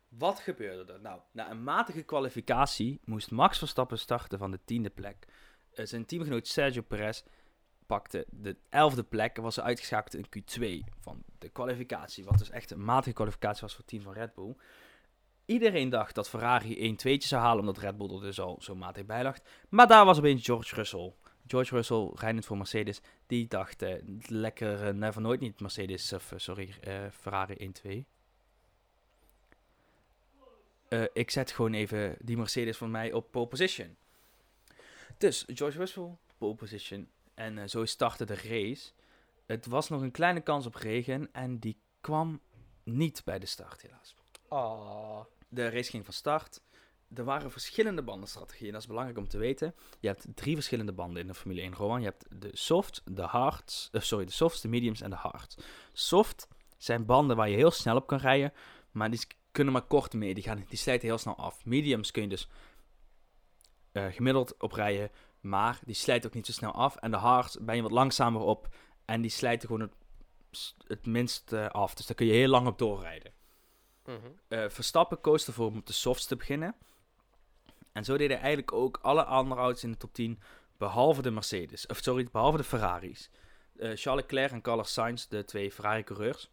Wat 0.08 0.38
gebeurde 0.38 0.92
er? 0.92 1.00
Nou, 1.00 1.20
na 1.32 1.50
een 1.50 1.62
matige 1.62 2.02
kwalificatie 2.02 3.00
moest 3.04 3.30
Max 3.30 3.58
Verstappen 3.58 3.98
starten 3.98 4.38
van 4.38 4.50
de 4.50 4.60
tiende 4.64 4.90
plek. 4.90 5.26
Eh, 5.74 5.86
zijn 5.86 6.06
teamgenoot 6.06 6.46
Sergio 6.46 6.82
Perez 6.82 7.22
pakte 7.86 8.26
de 8.30 8.56
elfde 8.70 9.02
plek 9.02 9.36
en 9.36 9.42
was 9.42 9.60
uitgeschakeld 9.60 10.14
in 10.14 10.26
Q2 10.26 10.94
van 11.00 11.22
de 11.38 11.48
kwalificatie. 11.48 12.24
Wat 12.24 12.38
dus 12.38 12.50
echt 12.50 12.70
een 12.70 12.84
matige 12.84 13.14
kwalificatie 13.14 13.60
was 13.60 13.70
voor 13.70 13.80
het 13.80 13.88
team 13.88 14.02
van 14.02 14.12
Red 14.12 14.34
Bull. 14.34 14.56
Iedereen 15.46 15.88
dacht 15.88 16.14
dat 16.14 16.28
Ferrari 16.28 16.92
1-2'tje 16.92 17.26
zou 17.26 17.42
halen, 17.42 17.60
omdat 17.60 17.78
Red 17.78 17.96
Bull 17.96 18.14
er 18.14 18.20
dus 18.20 18.40
al 18.40 18.56
zo 18.60 18.74
matig 18.74 19.06
bij 19.06 19.22
lag. 19.22 19.36
Maar 19.68 19.86
daar 19.86 20.04
was 20.04 20.18
opeens 20.18 20.44
George 20.44 20.74
Russell. 20.74 21.14
George 21.46 21.74
Russell, 21.74 22.10
rijdend 22.14 22.46
voor 22.46 22.56
Mercedes, 22.56 23.00
die 23.26 23.48
dacht 23.48 23.82
eh, 23.82 23.94
lekker 24.26 24.86
eh, 24.86 24.94
never 24.94 25.20
nooit 25.20 25.40
niet 25.40 25.60
Mercedes, 25.60 26.12
of 26.12 26.32
eh, 26.32 26.38
sorry, 26.38 26.74
Ferrari 27.12 27.72
1-2. 28.04 28.14
Eh, 30.94 31.04
ik 31.12 31.30
zet 31.30 31.50
gewoon 31.50 31.72
even 31.72 32.16
die 32.20 32.36
Mercedes 32.36 32.76
van 32.76 32.90
mij 32.90 33.12
op 33.12 33.30
pole 33.30 33.46
position. 33.46 33.96
Dus 35.18 35.44
George 35.46 35.78
Russell, 35.78 36.16
pole 36.38 36.54
position. 36.54 37.08
En 37.34 37.70
zo 37.70 37.84
startte 37.84 38.24
de 38.24 38.34
race. 38.34 38.90
Het 39.46 39.66
was 39.66 39.88
nog 39.88 40.00
een 40.00 40.10
kleine 40.10 40.40
kans 40.40 40.66
op 40.66 40.74
regen 40.74 41.28
en 41.32 41.58
die 41.58 41.76
kwam 42.00 42.40
niet 42.82 43.22
bij 43.24 43.38
de 43.38 43.46
start, 43.46 43.82
helaas. 43.82 44.14
Ah. 44.48 45.20
De 45.48 45.68
race 45.68 45.90
ging 45.90 46.04
van 46.04 46.14
start. 46.14 46.60
Er 47.14 47.24
waren 47.24 47.50
verschillende 47.50 48.02
bandenstrategieën. 48.02 48.72
Dat 48.72 48.80
is 48.80 48.86
belangrijk 48.86 49.18
om 49.18 49.28
te 49.28 49.38
weten. 49.38 49.74
Je 50.00 50.08
hebt 50.08 50.26
drie 50.34 50.54
verschillende 50.54 50.92
banden 50.92 51.22
in 51.22 51.26
de 51.26 51.34
Formule 51.34 51.60
1, 51.60 51.74
Rowan. 51.74 52.00
Je 52.00 52.06
hebt 52.06 52.26
de 52.30 52.50
soft, 52.52 53.02
de 53.04 53.22
hards, 53.22 53.88
eh, 53.92 54.00
sorry, 54.00 54.24
de 54.24 54.32
softs, 54.32 54.60
de 54.60 54.68
mediums 54.68 55.00
en 55.00 55.10
de 55.10 55.16
hards. 55.16 55.56
Soft 55.92 56.48
zijn 56.76 57.06
banden 57.06 57.36
waar 57.36 57.48
je 57.48 57.56
heel 57.56 57.70
snel 57.70 57.96
op 57.96 58.06
kan 58.06 58.18
rijden, 58.18 58.52
maar 58.90 59.10
die 59.10 59.20
kunnen 59.52 59.72
maar 59.72 59.82
kort 59.82 60.12
mee. 60.12 60.34
Die, 60.34 60.42
gaan, 60.42 60.64
die 60.68 60.78
slijten 60.78 61.08
heel 61.08 61.18
snel 61.18 61.36
af. 61.36 61.64
Mediums 61.64 62.10
kun 62.10 62.22
je 62.22 62.28
dus 62.28 62.48
eh, 63.92 64.06
gemiddeld 64.06 64.54
op 64.58 64.72
rijden, 64.72 65.10
maar 65.40 65.80
die 65.84 65.94
slijten 65.94 66.28
ook 66.28 66.34
niet 66.34 66.46
zo 66.46 66.52
snel 66.52 66.72
af. 66.72 66.96
En 66.96 67.10
de 67.10 67.16
hards 67.16 67.58
ben 67.60 67.76
je 67.76 67.82
wat 67.82 67.90
langzamer 67.90 68.40
op 68.40 68.68
en 69.04 69.20
die 69.20 69.30
slijten 69.30 69.68
gewoon 69.68 69.82
het, 69.82 69.94
het 70.86 71.06
minst 71.06 71.52
eh, 71.52 71.66
af. 71.66 71.94
Dus 71.94 72.06
daar 72.06 72.16
kun 72.16 72.26
je 72.26 72.32
heel 72.32 72.48
lang 72.48 72.66
op 72.66 72.78
doorrijden. 72.78 73.32
Mhm. 74.04 74.68
Verstappen 74.70 75.20
koos 75.20 75.46
ervoor 75.46 75.66
om 75.66 75.76
op 75.76 75.86
de 75.86 75.92
softs 75.92 76.26
te 76.26 76.36
beginnen. 76.36 76.74
En 77.94 78.04
zo 78.04 78.16
deden 78.16 78.38
eigenlijk 78.38 78.72
ook 78.72 78.98
alle 79.02 79.24
andere 79.24 79.60
auto's 79.60 79.82
in 79.82 79.90
de 79.90 79.96
top 79.96 80.12
10, 80.12 80.40
behalve 80.76 81.22
de 81.22 81.30
Mercedes. 81.30 81.86
Of 81.86 81.98
sorry, 81.98 82.28
behalve 82.32 82.56
de 82.56 82.64
Ferraris. 82.64 83.30
Eh, 83.76 83.90
Charles 83.94 84.22
Leclerc 84.22 84.50
en 84.50 84.62
Carlos 84.62 84.92
Sainz, 84.92 85.26
de 85.26 85.44
twee 85.44 85.72
Ferrari-coureurs, 85.72 86.50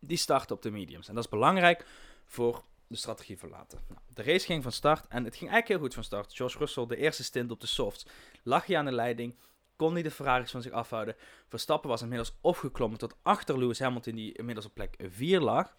die 0.00 0.16
starten 0.16 0.56
op 0.56 0.62
de 0.62 0.70
mediums. 0.70 1.08
En 1.08 1.14
dat 1.14 1.24
is 1.24 1.30
belangrijk 1.30 1.86
voor 2.26 2.62
de 2.86 2.96
strategie 2.96 3.38
van 3.38 3.48
later. 3.48 3.78
Nou, 3.88 4.00
de 4.14 4.22
race 4.22 4.46
ging 4.46 4.62
van 4.62 4.72
start 4.72 5.06
en 5.08 5.24
het 5.24 5.36
ging 5.36 5.50
eigenlijk 5.50 5.68
heel 5.68 5.78
goed 5.78 5.94
van 5.94 6.04
start. 6.04 6.36
George 6.36 6.58
Russell, 6.58 6.86
de 6.86 6.96
eerste 6.96 7.24
stint 7.24 7.50
op 7.50 7.60
de 7.60 7.66
softs, 7.66 8.06
lag 8.42 8.66
hij 8.66 8.78
aan 8.78 8.84
de 8.84 8.92
leiding. 8.92 9.36
Kon 9.76 9.92
hij 9.92 10.02
de 10.02 10.10
Ferraris 10.10 10.50
van 10.50 10.62
zich 10.62 10.72
afhouden. 10.72 11.16
Verstappen 11.48 11.90
was 11.90 12.02
inmiddels 12.02 12.32
opgeklommen 12.40 12.98
tot 12.98 13.16
achter 13.22 13.58
Lewis 13.58 13.78
Hamilton, 13.78 14.14
die 14.14 14.32
inmiddels 14.32 14.66
op 14.66 14.74
plek 14.74 14.96
4 14.98 15.40
lag. 15.40 15.76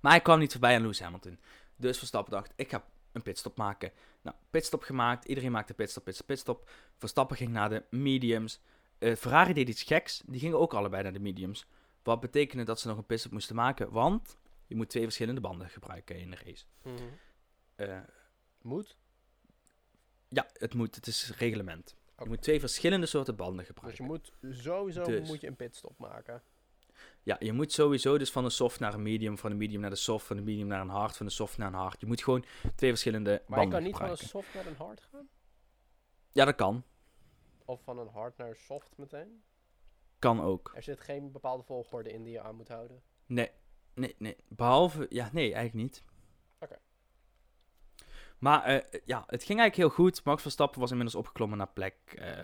Maar 0.00 0.12
hij 0.12 0.20
kwam 0.20 0.38
niet 0.38 0.52
voorbij 0.52 0.74
aan 0.74 0.80
Lewis 0.80 1.00
Hamilton. 1.00 1.38
Dus 1.76 1.98
Verstappen 1.98 2.32
dacht, 2.32 2.52
ik 2.56 2.70
ga 2.70 2.84
een 3.14 3.22
pitstop 3.22 3.56
maken. 3.56 3.92
Nou, 4.22 4.36
pitstop 4.50 4.82
gemaakt. 4.82 5.24
Iedereen 5.24 5.52
maakte 5.52 5.74
pitstop, 5.74 6.04
pitstop, 6.04 6.26
pitstop. 6.26 6.70
Verstappen 6.98 7.36
ging 7.36 7.50
naar 7.50 7.68
de 7.68 7.84
mediums. 7.90 8.60
Eh, 8.98 9.14
Ferrari 9.14 9.52
deed 9.52 9.68
iets 9.68 9.82
geks. 9.82 10.22
Die 10.26 10.40
gingen 10.40 10.58
ook 10.58 10.74
allebei 10.74 11.02
naar 11.02 11.12
de 11.12 11.18
mediums. 11.20 11.66
Wat 12.02 12.20
betekende 12.20 12.64
dat 12.64 12.80
ze 12.80 12.88
nog 12.88 12.96
een 12.96 13.06
pitstop 13.06 13.32
moesten 13.32 13.56
maken. 13.56 13.90
Want 13.90 14.36
je 14.66 14.74
moet 14.76 14.88
twee 14.90 15.02
verschillende 15.02 15.40
banden 15.40 15.68
gebruiken 15.68 16.16
in 16.18 16.30
de 16.30 16.36
race. 16.44 16.64
Mhm. 16.82 16.94
Eh, 17.74 17.98
Moet? 18.62 18.96
ja, 20.28 20.46
het 20.52 20.74
moet. 20.74 20.94
Het 20.94 21.06
is 21.06 21.32
reglement. 21.36 21.94
Je 22.18 22.24
moet 22.26 22.42
twee 22.42 22.60
verschillende 22.60 23.06
soorten 23.06 23.36
banden 23.36 23.56
Dus 23.58 23.66
je 23.66 23.72
gebruiken. 23.72 24.04
moet 24.04 24.32
sowieso 24.50 25.02
Dus. 25.04 25.28
moet 25.28 25.40
je 25.40 25.46
een 25.46 25.56
pitstop 25.56 25.98
maken. 25.98 26.42
Ja, 27.24 27.36
je 27.38 27.52
moet 27.52 27.72
sowieso 27.72 28.18
dus 28.18 28.32
van 28.32 28.44
een 28.44 28.50
soft 28.50 28.80
naar 28.80 28.94
een 28.94 29.02
medium, 29.02 29.38
van 29.38 29.50
een 29.50 29.56
medium 29.56 29.80
naar 29.80 29.90
de 29.90 29.96
soft, 29.96 30.26
van 30.26 30.36
een 30.36 30.44
medium 30.44 30.66
naar 30.66 30.80
een 30.80 30.88
hard, 30.88 31.16
van 31.16 31.26
de 31.26 31.32
soft 31.32 31.58
naar 31.58 31.68
een 31.68 31.74
hard. 31.74 32.00
Je 32.00 32.06
moet 32.06 32.22
gewoon 32.22 32.44
twee 32.74 32.90
verschillende 32.90 33.30
Maar 33.30 33.40
je 33.40 33.54
banden 33.54 33.70
kan 33.70 33.82
niet 33.82 33.96
van 33.96 34.10
een 34.10 34.16
soft 34.16 34.54
naar 34.54 34.66
een 34.66 34.76
hard 34.76 35.00
gaan? 35.10 35.28
Ja, 36.32 36.44
dat 36.44 36.54
kan. 36.54 36.84
Of 37.64 37.82
van 37.82 37.98
een 37.98 38.08
hard 38.08 38.36
naar 38.36 38.48
een 38.48 38.56
soft 38.56 38.96
meteen? 38.96 39.42
Kan 40.18 40.40
ook. 40.40 40.72
Er 40.74 40.82
zit 40.82 41.00
geen 41.00 41.32
bepaalde 41.32 41.62
volgorde 41.62 42.12
in 42.12 42.22
die 42.22 42.32
je 42.32 42.40
aan 42.40 42.56
moet 42.56 42.68
houden. 42.68 43.02
Nee, 43.26 43.50
nee, 43.94 44.14
nee. 44.18 44.36
Behalve, 44.48 45.06
ja, 45.08 45.28
nee, 45.32 45.54
eigenlijk 45.54 45.74
niet. 45.74 46.04
Maar 48.44 48.62
eh, 48.64 49.00
ja, 49.04 49.24
het 49.26 49.44
ging 49.44 49.58
eigenlijk 49.60 49.76
heel 49.76 50.04
goed. 50.04 50.24
Max 50.24 50.42
Verstappen 50.42 50.80
was 50.80 50.90
inmiddels 50.90 51.16
opgeklommen 51.16 51.58
naar 51.58 51.68
plek 51.72 51.94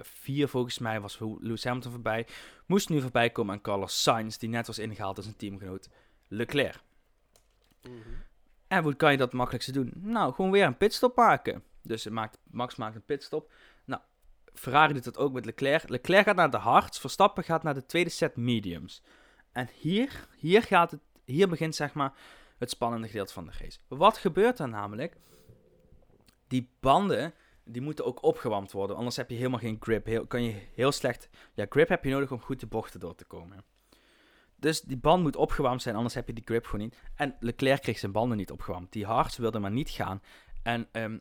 4 0.02 0.48
volgens 0.48 0.78
mij. 0.78 1.00
Was 1.00 1.18
Lewis 1.18 1.64
Hamilton 1.64 1.92
voorbij. 1.92 2.26
Moest 2.66 2.88
nu 2.88 3.00
voorbij 3.00 3.30
komen 3.30 3.54
aan 3.54 3.60
Carlos 3.60 4.02
Sainz, 4.02 4.36
die 4.36 4.48
net 4.48 4.66
was 4.66 4.78
ingehaald 4.78 5.16
als 5.16 5.26
een 5.26 5.36
teamgenoot 5.36 5.88
Leclerc. 6.28 6.80
Mhm. 7.82 7.92
En 8.68 8.82
hoe 8.82 8.94
kan 8.94 9.10
je 9.10 9.16
dat 9.16 9.32
makkelijkste 9.32 9.72
doen? 9.72 9.92
Nou, 9.96 10.34
gewoon 10.34 10.50
weer 10.50 10.64
een 10.64 10.76
pitstop 10.76 11.16
maken. 11.16 11.62
Dus 11.82 12.08
maakt, 12.08 12.38
Max 12.50 12.76
maakt 12.76 12.94
een 12.94 13.04
pitstop. 13.04 13.52
Nou, 13.84 14.02
Ferrari 14.54 14.92
doet 14.92 15.04
dat 15.04 15.18
ook 15.18 15.32
met 15.32 15.44
Leclerc. 15.44 15.88
Leclerc 15.88 16.24
gaat 16.24 16.36
naar 16.36 16.50
de 16.50 16.56
hards, 16.56 16.98
Verstappen 16.98 17.44
gaat 17.44 17.62
naar 17.62 17.74
de 17.74 17.86
tweede 17.86 18.10
set 18.10 18.36
mediums. 18.36 19.02
En 19.52 19.68
hier, 19.74 20.28
hier, 20.36 20.62
gaat 20.62 20.90
het, 20.90 21.00
hier 21.24 21.48
begint 21.48 21.74
zeg 21.74 21.94
maar 21.94 22.12
het 22.58 22.70
spannende 22.70 23.06
gedeelte 23.06 23.32
van 23.32 23.44
de 23.44 23.52
race. 23.58 23.78
Wat 23.88 24.18
gebeurt 24.18 24.58
er 24.58 24.68
namelijk? 24.68 25.16
Die 26.50 26.70
banden, 26.80 27.34
die 27.64 27.82
moeten 27.82 28.04
ook 28.04 28.22
opgewamd 28.22 28.72
worden. 28.72 28.96
Anders 28.96 29.16
heb 29.16 29.30
je 29.30 29.36
helemaal 29.36 29.58
geen 29.58 29.76
grip. 29.80 30.06
Heel, 30.06 30.26
kan 30.26 30.42
je 30.42 30.54
heel 30.74 30.92
slecht... 30.92 31.28
Ja, 31.54 31.66
grip 31.68 31.88
heb 31.88 32.04
je 32.04 32.10
nodig 32.10 32.32
om 32.32 32.40
goed 32.40 32.60
de 32.60 32.66
bochten 32.66 33.00
door 33.00 33.14
te 33.14 33.24
komen. 33.24 33.64
Dus 34.56 34.80
die 34.80 34.96
band 34.96 35.22
moet 35.22 35.36
opgewarmd 35.36 35.82
zijn, 35.82 35.94
anders 35.94 36.14
heb 36.14 36.26
je 36.26 36.32
die 36.32 36.44
grip 36.44 36.64
gewoon 36.64 36.80
niet. 36.80 36.96
En 37.14 37.36
Leclerc 37.40 37.82
kreeg 37.82 37.98
zijn 37.98 38.12
banden 38.12 38.36
niet 38.36 38.50
opgewarmd. 38.50 38.92
Die 38.92 39.04
hards 39.04 39.36
wilde 39.36 39.58
maar 39.58 39.70
niet 39.70 39.90
gaan. 39.90 40.22
En 40.62 40.88
ehm, 40.92 41.18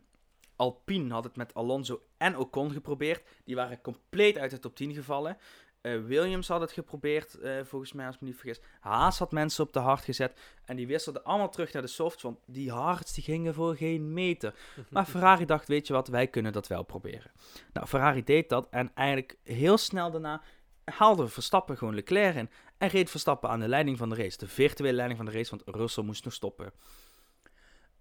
Alpine 0.55 1.13
had 1.13 1.23
het 1.23 1.35
met 1.35 1.53
Alonso 1.53 2.01
en 2.17 2.37
Ocon 2.37 2.71
geprobeerd. 2.71 3.23
Die 3.43 3.55
waren 3.55 3.81
compleet 3.81 4.37
uit 4.37 4.51
de 4.51 4.59
top 4.59 4.75
10 4.75 4.93
gevallen. 4.93 5.37
Eh, 5.81 6.01
Williams 6.05 6.47
had 6.47 6.61
het 6.61 6.71
geprobeerd, 6.71 7.39
eh, 7.39 7.63
volgens 7.63 7.93
mij 7.93 8.05
als 8.05 8.15
ik 8.15 8.21
me 8.21 8.27
niet 8.27 8.37
vergis. 8.37 8.61
Haas 8.79 9.19
had 9.19 9.31
mensen 9.31 9.63
op 9.63 9.73
de 9.73 9.79
hard 9.79 10.03
gezet. 10.03 10.39
En 10.65 10.75
die 10.75 10.87
wisselden 10.87 11.23
allemaal 11.23 11.49
terug 11.49 11.73
naar 11.73 11.81
de 11.81 11.87
softs, 11.87 12.23
want 12.23 12.39
die 12.45 12.71
hards 12.71 13.13
die 13.13 13.23
gingen 13.23 13.53
voor 13.53 13.75
geen 13.75 14.13
meter. 14.13 14.53
Maar 14.89 15.05
Ferrari 15.05 15.45
dacht, 15.45 15.67
weet 15.67 15.87
je 15.87 15.93
wat, 15.93 16.07
wij 16.07 16.27
kunnen 16.27 16.51
dat 16.51 16.67
wel 16.67 16.83
proberen. 16.83 17.31
Nou, 17.73 17.87
Ferrari 17.87 18.23
deed 18.23 18.49
dat 18.49 18.67
en 18.69 18.91
eigenlijk 18.93 19.37
heel 19.43 19.77
snel 19.77 20.11
daarna 20.11 20.41
haalde 20.83 21.27
Verstappen 21.27 21.77
gewoon 21.77 21.95
Leclerc 21.95 22.35
in. 22.35 22.49
En 22.77 22.87
reed 22.87 23.09
Verstappen 23.09 23.49
aan 23.49 23.59
de 23.59 23.67
leiding 23.67 23.97
van 23.97 24.09
de 24.09 24.15
race. 24.15 24.37
De 24.37 24.47
virtuele 24.47 24.95
leiding 24.95 25.19
van 25.19 25.29
de 25.29 25.37
race, 25.37 25.49
want 25.49 25.75
Russell 25.75 26.03
moest 26.03 26.23
nog 26.23 26.33
stoppen. 26.33 26.71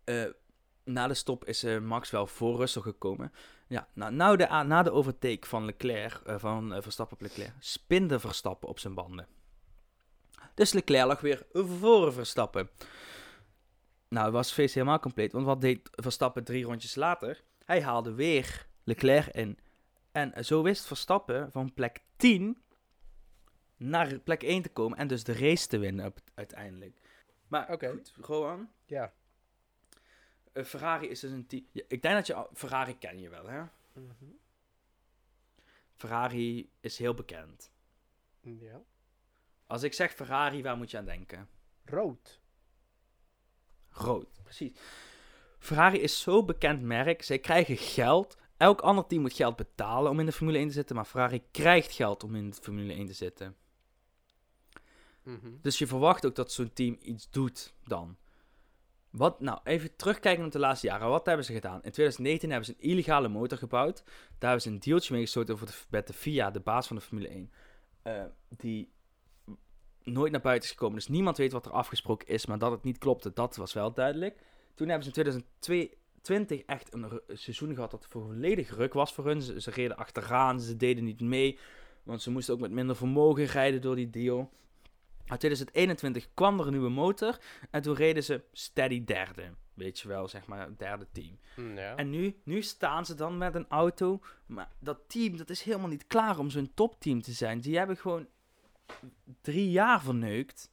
Eh, 0.04 0.24
na 0.88 1.06
de 1.06 1.14
stop 1.14 1.44
is 1.44 1.62
eh, 1.64 1.78
Max 1.78 2.10
wel 2.10 2.26
voor 2.26 2.56
Russell 2.56 2.82
gekomen. 2.82 3.32
Ja, 3.66 3.88
nou, 3.92 4.12
nou 4.12 4.36
de, 4.36 4.46
na 4.46 4.82
de 4.82 4.90
overtake 4.92 5.46
van 5.46 5.64
Leclerc, 5.64 6.20
eh, 6.26 6.38
van 6.38 6.74
eh, 6.74 6.82
Verstappen 6.82 7.16
op 7.16 7.22
Leclerc, 7.22 7.52
spinde 7.58 8.20
Verstappen 8.20 8.68
op 8.68 8.78
zijn 8.78 8.94
banden. 8.94 9.26
Dus 10.54 10.72
Leclerc 10.72 11.06
lag 11.06 11.20
weer 11.20 11.46
voor 11.52 12.12
Verstappen. 12.12 12.68
Nou, 14.08 14.32
was 14.32 14.46
het 14.46 14.54
feest 14.54 14.74
helemaal 14.74 15.00
compleet, 15.00 15.32
want 15.32 15.46
wat 15.46 15.60
deed 15.60 15.90
Verstappen 15.92 16.44
drie 16.44 16.64
rondjes 16.64 16.94
later? 16.94 17.42
Hij 17.64 17.82
haalde 17.82 18.14
weer 18.14 18.66
Leclerc 18.84 19.34
in. 19.34 19.58
En 20.12 20.44
zo 20.44 20.62
wist 20.62 20.86
Verstappen 20.86 21.52
van 21.52 21.74
plek 21.74 22.00
10 22.16 22.58
naar 23.76 24.18
plek 24.18 24.42
1 24.42 24.62
te 24.62 24.68
komen 24.68 24.98
en 24.98 25.06
dus 25.06 25.24
de 25.24 25.32
race 25.32 25.66
te 25.66 25.78
winnen 25.78 26.14
uiteindelijk. 26.34 27.00
Maar 27.48 27.72
Oké. 27.72 27.90
goed, 27.90 28.12
Rowan, 28.20 28.68
Ja. 28.86 29.12
Eh, 30.58 30.64
Ferrari 30.64 31.08
is 31.08 31.20
dus 31.20 31.30
een 31.30 31.46
team... 31.46 31.66
Ja, 31.72 31.82
ik 31.88 32.02
denk 32.02 32.14
dat 32.14 32.26
je... 32.26 32.46
Ferrari 32.54 32.98
ken 32.98 33.20
je 33.20 33.28
wel, 33.28 33.46
hè? 33.46 33.62
Mhm. 33.92 34.24
Ferrari 35.96 36.70
is 36.80 36.98
heel 36.98 37.14
bekend. 37.14 37.70
Ja. 38.40 38.82
Als 39.66 39.82
ik 39.82 39.92
zeg 39.92 40.12
Ferrari, 40.12 40.62
waar 40.62 40.76
moet 40.76 40.90
je 40.90 40.98
aan 40.98 41.04
denken? 41.04 41.48
Rood. 41.84 42.40
Rood, 43.90 44.42
precies. 44.42 44.78
Ferrari 45.58 45.98
is 45.98 46.20
zo'n 46.20 46.46
bekend 46.46 46.82
merk. 46.82 47.22
Zij 47.22 47.38
krijgen 47.38 47.76
geld. 47.76 48.36
Elk 48.56 48.80
ander 48.80 49.06
team 49.06 49.20
moet 49.20 49.32
geld 49.32 49.56
betalen 49.56 50.10
om 50.10 50.20
in 50.20 50.26
de 50.26 50.32
Formule 50.32 50.58
1 50.58 50.68
te 50.68 50.74
zitten. 50.74 50.96
Maar 50.96 51.04
Ferrari 51.04 51.42
krijgt 51.50 51.92
geld 51.92 52.24
om 52.24 52.34
in 52.34 52.50
de 52.50 52.56
Formule 52.56 52.92
1 52.92 53.06
te 53.06 53.12
zitten. 53.12 53.56
Mhm. 55.22 55.48
Dus 55.62 55.78
je 55.78 55.86
verwacht 55.86 56.26
ook 56.26 56.34
dat 56.34 56.52
zo'n 56.52 56.72
team 56.72 56.96
iets 57.00 57.30
doet 57.30 57.74
dan. 57.84 58.16
Wat, 59.10 59.40
nou, 59.40 59.58
even 59.64 59.96
terugkijken 59.96 60.44
op 60.44 60.52
de 60.52 60.58
laatste 60.58 60.86
jaren. 60.86 61.08
Wat 61.08 61.26
hebben 61.26 61.44
ze 61.44 61.52
gedaan? 61.52 61.74
In 61.74 61.90
2019 61.90 62.50
hebben 62.50 62.66
ze 62.66 62.74
een 62.78 62.90
illegale 62.90 63.28
motor 63.28 63.58
gebouwd. 63.58 64.02
Daar 64.04 64.50
hebben 64.50 64.60
ze 64.60 64.68
een 64.68 64.78
dealtje 64.78 65.12
mee 65.12 65.22
gesloten 65.22 65.54
over 65.54 65.66
de, 65.66 65.72
met 65.90 66.06
de 66.06 66.50
de 66.52 66.60
baas 66.60 66.86
van 66.86 66.96
de 66.96 67.02
Formule 67.02 67.28
1. 67.28 67.50
eh, 68.02 68.24
die 68.48 68.92
nooit 70.02 70.32
naar 70.32 70.40
buiten 70.40 70.68
is 70.68 70.74
gekomen. 70.74 70.96
Dus 70.96 71.08
niemand 71.08 71.36
weet 71.36 71.52
wat 71.52 71.66
er 71.66 71.72
afgesproken 71.72 72.28
is. 72.28 72.46
Maar 72.46 72.58
dat 72.58 72.70
het 72.70 72.82
niet 72.82 72.98
klopte, 72.98 73.32
dat 73.32 73.56
was 73.56 73.72
wel 73.72 73.92
duidelijk. 73.92 74.40
Toen 74.74 74.88
hebben 74.88 75.12
ze 75.14 75.20
in 75.20 75.44
2020 75.58 76.60
echt 76.60 76.94
een 76.94 77.20
seizoen 77.28 77.74
gehad 77.74 77.90
dat 77.90 78.06
volledig 78.08 78.76
ruk 78.76 78.92
was 78.92 79.12
voor 79.12 79.26
hun. 79.26 79.42
Ze, 79.42 79.60
ze 79.60 79.70
reden 79.70 79.96
achteraan, 79.96 80.60
ze 80.60 80.76
deden 80.76 81.04
niet 81.04 81.20
mee. 81.20 81.58
Want 82.02 82.22
ze 82.22 82.30
moesten 82.30 82.54
ook 82.54 82.60
met 82.60 82.70
minder 82.70 82.96
vermogen 82.96 83.44
rijden 83.44 83.80
door 83.80 83.96
die 83.96 84.10
deal. 84.10 84.50
In 85.30 85.36
2021 85.38 86.28
kwam 86.34 86.60
er 86.60 86.66
een 86.66 86.72
nieuwe 86.72 86.88
motor. 86.90 87.38
En 87.70 87.82
toen 87.82 87.94
reden 87.94 88.24
ze 88.24 88.42
steady 88.52 89.04
derde. 89.04 89.50
Weet 89.74 89.98
je 90.00 90.08
wel, 90.08 90.28
zeg 90.28 90.46
maar, 90.46 90.76
derde 90.76 91.06
team. 91.12 91.38
Mm, 91.56 91.76
Ja. 91.76 91.96
En 91.96 92.10
nu, 92.10 92.40
nu 92.44 92.62
staan 92.62 93.06
ze 93.06 93.14
dan 93.14 93.38
met 93.38 93.54
een 93.54 93.68
auto. 93.68 94.20
Maar 94.46 94.70
dat 94.78 94.98
team, 95.06 95.36
dat 95.36 95.50
is 95.50 95.62
helemaal 95.62 95.88
niet 95.88 96.06
klaar 96.06 96.38
om 96.38 96.50
zo'n 96.50 96.70
topteam 96.74 97.22
te 97.22 97.32
zijn. 97.32 97.60
Die 97.60 97.78
hebben 97.78 97.96
gewoon 97.96 98.26
drie 99.40 99.70
jaar 99.70 100.02
verneukt. 100.02 100.70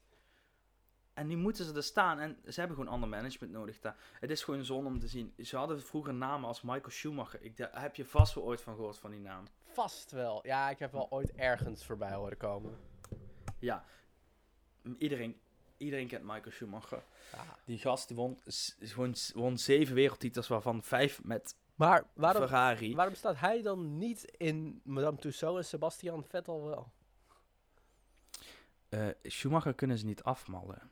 En 1.14 1.28
nu 1.28 1.36
moeten 1.38 1.66
ze 1.66 1.74
er 1.74 1.84
staan. 1.84 2.20
En 2.20 2.38
ze 2.48 2.60
hebben 2.60 2.78
gewoon 2.78 2.94
ander 2.94 3.10
management 3.10 3.54
nodig 3.54 3.80
daar. 3.80 3.96
Het 4.20 4.30
is 4.32 4.44
gewoon 4.44 4.66
zonde 4.66 4.90
om 4.90 5.00
te 5.00 5.08
zien. 5.08 5.34
Ze 5.38 5.58
hadden 5.58 5.82
vroeger 5.82 6.14
namen 6.14 6.48
als 6.48 6.62
Michael 6.62 6.90
Schumacher. 6.90 7.42
Ik, 7.42 7.58
daar 7.58 7.82
heb 7.82 7.96
je 7.96 8.06
vast 8.06 8.34
wel 8.34 8.44
ooit 8.44 8.62
van 8.62 8.76
gehoord 8.76 8.98
van 9.00 9.12
die 9.12 9.20
naam. 9.20 9.44
Vast 9.64 10.12
wel. 10.12 10.40
Ja, 10.48 10.70
ik 10.70 10.80
heb 10.80 10.92
wel 10.92 11.12
ooit 11.12 11.32
ergens 11.32 11.86
voorbij 11.86 12.14
horen 12.14 12.38
komen. 12.38 12.78
Ja, 13.60 13.86
iedereen 14.98 15.40
Iedereen 15.78 16.08
kent 16.08 16.24
Michael 16.24 16.52
Schumacher. 16.52 17.04
Ja. 17.32 17.58
Die 17.66 17.78
gast 17.78 18.08
die 18.08 18.18
won, 18.18 18.38
won 19.34 19.58
zeven 19.58 19.96
wereldtitels, 19.96 20.48
waarvan 20.48 20.84
vijf 20.84 21.24
met 21.24 21.56
Maar 21.76 22.04
waarom, 22.14 22.42
Ferrari. 22.42 22.96
waarom 22.96 23.16
staat 23.16 23.40
hij 23.40 23.62
dan 23.62 23.98
niet 23.98 24.24
in 24.24 24.82
Madame 24.84 25.18
Tussauds 25.18 25.58
en 25.58 25.66
Sebastian 25.66 26.24
Vettel 26.24 26.66
wel? 26.66 26.92
Eh, 28.90 29.08
Schumacher 29.24 29.74
kunnen 29.74 29.98
ze 29.98 30.06
niet 30.06 30.24
afmallen, 30.24 30.90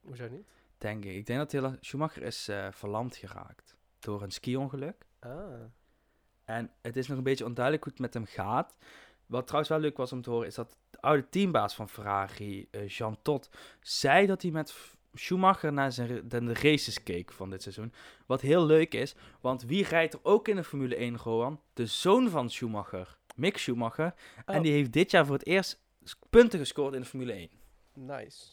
Hoezo 0.00 0.28
niet? 0.28 0.48
denk 0.78 1.04
ik. 1.04 1.14
Ik 1.14 1.26
denk 1.26 1.38
dat 1.38 1.52
hele, 1.52 1.78
Schumacher 1.80 2.22
is 2.22 2.48
eh, 2.48 2.68
verlamd 2.72 3.16
geraakt 3.16 3.76
door 3.98 4.22
een 4.22 4.32
ski-ongeluk. 4.32 5.06
Ah. 5.18 5.60
En 6.44 6.70
het 6.80 6.96
is 6.96 7.06
nog 7.06 7.18
een 7.18 7.24
beetje 7.24 7.44
onduidelijk 7.44 7.84
hoe 7.84 7.92
het 7.92 8.02
met 8.02 8.14
hem 8.14 8.26
gaat. 8.26 8.76
Wat 9.26 9.46
trouwens 9.46 9.72
wel 9.72 9.80
leuk 9.80 9.96
was 9.96 10.12
om 10.12 10.22
te 10.22 10.30
horen, 10.30 10.46
is 10.46 10.54
dat 10.54 10.76
de 10.90 11.00
oude 11.00 11.28
teambaas 11.28 11.74
van 11.74 11.88
Ferrari, 11.88 12.68
eh, 12.70 12.88
Jean 12.88 13.18
Todt, 13.22 13.48
zei 13.80 14.26
dat 14.26 14.42
hij 14.42 14.50
met 14.50 14.74
Schumacher 15.14 15.72
naar 15.72 15.92
zijn, 15.92 16.28
de, 16.28 16.52
races 16.52 17.02
keek 17.02 17.32
van 17.32 17.50
dit 17.50 17.62
seizoen. 17.62 17.92
Wat 18.26 18.40
heel 18.40 18.66
leuk 18.66 18.94
is, 18.94 19.14
want 19.40 19.62
wie 19.62 19.84
rijdt 19.84 20.14
er 20.14 20.20
ook 20.22 20.48
in 20.48 20.56
de 20.56 20.64
Formule 20.64 20.96
1, 20.96 21.16
Rowan? 21.16 21.60
De 21.72 21.86
zoon 21.86 22.30
van 22.30 22.50
Schumacher, 22.50 23.16
Mick 23.34 23.58
Schumacher. 23.58 24.14
Oh. 24.46 24.54
En 24.54 24.62
die 24.62 24.72
heeft 24.72 24.92
dit 24.92 25.10
jaar 25.10 25.26
voor 25.26 25.36
het 25.36 25.46
eerst 25.46 25.80
punten 26.30 26.58
gescoord 26.58 26.94
in 26.94 27.00
de 27.00 27.06
Formule 27.06 27.32
1. 27.32 27.50
Nice. 27.92 28.46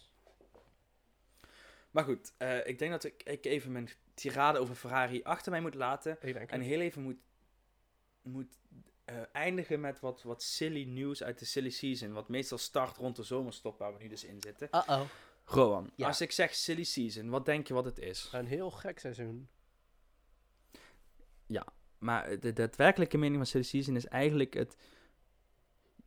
Maar 1.91 2.03
goed, 2.03 2.34
eh, 2.38 2.67
ik 2.67 2.80
denk 2.80 2.91
dat 2.91 3.03
ik, 3.03 3.24
ik 3.24 3.45
even 3.45 3.72
mijn 3.72 3.89
tirade 4.13 4.59
over 4.59 4.76
Ferrari 4.76 5.24
achter 5.24 5.51
mij 5.51 5.61
moet 5.61 5.76
laten. 5.76 6.22
En 6.47 6.61
heel 6.61 6.80
even 6.80 7.01
moet, 7.01 7.17
moet 8.22 8.57
eh, 9.12 9.22
eindigen 9.32 9.80
met 9.80 9.99
wat, 9.99 10.24
wat 10.24 10.43
silly 10.43 10.84
nieuws 10.84 11.24
uit 11.24 11.39
de 11.39 11.45
silly 11.45 11.70
season. 11.70 12.14
Wat 12.14 12.30
meestal 12.30 12.57
start 12.57 12.97
rond 12.97 13.16
de 13.16 13.24
zomerstop, 13.24 13.80
waar 13.80 13.93
we 13.93 14.03
nu 14.03 14.09
dus 14.09 14.24
in 14.24 14.41
zitten. 14.41 14.68
Uh-oh. 14.72 15.01
Rowan, 15.45 15.91
Ja. 15.95 16.07
als 16.07 16.22
ik 16.22 16.32
zeg 16.32 16.53
silly 16.53 16.84
season, 16.84 17.30
wat 17.30 17.45
denk 17.45 17.68
je 17.68 17.74
wat 17.74 17.86
het 17.86 17.99
is? 17.99 18.30
Een 18.32 18.45
heel 18.47 18.72
gek 18.72 18.99
seizoen. 18.99 19.49
Maar 22.01 22.39
de 22.39 22.53
daadwerkelijke 22.53 23.18
mening 23.18 23.38
van 23.38 23.45
silly 23.45 23.64
season 23.64 23.95
is 23.95 24.05
eigenlijk 24.05 24.53
het... 24.53 24.78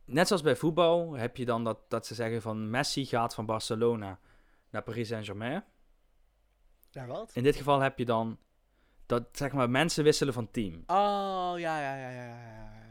Net 0.05 0.27
zoals 0.27 0.43
bij 0.43 0.57
voetbal 0.57 1.13
heb 1.13 1.37
je 1.37 1.45
dan 1.45 1.65
dat, 1.65 1.79
dat 1.89 2.07
ze 2.07 2.15
zeggen 2.15 2.43
van 2.43 2.71
Messi 2.71 3.07
gaat 3.07 3.35
van 3.35 3.47
Barcelona 3.47 4.19
naar 4.71 4.83
Paris 4.83 5.09
Saint-Germain. 5.09 5.65
Ja, 6.91 7.07
wat? 7.07 7.31
In 7.35 7.43
dit 7.43 7.57
geval 7.57 7.81
heb 7.81 7.99
je 7.99 8.05
dan 8.05 8.39
dat 9.07 9.29
zeg 9.33 9.53
maar 9.53 9.71
mensen 9.71 10.05
wisselen 10.05 10.35
van 10.35 10.51
team. 10.51 10.75
Oh, 10.87 11.53
ja, 11.57 11.81
ja, 11.81 11.97
ja, 11.97 12.11
ja, 12.11 12.11
ja, 12.11 12.41
ja, 12.41 12.73
ja. 12.79 12.84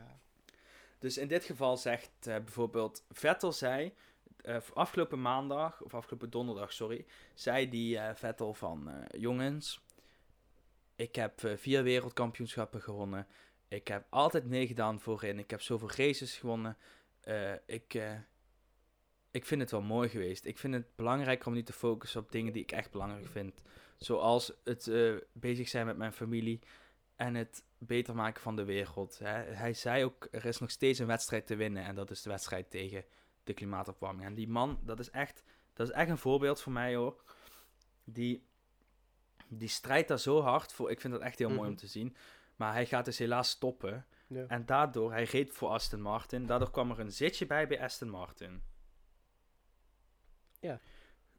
Dus 1.03 1.17
in 1.17 1.27
dit 1.27 1.43
geval 1.43 1.77
zegt 1.77 2.11
eh, 2.19 2.35
bijvoorbeeld 2.35 3.05
Vettel 3.09 3.51
zei 3.51 3.93
eh, 4.41 4.57
afgelopen 4.73 5.21
maandag 5.21 5.81
of 5.81 5.93
afgelopen 5.93 6.29
donderdag, 6.29 6.73
sorry, 6.73 7.05
zei 7.33 7.69
die 7.69 7.97
eh, 7.97 8.15
Vettel 8.15 8.53
van 8.53 8.89
jongens, 9.17 9.81
ik 10.95 11.15
heb 11.15 11.41
vier 11.55 11.83
wereldkampioenschappen 11.83 12.81
gewonnen. 12.81 13.27
Ik 13.67 13.87
heb 13.87 14.05
altijd 14.09 14.45
meegedaan 14.45 14.99
voorin. 14.99 15.39
Ik 15.39 15.49
heb 15.49 15.61
zoveel 15.61 15.89
races 15.95 16.37
gewonnen. 16.37 16.77
Ik, 17.65 18.01
ik 19.31 19.45
vind 19.45 19.61
het 19.61 19.71
wel 19.71 19.81
mooi 19.81 20.09
geweest. 20.09 20.45
Ik 20.45 20.57
vind 20.57 20.73
het 20.73 20.95
belangrijker 20.95 21.47
om 21.47 21.53
niet 21.53 21.65
te 21.65 21.73
focussen 21.73 22.21
op 22.21 22.31
dingen 22.31 22.53
die 22.53 22.61
ik 22.61 22.71
echt 22.71 22.91
belangrijk 22.91 23.27
vind. 23.27 23.61
Zoals 23.97 24.53
het 24.63 24.91
bezig 25.33 25.69
zijn 25.69 25.85
met 25.85 25.97
mijn 25.97 26.13
familie 26.13 26.59
en 27.15 27.35
het 27.35 27.63
beter 27.77 28.15
maken 28.15 28.41
van 28.41 28.55
de 28.55 28.63
wereld. 28.63 29.19
Hè. 29.19 29.43
Hij 29.53 29.73
zei 29.73 30.03
ook, 30.03 30.27
er 30.31 30.45
is 30.45 30.59
nog 30.59 30.69
steeds 30.71 30.99
een 30.99 31.07
wedstrijd 31.07 31.47
te 31.47 31.55
winnen. 31.55 31.83
En 31.83 31.95
dat 31.95 32.11
is 32.11 32.21
de 32.21 32.29
wedstrijd 32.29 32.69
tegen 32.69 33.05
de 33.43 33.53
klimaatopwarming. 33.53 34.25
En 34.25 34.33
die 34.33 34.47
man, 34.49 34.79
dat 34.83 34.99
is 34.99 35.09
echt, 35.09 35.43
dat 35.73 35.87
is 35.87 35.93
echt 35.93 36.09
een 36.09 36.17
voorbeeld 36.17 36.61
voor 36.61 36.71
mij 36.71 36.95
hoor. 36.95 37.23
Die, 38.03 38.47
die 39.47 39.67
strijdt 39.67 40.07
daar 40.07 40.19
zo 40.19 40.41
hard 40.41 40.73
voor. 40.73 40.91
Ik 40.91 41.01
vind 41.01 41.13
dat 41.13 41.21
echt 41.21 41.39
heel 41.39 41.49
mooi 41.49 41.59
om 41.61 41.65
Mhm. 41.67 41.75
te 41.75 41.87
zien. 41.87 42.15
Maar 42.55 42.73
hij 42.73 42.85
gaat 42.85 43.05
dus 43.05 43.17
helaas 43.17 43.49
stoppen. 43.49 44.05
Ja. 44.27 44.45
En 44.47 44.65
daardoor, 44.65 45.11
hij 45.11 45.23
reed 45.23 45.51
voor 45.53 45.69
Aston 45.69 46.01
Martin. 46.01 46.45
Daardoor 46.45 46.71
kwam 46.71 46.91
er 46.91 46.99
een 46.99 47.11
zitje 47.11 47.45
bij 47.45 47.67
bij 47.67 47.81
Aston 47.81 48.09
Martin. 48.09 48.63
Ja. 50.59 50.79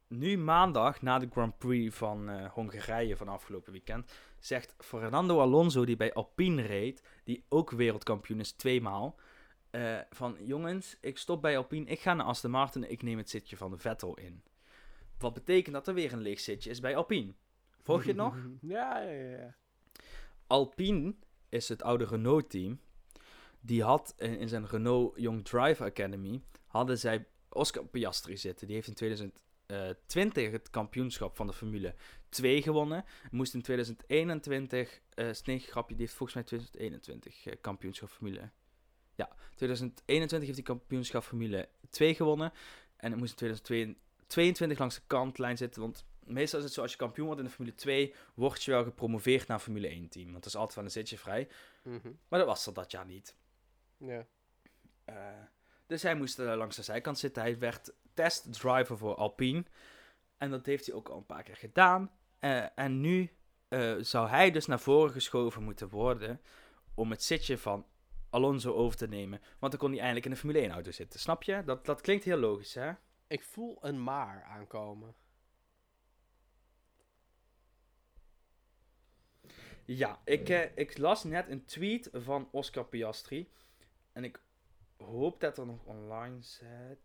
Nu 0.07 0.37
maandag, 0.37 1.01
na 1.01 1.19
de 1.19 1.27
Grand 1.31 1.57
Prix 1.57 1.95
van 1.95 2.29
eh, 2.29 2.51
Hongarije 2.51 3.17
van 3.17 3.27
afgelopen 3.27 3.71
weekend, 3.71 4.11
zegt 4.39 4.75
Fernando 4.77 5.39
Alonso, 5.39 5.85
die 5.85 5.95
bij 5.95 6.13
Alpine 6.13 6.61
reed, 6.61 7.03
die 7.23 7.45
ook 7.49 7.71
wereldkampioen 7.71 8.39
is 8.39 8.51
tweemaal, 8.51 9.19
eh, 9.69 9.99
van 10.09 10.37
jongens, 10.39 10.97
ik 11.01 11.17
stop 11.17 11.41
bij 11.41 11.57
Alpine, 11.57 11.85
ik 11.85 11.99
ga 11.99 12.13
naar 12.13 12.25
Aston 12.25 12.51
Martin, 12.51 12.91
ik 12.91 13.01
neem 13.01 13.17
het 13.17 13.29
zitje 13.29 13.57
van 13.57 13.79
Vettel 13.79 14.17
in. 14.17 14.43
Wat 15.17 15.33
betekent 15.33 15.75
dat 15.75 15.87
er 15.87 15.93
weer 15.93 16.13
een 16.13 16.21
leeg 16.21 16.39
zitje 16.39 16.69
is 16.69 16.79
bij 16.79 16.95
Alpine. 16.95 17.33
Volg 17.81 18.01
je 18.01 18.07
het 18.07 18.17
nog? 18.17 18.35
Ja, 18.61 18.99
ja, 18.99 19.11
ja. 19.11 19.55
Alpine 20.47 21.15
is 21.49 21.69
het 21.69 21.83
oude 21.83 22.05
Renault-team. 22.05 22.79
Die 23.59 23.83
had 23.83 24.13
in, 24.17 24.37
in 24.37 24.47
zijn 24.47 24.67
Renault 24.67 25.19
Young 25.19 25.45
Driver 25.45 25.85
Academy, 25.85 26.41
hadden 26.67 26.97
zij 26.97 27.25
Oscar 27.49 27.85
Piastri 27.85 28.37
zitten. 28.37 28.67
Die 28.67 28.75
heeft 28.75 29.01
in 29.01 29.33
2020 29.65 30.51
het 30.51 30.69
kampioenschap 30.69 31.35
van 31.35 31.47
de 31.47 31.53
Formule 31.53 31.95
2 32.29 32.61
gewonnen. 32.61 33.05
Moest 33.31 33.53
in 33.53 33.61
2021, 33.61 35.01
eh 35.13 35.29
nee, 35.43 35.59
grapje, 35.59 35.95
die 35.95 36.05
heeft 36.05 36.17
volgens 36.17 36.33
mij 36.37 36.43
2021 36.43 37.45
eh, 37.45 37.55
kampioenschap 37.61 38.09
Formule. 38.09 38.49
Ja, 39.15 39.35
2021 39.55 40.47
heeft 40.47 40.67
hij 40.67 40.77
kampioenschap 40.77 41.23
Formule 41.23 41.69
2 41.89 42.15
gewonnen. 42.15 42.51
En 42.97 43.11
het 43.11 43.19
moest 43.19 43.31
in 43.31 43.61
2022 43.61 44.79
langs 44.79 44.95
de 44.95 45.01
kantlijn 45.07 45.57
zitten, 45.57 45.81
want 45.81 46.05
meestal 46.23 46.59
is 46.59 46.65
het 46.65 46.73
zo, 46.73 46.81
als 46.81 46.91
je 46.91 46.97
kampioen 46.97 47.25
wordt 47.25 47.41
in 47.41 47.47
de 47.47 47.53
Formule 47.53 47.75
2, 47.75 48.13
word 48.33 48.63
je 48.63 48.71
wel 48.71 48.83
gepromoveerd 48.83 49.47
naar 49.47 49.59
Formule 49.59 49.87
1 49.87 50.09
team. 50.09 50.31
Want 50.31 50.43
er 50.43 50.49
is 50.49 50.55
altijd 50.55 50.75
wel 50.75 50.85
een 50.85 50.91
zitje 50.91 51.17
vrij. 51.17 51.47
Mhm. 51.83 52.11
Maar 52.27 52.39
dat 52.39 52.47
was 52.47 52.65
er 52.65 52.73
dat 52.73 52.91
jaar 52.91 53.05
niet. 53.05 53.35
Ja. 53.97 54.25
Eh, 55.05 55.15
dus 55.87 56.01
hij 56.01 56.15
moest 56.15 56.39
eh, 56.39 56.55
langs 56.55 56.75
de 56.75 56.81
zijkant 56.81 57.19
zitten. 57.19 57.41
Hij 57.41 57.59
werd 57.59 57.93
testdriver 58.15 58.97
voor 58.97 59.15
Alpine. 59.15 59.63
En 60.37 60.49
dat 60.49 60.65
heeft 60.65 60.85
hij 60.85 60.95
ook 60.95 61.09
al 61.09 61.17
een 61.17 61.25
paar 61.25 61.43
keer 61.43 61.55
gedaan. 61.55 62.11
Eh, 62.39 62.65
en 62.75 63.01
nu 63.01 63.31
eh, 63.67 63.95
zou 63.99 64.27
hij 64.27 64.51
dus 64.51 64.65
naar 64.65 64.79
voren 64.79 65.11
geschoven 65.11 65.63
moeten 65.63 65.89
worden 65.89 66.41
om 66.93 67.09
het 67.11 67.23
zitje 67.23 67.57
van 67.57 67.85
Alonso 68.29 68.73
over 68.73 68.97
te 68.97 69.07
nemen. 69.07 69.41
Want 69.59 69.71
dan 69.71 69.81
kon 69.81 69.89
hij 69.89 69.99
eindelijk 69.99 70.25
in 70.25 70.31
de 70.31 70.37
Formule 70.37 70.59
1 70.59 70.71
auto 70.71 70.91
zitten. 70.91 71.19
Snap 71.19 71.43
je? 71.43 71.63
Dat, 71.65 71.85
dat 71.85 72.01
klinkt 72.01 72.23
heel 72.23 72.37
logisch, 72.37 72.73
hè? 72.73 72.91
Ik 73.27 73.43
voel 73.43 73.77
een 73.81 74.03
maar 74.03 74.43
aankomen. 74.43 75.15
Ja, 79.85 80.21
ik, 80.23 80.49
eh, 80.49 80.77
ik 80.77 80.97
las 80.97 81.23
net 81.23 81.49
een 81.49 81.65
tweet 81.65 82.09
van 82.13 82.47
Oscar 82.51 82.85
Piastri. 82.85 83.51
En 84.11 84.23
ik 84.23 84.39
hoop 84.97 85.39
dat 85.39 85.57
er 85.57 85.65
nog 85.65 85.85
online 85.85 86.41
zit. 86.41 86.99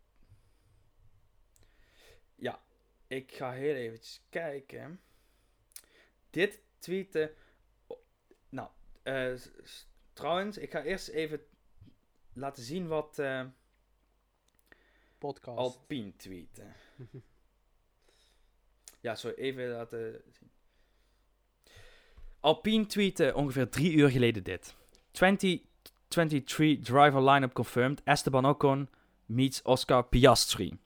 Ja, 2.41 2.61
ik 3.07 3.32
ga 3.32 3.53
heel 3.53 3.74
eventjes 3.74 4.20
kijken. 4.30 5.01
Dit 6.30 6.61
tweeten. 6.78 7.30
Nou, 8.49 8.68
eh, 9.03 9.34
trouwens, 10.12 10.59
ik 10.59 10.70
ga 10.70 10.82
eerst 10.82 11.09
even 11.09 11.41
laten 12.32 12.62
zien 12.62 12.86
wat 12.86 13.18
eh 13.18 13.45
Podcast. 15.18 15.59
Alpine 15.59 16.16
tweeten. 16.16 16.74
Ja, 19.03 19.14
sorry, 19.14 19.36
even 19.36 19.68
laten 19.68 20.22
zien. 20.30 20.51
Alpine 22.41 22.86
tweette 22.86 23.34
ongeveer 23.34 23.68
drie 23.68 23.93
uur 23.93 24.11
geleden 24.11 24.43
dit. 24.43 24.74
2023 25.11 26.78
driver 26.78 27.22
lineup 27.30 27.53
confirmed. 27.53 28.03
Esteban 28.05 28.47
Ocon 28.47 28.88
meets 29.26 29.62
Oscar 29.62 30.05
Piastri. 30.05 30.78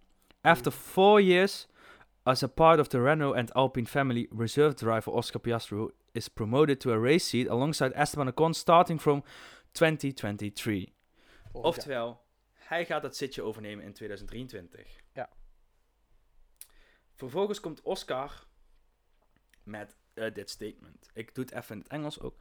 After 0.44 0.70
four 0.70 1.20
years 1.20 1.66
as 2.26 2.42
a 2.42 2.48
part 2.48 2.78
of 2.78 2.88
the 2.88 3.00
Renault 3.00 3.34
and 3.34 3.50
Alpine 3.56 3.86
family, 3.86 4.28
reserve 4.30 4.76
driver 4.76 5.10
Oscar 5.10 5.38
Piastri 5.38 5.90
is 6.12 6.28
promoted 6.28 6.80
to 6.80 6.92
a 6.92 6.98
race 6.98 7.24
seat 7.24 7.48
alongside 7.48 7.92
Esteban 7.94 8.30
Ocon 8.30 8.54
starting 8.54 8.98
from 8.98 9.22
2023. 9.72 10.92
Volgend 11.52 11.52
jaar. 11.52 11.62
Oftewel, 11.64 12.20
hij 12.54 12.86
gaat 12.86 13.02
het 13.02 13.16
zitje 13.16 13.42
overnemen 13.42 13.84
in 13.84 13.92
2023. 13.92 15.00
Ja. 15.12 15.28
Vervolgens 17.14 17.60
komt 17.60 17.82
Oscar 17.82 18.46
met 19.62 19.96
eh, 20.14 20.34
dit 20.34 20.50
statement. 20.50 21.10
Ik 21.14 21.34
doe 21.34 21.44
het 21.44 21.54
even 21.54 21.74
in 21.74 21.82
het 21.82 21.90
Engels 21.90 22.20
ook. 22.20 22.36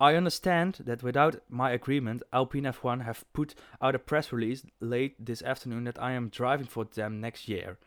I 0.00 0.16
understand 0.16 0.80
that 0.84 1.02
without 1.02 1.36
my 1.48 1.70
agreement, 1.70 2.22
Alpine 2.32 2.64
F1 2.64 3.04
have 3.04 3.24
put 3.32 3.54
out 3.80 3.94
a 3.94 3.98
press 3.98 4.32
release 4.32 4.64
late 4.80 5.14
this 5.18 5.42
afternoon 5.42 5.84
that 5.84 6.00
I 6.00 6.12
am 6.12 6.28
driving 6.28 6.66
for 6.66 6.84
them 6.84 7.20
next 7.20 7.48
year. 7.48 7.78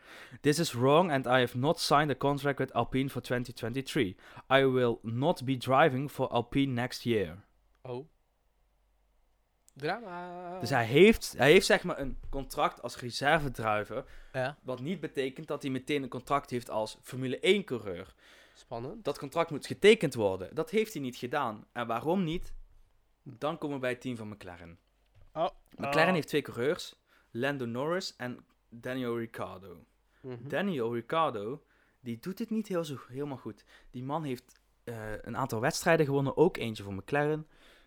This 0.42 0.58
is 0.58 0.74
wrong 0.74 1.10
and 1.10 1.26
I 1.26 1.40
have 1.40 1.54
not 1.54 1.78
signed 1.78 2.10
a 2.10 2.14
contract 2.14 2.58
with 2.58 2.74
Alpine 2.74 3.08
for 3.08 3.20
2023. 3.20 4.16
I 4.48 4.64
will 4.64 4.98
not 5.02 5.44
be 5.44 5.56
driving 5.56 6.08
for 6.08 6.32
Alpine 6.32 6.74
next 6.74 7.04
year. 7.04 7.36
Oh. 7.84 8.06
Drama. 9.76 10.60
Dus 10.60 10.70
hij 10.70 10.84
heeft, 10.84 11.34
hij 11.36 11.50
heeft 11.50 11.66
zeg 11.66 11.84
maar 11.84 11.98
een 11.98 12.16
contract 12.30 12.82
als 12.82 13.00
reservedriver. 13.00 14.04
Ja, 14.32 14.56
Wat 14.62 14.80
niet 14.80 15.00
betekent 15.00 15.46
dat 15.46 15.62
hij 15.62 15.70
meteen 15.70 16.02
een 16.02 16.08
contract 16.08 16.50
heeft 16.50 16.70
als 16.70 16.98
Formule 17.02 17.38
1 17.38 17.64
coureur. 17.64 18.14
Spannend. 18.58 19.04
Dat 19.04 19.18
contract 19.18 19.50
moet 19.50 19.66
getekend 19.66 20.14
worden. 20.14 20.54
Dat 20.54 20.70
heeft 20.70 20.92
hij 20.92 21.02
niet 21.02 21.16
gedaan. 21.16 21.66
En 21.72 21.86
waarom 21.86 22.24
niet? 22.24 22.54
Dan 23.22 23.58
komen 23.58 23.76
we 23.76 23.82
bij 23.82 23.90
het 23.90 24.00
team 24.00 24.16
van 24.16 24.28
McLaren. 24.28 24.78
Oh. 25.32 25.48
McLaren 25.76 26.14
heeft 26.14 26.28
twee 26.28 26.42
coureurs. 26.42 26.96
Lando 27.30 27.64
Norris 27.64 28.16
en 28.16 28.44
Daniel 28.68 29.18
Ricciardo. 29.18 29.84
Mhm. 30.20 30.48
Daniel 30.48 30.94
Ricciardo, 30.94 31.62
die 32.00 32.18
doet 32.18 32.38
het 32.38 32.50
niet 32.50 32.68
heel 32.68 32.84
zo, 32.84 32.96
helemaal 33.08 33.36
goed. 33.36 33.64
Die 33.90 34.02
man 34.02 34.24
heeft 34.24 34.60
eh, 34.84 35.12
een 35.22 35.36
aantal 35.36 35.60
wedstrijden 35.60 36.06
gewonnen, 36.06 36.36
ook 36.36 36.56
eentje 36.56 36.82
voor 36.82 36.94
McLaren. 36.94 37.46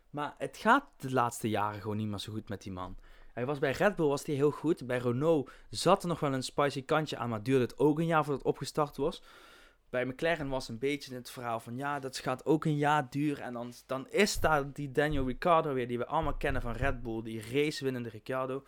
Maar 0.09 0.35
het 0.37 0.57
gaat 0.57 0.85
de 0.97 1.11
laatste 1.11 1.49
jaren 1.49 1.81
gewoon 1.81 1.97
niet 1.97 2.07
meer 2.07 2.19
zo 2.19 2.31
goed 2.31 2.49
met 2.49 2.61
die 2.61 2.71
man. 2.71 2.97
Hij 3.33 3.45
was 3.45 3.59
bij 3.59 3.71
Red 3.71 3.95
Bull 3.95 4.07
was 4.07 4.25
hij 4.25 4.35
heel 4.35 4.51
goed. 4.51 4.87
Bij 4.87 4.97
Renault 4.97 5.51
zat 5.69 6.01
er 6.01 6.09
nog 6.09 6.19
wel 6.19 6.33
een 6.33 6.43
spicy 6.43 6.85
kantje 6.85 7.17
aan, 7.17 7.29
maar 7.29 7.43
duurde 7.43 7.63
het 7.63 7.77
ook 7.77 7.99
een 7.99 8.05
jaar 8.05 8.23
voordat 8.23 8.43
het 8.43 8.51
opgestart 8.51 8.97
was. 8.97 9.23
Bij 9.89 10.05
McLaren 10.05 10.49
was 10.49 10.67
een 10.69 10.77
beetje 10.79 11.15
het 11.15 11.29
verhaal 11.31 11.59
van 11.59 11.77
ja, 11.77 11.99
dat 11.99 12.17
gaat 12.17 12.45
ook 12.45 12.65
een 12.65 12.77
jaar 12.77 13.09
duren. 13.09 13.43
En 13.43 13.53
dan, 13.53 13.73
dan 13.85 14.09
is 14.09 14.39
daar 14.39 14.73
die 14.73 14.91
Daniel 14.91 15.25
Ricciardo 15.27 15.73
weer, 15.73 15.87
die 15.87 15.97
we 15.97 16.05
allemaal 16.05 16.35
kennen 16.37 16.61
van 16.61 16.71
Red 16.71 17.01
Bull, 17.01 17.21
die 17.23 17.41
racewinnende 17.51 18.09
Ricciardo. 18.09 18.63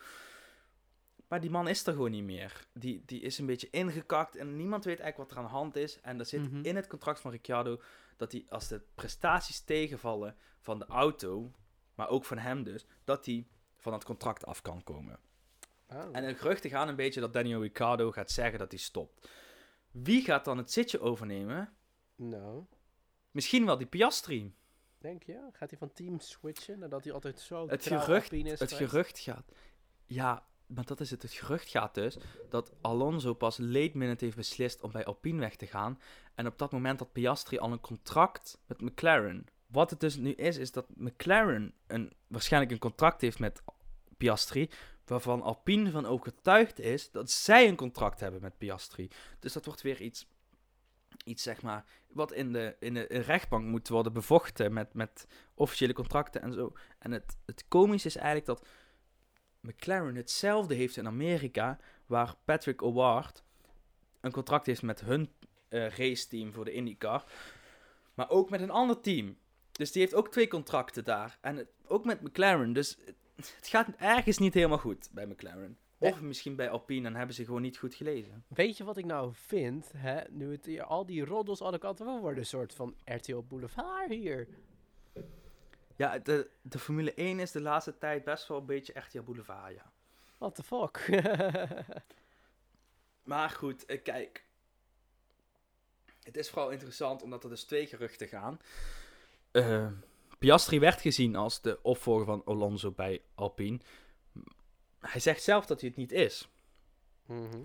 Maar 1.28 1.40
die 1.40 1.50
man 1.50 1.68
is 1.68 1.86
er 1.86 1.92
gewoon 1.92 2.10
niet 2.10 2.24
meer. 2.24 2.66
Die, 2.72 3.02
die 3.06 3.20
is 3.20 3.38
een 3.38 3.46
beetje 3.46 3.68
ingekakt 3.70 4.36
en 4.36 4.56
niemand 4.56 4.84
weet 4.84 5.00
eigenlijk 5.00 5.30
wat 5.30 5.38
er 5.38 5.44
aan 5.44 5.50
de 5.50 5.58
hand 5.58 5.76
is. 5.76 6.00
En 6.00 6.18
er 6.18 6.26
zit 6.26 6.52
Mhm. 6.52 6.64
in 6.64 6.76
het 6.76 6.86
contract 6.86 7.20
van 7.20 7.30
Ricciardo 7.30 7.80
dat 8.16 8.32
hij 8.32 8.44
als 8.48 8.68
de 8.68 8.80
prestaties 8.94 9.60
tegenvallen 9.60 10.36
van 10.60 10.78
de 10.78 10.86
auto, 10.86 11.52
maar 11.94 12.08
ook 12.08 12.24
van 12.24 12.38
hem 12.38 12.62
dus, 12.62 12.86
dat 13.04 13.26
hij 13.26 13.46
van 13.78 13.92
het 13.92 14.04
contract 14.04 14.46
af 14.46 14.62
kan 14.62 14.82
komen. 14.84 15.18
Oh. 15.88 16.08
En 16.12 16.26
de 16.26 16.34
geruchten 16.34 16.70
gaan 16.70 16.88
een 16.88 16.96
beetje 16.96 17.20
dat 17.20 17.32
Daniel 17.32 17.60
Ricciardo 17.62 18.10
gaat 18.12 18.30
zeggen 18.30 18.58
dat 18.58 18.70
hij 18.70 18.80
stopt. 18.80 19.28
Wie 19.92 20.22
gaat 20.24 20.44
dan 20.44 20.58
het 20.58 20.72
zitje 20.72 21.00
overnemen? 21.00 21.72
Nou, 22.16 22.64
Misschien 23.30 23.66
wel 23.66 23.78
die 23.78 23.86
Piastri. 23.86 24.54
denk 24.98 25.22
je? 25.22 25.48
Gaat 25.52 25.70
hij 25.70 25.78
van 25.78 25.92
team 25.92 26.20
switchen 26.20 26.78
nadat 26.78 27.04
hij 27.04 27.12
altijd 27.12 27.40
zo 27.40 27.68
Het 27.68 27.86
gerucht- 27.86 28.08
Alpine 28.32 28.50
is 28.50 28.58
Het 28.60 28.72
gerucht 28.72 29.18
gaat. 29.18 29.52
Ja, 30.04 30.46
maar 30.66 30.84
dat 30.84 31.00
is 31.00 31.10
het. 31.10 31.22
Het 31.22 31.32
gerucht 31.32 31.68
gaat 31.68 31.94
dus 31.94 32.16
dat 32.50 32.72
Alonso 32.80 33.34
pas 33.34 33.58
late 33.58 33.90
minute 33.98 34.24
heeft 34.24 34.36
beslist 34.36 34.80
om 34.80 34.92
bij 34.92 35.04
Alpine 35.04 35.38
weg 35.40 35.56
te 35.56 35.66
gaan. 35.66 36.00
En 36.34 36.46
op 36.46 36.58
dat 36.58 36.72
moment 36.72 36.98
had 36.98 37.12
Piastri 37.12 37.58
al 37.58 37.72
een 37.72 37.80
contract 37.80 38.58
met 38.66 38.80
McLaren. 38.80 39.46
Wat 39.66 39.90
het 39.90 40.00
dus 40.00 40.16
nu 40.16 40.32
is, 40.32 40.56
is 40.56 40.72
dat 40.72 40.86
McLaren 40.96 41.74
een, 41.86 42.12
waarschijnlijk 42.26 42.72
een 42.72 42.78
contract 42.78 43.20
heeft 43.20 43.38
met 43.38 43.62
Piastri. 44.16 44.70
Waarvan 45.04 45.42
Alpine 45.42 45.90
van 45.90 46.06
overtuigd 46.06 46.78
is 46.78 47.10
dat 47.10 47.30
zij 47.30 47.68
een 47.68 47.76
contract 47.76 48.20
hebben 48.20 48.40
met 48.40 48.58
Piastri. 48.58 49.08
Dus 49.38 49.52
dat 49.52 49.64
wordt 49.64 49.82
weer 49.82 50.00
iets, 50.00 50.26
iets 51.24 51.42
zeg 51.42 51.62
maar, 51.62 51.84
wat 52.08 52.32
in 52.32 52.52
de, 52.52 52.76
in 52.80 52.94
de 52.94 53.02
rechtbank 53.02 53.64
moet 53.64 53.88
worden 53.88 54.12
bevochten 54.12 54.72
met, 54.72 54.94
met 54.94 55.26
officiële 55.54 55.92
contracten 55.92 56.42
en 56.42 56.52
zo. 56.52 56.72
En 56.98 57.10
het, 57.10 57.36
het 57.46 57.64
komische 57.68 58.08
is 58.08 58.16
eigenlijk 58.16 58.46
dat 58.46 58.66
McLaren 59.60 60.14
hetzelfde 60.14 60.74
heeft 60.74 60.96
in 60.96 61.06
Amerika, 61.06 61.78
waar 62.06 62.34
Patrick 62.44 62.82
O'Ward 62.82 63.44
een 64.20 64.32
contract 64.32 64.66
heeft 64.66 64.82
met 64.82 65.00
hun 65.00 65.30
eh 65.68 65.88
raceteam 65.88 66.52
voor 66.52 66.64
de 66.64 66.72
IndyCar, 66.72 67.24
maar 68.14 68.30
ook 68.30 68.50
met 68.50 68.60
een 68.60 68.70
ander 68.70 69.00
team. 69.00 69.36
Dus 69.72 69.92
die 69.92 70.02
heeft 70.02 70.14
ook 70.14 70.30
twee 70.30 70.48
contracten 70.48 71.04
daar. 71.04 71.38
En 71.40 71.68
ook 71.86 72.04
met 72.04 72.20
McLaren. 72.20 72.72
Dus 72.72 72.98
het 73.56 73.68
gaat 73.68 73.88
ergens 73.98 74.38
niet 74.38 74.54
helemaal 74.54 74.78
goed 74.78 75.08
bij 75.12 75.26
McLaren. 75.26 75.78
Of 75.98 76.20
misschien 76.20 76.56
bij 76.56 76.70
Alpine, 76.70 77.08
en 77.08 77.16
hebben 77.16 77.34
ze 77.34 77.44
gewoon 77.44 77.62
niet 77.62 77.78
goed 77.78 77.94
gelezen. 77.94 78.44
Weet 78.48 78.76
je 78.76 78.84
wat 78.84 78.96
ik 78.96 79.04
nou 79.04 79.30
vind? 79.34 79.92
Hè? 79.96 80.20
Nu 80.30 80.50
het 80.50 80.66
hier, 80.66 80.82
al 80.82 81.06
die 81.06 81.24
roddels 81.24 81.60
alle 81.60 81.78
kanten 81.78 82.06
van 82.06 82.20
worden 82.20 82.38
een 82.38 82.46
soort 82.46 82.74
van 82.74 82.94
RTL 83.04 83.42
Boulevard 83.48 84.08
hier. 84.08 84.48
Ja, 85.96 86.18
de, 86.18 86.50
de 86.62 86.78
Formule 86.78 87.14
1 87.14 87.40
is 87.40 87.50
de 87.50 87.60
laatste 87.60 87.98
tijd 87.98 88.24
best 88.24 88.48
wel 88.48 88.58
een 88.58 88.66
beetje 88.66 88.92
echt 88.92 89.12
ja 89.12 89.22
boulevard, 89.22 89.74
ja. 89.74 89.92
What 90.38 90.54
the 90.54 90.62
fuck? 90.62 91.08
Maar 93.22 93.50
goed, 93.50 93.86
eh, 93.86 94.02
kijk. 94.02 94.44
Het 96.22 96.36
is 96.36 96.50
vooral 96.50 96.70
interessant 96.70 97.22
omdat 97.22 97.44
er 97.44 97.50
dus 97.50 97.64
twee 97.64 97.86
geruchten 97.86 98.28
gaan. 98.28 98.60
Eh, 99.50 99.86
Piastri 100.42 100.78
werd 100.78 101.00
gezien 101.00 101.36
als 101.36 101.60
de 101.60 101.78
opvolger 101.82 102.24
van 102.24 102.42
Alonso 102.44 102.90
bij 102.90 103.22
Alpine. 103.34 103.80
Hij 104.98 105.20
zegt 105.20 105.42
zelf 105.42 105.66
dat 105.66 105.80
hij 105.80 105.88
het 105.88 105.98
niet 105.98 106.12
is. 106.12 106.48
Mhm. 107.26 107.64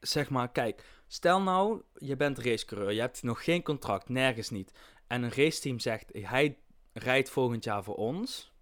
Zeg 0.00 0.30
maar, 0.30 0.50
kijk, 0.50 0.84
stel 1.06 1.42
nou, 1.42 1.82
je 1.94 2.16
bent 2.16 2.38
racecoureur, 2.38 2.92
je 2.92 3.00
hebt 3.00 3.22
nog 3.22 3.44
geen 3.44 3.62
contract, 3.62 4.08
nergens 4.08 4.50
niet. 4.50 4.72
En 5.06 5.22
een 5.22 5.32
raceteam 5.32 5.78
zegt, 5.78 6.10
hij 6.12 6.58
rijdt 6.92 7.30
volgend 7.30 7.64
jaar 7.64 7.84
voor 7.84 7.94
ons. 7.94 8.52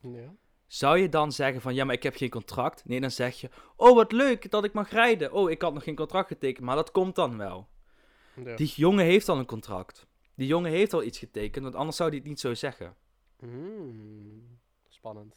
Ja. 0.00 0.34
Zou 0.66 0.98
je 0.98 1.08
dan 1.08 1.32
zeggen 1.32 1.60
van, 1.60 1.74
ja, 1.74 1.84
maar 1.84 1.94
ik 1.94 2.02
heb 2.02 2.16
geen 2.16 2.30
contract? 2.30 2.84
Nee, 2.84 3.00
dan 3.00 3.10
zeg 3.10 3.40
je, 3.40 3.50
oh, 3.76 3.94
wat 3.94 4.12
leuk 4.12 4.50
dat 4.50 4.64
ik 4.64 4.72
mag 4.72 4.90
rijden. 4.90 5.32
Oh, 5.32 5.50
ik 5.50 5.62
had 5.62 5.74
nog 5.74 5.84
geen 5.84 5.96
contract 5.96 6.28
getekend, 6.28 6.66
maar 6.66 6.76
dat 6.76 6.90
komt 6.90 7.14
dan 7.14 7.36
wel. 7.36 7.68
Ja. 8.44 8.56
Die 8.56 8.72
jongen 8.76 9.04
heeft 9.04 9.28
al 9.28 9.38
een 9.38 9.46
contract. 9.46 10.06
Die 10.40 10.48
jongen 10.48 10.70
heeft 10.70 10.92
al 10.92 11.02
iets 11.02 11.18
getekend, 11.18 11.64
want 11.64 11.76
anders 11.76 11.96
zou 11.96 12.08
hij 12.08 12.18
het 12.18 12.26
niet 12.26 12.40
zo 12.40 12.54
zeggen. 12.54 12.96
Mm. 13.38 14.58
Spannend. 14.88 15.36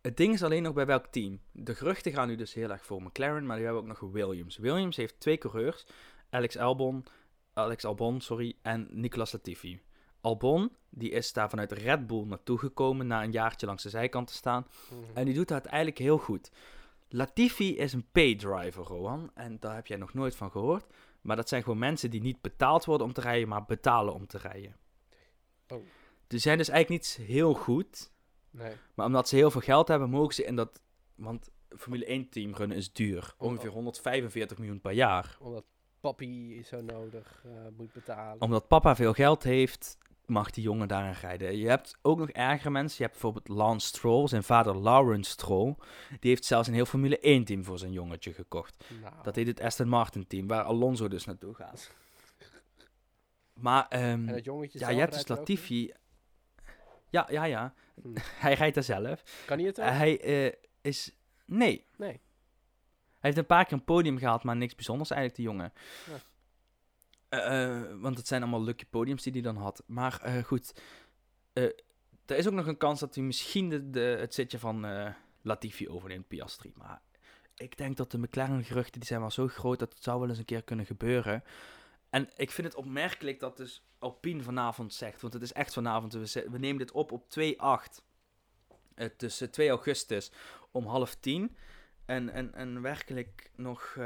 Het 0.00 0.16
ding 0.16 0.32
is 0.32 0.42
alleen 0.42 0.62
nog 0.62 0.72
bij 0.72 0.86
welk 0.86 1.06
team. 1.06 1.40
De 1.52 1.74
geruchten 1.74 2.12
gaan 2.12 2.28
nu 2.28 2.36
dus 2.36 2.54
heel 2.54 2.70
erg 2.70 2.84
voor 2.84 3.02
McLaren, 3.02 3.46
maar 3.46 3.56
die 3.56 3.64
hebben 3.64 3.82
ook 3.82 3.88
nog 3.88 4.10
Williams. 4.12 4.56
Williams 4.56 4.96
heeft 4.96 5.20
twee 5.20 5.38
coureurs, 5.38 5.86
Alex 6.30 6.56
Albon, 6.56 7.04
Alex 7.52 7.84
Albon 7.84 8.20
sorry, 8.20 8.56
en 8.62 8.88
Nicolas 8.90 9.32
Latifi. 9.32 9.80
Albon, 10.20 10.70
die 10.90 11.10
is 11.10 11.32
daar 11.32 11.50
vanuit 11.50 11.72
Red 11.72 12.06
Bull 12.06 12.24
naartoe 12.24 12.58
gekomen 12.58 13.06
na 13.06 13.22
een 13.22 13.32
jaartje 13.32 13.66
langs 13.66 13.82
de 13.82 13.90
zijkant 13.90 14.26
te 14.26 14.34
staan. 14.34 14.66
Mhm. 14.90 15.16
En 15.18 15.24
die 15.24 15.34
doet 15.34 15.48
dat 15.48 15.64
eigenlijk 15.64 15.98
heel 15.98 16.18
goed. 16.18 16.50
Latifi 17.08 17.76
is 17.76 17.92
een 17.92 18.06
paydriver, 18.12 18.84
Rohan. 18.84 19.30
En 19.34 19.56
daar 19.60 19.74
heb 19.74 19.86
jij 19.86 19.96
nog 19.96 20.14
nooit 20.14 20.36
van 20.36 20.50
gehoord. 20.50 20.86
Maar 21.24 21.36
dat 21.36 21.48
zijn 21.48 21.62
gewoon 21.62 21.78
mensen 21.78 22.10
die 22.10 22.20
niet 22.20 22.40
betaald 22.40 22.84
worden 22.84 23.06
om 23.06 23.12
te 23.12 23.20
rijden, 23.20 23.48
maar 23.48 23.64
betalen 23.64 24.14
om 24.14 24.26
te 24.26 24.38
rijden. 24.38 24.76
Oh. 25.68 25.82
Die 26.26 26.38
zijn 26.38 26.58
dus 26.58 26.68
eigenlijk 26.68 27.02
niet 27.02 27.26
heel 27.26 27.54
goed. 27.54 28.12
Nee. 28.50 28.72
Maar 28.94 29.06
omdat 29.06 29.28
ze 29.28 29.36
heel 29.36 29.50
veel 29.50 29.60
geld 29.60 29.88
hebben, 29.88 30.10
mogen 30.10 30.34
ze 30.34 30.44
in 30.44 30.56
dat... 30.56 30.80
Want 31.14 31.50
Formule 31.68 32.04
1 32.04 32.28
team 32.28 32.54
runnen 32.54 32.76
is 32.76 32.92
duur. 32.92 33.34
Oh. 33.38 33.48
Ongeveer 33.48 33.70
145 33.70 34.58
miljoen 34.58 34.80
per 34.80 34.92
jaar. 34.92 35.36
Omdat 35.40 35.64
papi 36.00 36.62
zo 36.64 36.80
nodig 36.80 37.42
eh, 37.44 37.52
moet 37.76 37.92
betalen. 37.92 38.42
Omdat 38.42 38.68
papa 38.68 38.96
veel 38.96 39.12
geld 39.12 39.42
heeft, 39.42 39.98
mag 40.26 40.50
die 40.50 40.62
jongen 40.62 40.88
daarin 40.88 41.14
rijden. 41.20 41.56
Je 41.56 41.68
hebt 41.68 41.98
ook 42.02 42.18
nog 42.18 42.28
ergere 42.30 42.70
mensen. 42.70 42.96
Je 42.96 43.02
hebt 43.02 43.12
bijvoorbeeld 43.12 43.48
Lance 43.48 43.86
Stroll, 43.86 44.28
zijn 44.28 44.42
vader 44.42 44.76
Lawrence 44.76 45.30
Stroll. 45.30 45.74
Die 46.20 46.30
heeft 46.30 46.44
zelfs 46.44 46.68
een 46.68 46.74
heel 46.74 46.86
Formule 46.86 47.18
1 47.18 47.44
team 47.44 47.64
voor 47.64 47.78
zijn 47.78 47.92
jongetje 47.92 48.32
gekocht. 48.32 48.84
Nou, 49.00 49.14
Dat 49.22 49.36
heet 49.36 49.46
het 49.46 49.60
Aston 49.60 49.88
Martin 49.88 50.26
team, 50.26 50.46
waar 50.46 50.62
Alonso 50.62 51.08
dus 51.08 51.24
naartoe 51.24 51.54
gaat. 51.54 51.90
Maar 53.54 53.98
jongetje 54.40 54.78
ja, 54.78 54.88
je 54.88 54.98
hebt 54.98 55.12
dus 55.12 55.28
Latifi. 55.28 55.92
Ja, 57.10 57.26
ja, 57.30 57.44
ja. 57.44 57.74
Hm. 58.02 58.16
Hij 58.44 58.54
rijdt 58.54 58.74
daar 58.74 58.84
zelf. 58.84 59.44
Kan 59.46 59.58
hij 59.58 59.66
het 59.66 59.80
ook? 59.80 59.86
Hij 59.86 60.20
eh, 60.20 60.52
is... 60.80 61.10
Nee. 61.44 61.84
Nee. 61.96 62.08
Hij 62.10 63.32
heeft 63.32 63.38
een 63.38 63.46
paar 63.46 63.64
keer 63.64 63.72
een 63.72 63.84
podium 63.84 64.18
gehaald, 64.18 64.42
maar 64.42 64.56
niks 64.56 64.74
bijzonders 64.74 65.10
eigenlijk, 65.10 65.40
die 65.40 65.50
jongen. 65.50 65.72
Ja. 66.10 66.20
Eh, 67.42 67.74
eh, 67.74 68.00
want 68.00 68.16
het 68.16 68.26
zijn 68.26 68.42
allemaal 68.42 68.62
lucky 68.62 68.84
podiums 68.90 69.22
die 69.22 69.32
hij 69.32 69.40
dan 69.42 69.56
had. 69.56 69.82
Maar 69.86 70.20
eh, 70.22 70.44
goed, 70.44 70.72
eh, 71.52 71.62
er 72.26 72.36
is 72.36 72.46
ook 72.46 72.52
nog 72.52 72.66
een 72.66 72.76
kans 72.76 73.00
dat 73.00 73.14
hij 73.14 73.24
misschien 73.24 73.68
de, 73.68 73.90
de, 73.90 74.00
het 74.00 74.34
zitje 74.34 74.58
van 74.58 74.86
Latifi 75.42 75.88
overneemt, 75.88 76.28
Piastri. 76.28 76.72
Maar 76.76 77.02
ik 77.54 77.76
denk 77.76 77.96
dat 77.96 78.10
de 78.10 78.18
McLaren-geruchten, 78.18 79.00
die 79.00 79.08
zijn 79.08 79.20
wel 79.20 79.30
zo 79.30 79.48
groot 79.48 79.78
dat 79.78 79.92
het 79.92 80.02
zou 80.02 80.20
wel 80.20 80.28
eens 80.28 80.38
een 80.38 80.44
keer 80.44 80.62
kunnen 80.62 80.86
gebeuren. 80.86 81.44
En 82.10 82.28
ik 82.36 82.50
vind 82.50 82.66
het 82.66 82.76
opmerkelijk 82.76 83.40
dat 83.40 83.56
dus 83.56 83.84
Alpine 83.98 84.42
vanavond 84.42 84.94
zegt, 84.94 85.20
want 85.20 85.32
het 85.32 85.42
is 85.42 85.52
echt 85.52 85.72
vanavond, 85.72 86.12
we, 86.12 86.46
we 86.50 86.58
nemen 86.58 86.78
dit 86.78 86.92
op 86.92 87.12
op 87.12 87.24
2-8. 87.40 88.02
Eh, 88.94 89.08
tussen 89.16 89.50
2 89.50 89.68
augustus 89.68 90.30
om 90.70 90.86
half 90.86 91.14
tien. 91.14 91.56
En, 92.04 92.28
en, 92.28 92.54
en 92.54 92.82
werkelijk 92.82 93.50
nog... 93.56 93.96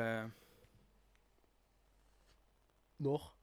Nog? 2.98 3.36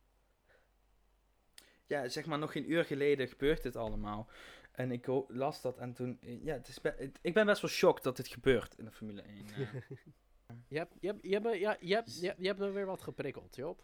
ja, 1.88 2.08
zeg 2.08 2.26
maar 2.26 2.40
nog 2.40 2.52
geen 2.52 2.72
uur 2.72 2.86
geleden 2.86 3.28
gebeurt 3.28 3.64
dit 3.64 3.76
allemaal. 3.76 4.30
En 4.72 4.92
ik 4.92 5.08
las 5.28 5.62
dat 5.62 5.78
en 5.78 5.94
toen... 5.94 6.18
eh, 6.22 6.44
Ja, 6.44 6.54
het 6.54 6.68
is 6.68 6.82
be- 6.82 6.96
het- 6.98 7.20
ik 7.22 7.34
ben 7.34 7.46
best 7.46 7.62
wel 7.62 7.72
shocked 7.72 8.04
dat 8.04 8.16
dit 8.18 8.28
gebeurt 8.28 8.78
in 8.78 8.86
de 8.86 8.92
Formule 8.92 9.22
1. 9.22 9.46
eh. 9.48 9.74
Je 10.68 10.78
hebt, 10.78 10.94
je 11.00 11.08
hebt, 11.08 11.20
je 11.24 11.34
hebt, 11.34 11.56
ja, 11.60 11.78
je 11.80 11.94
hebt, 11.94 12.20
je 12.20 12.28
hebt, 12.28 12.40
je 12.42 12.48
hebt 12.48 12.60
er 12.60 12.74
weer 12.74 12.86
wat 12.86 13.02
geprikkeld, 13.02 13.56
Job. 13.56 13.84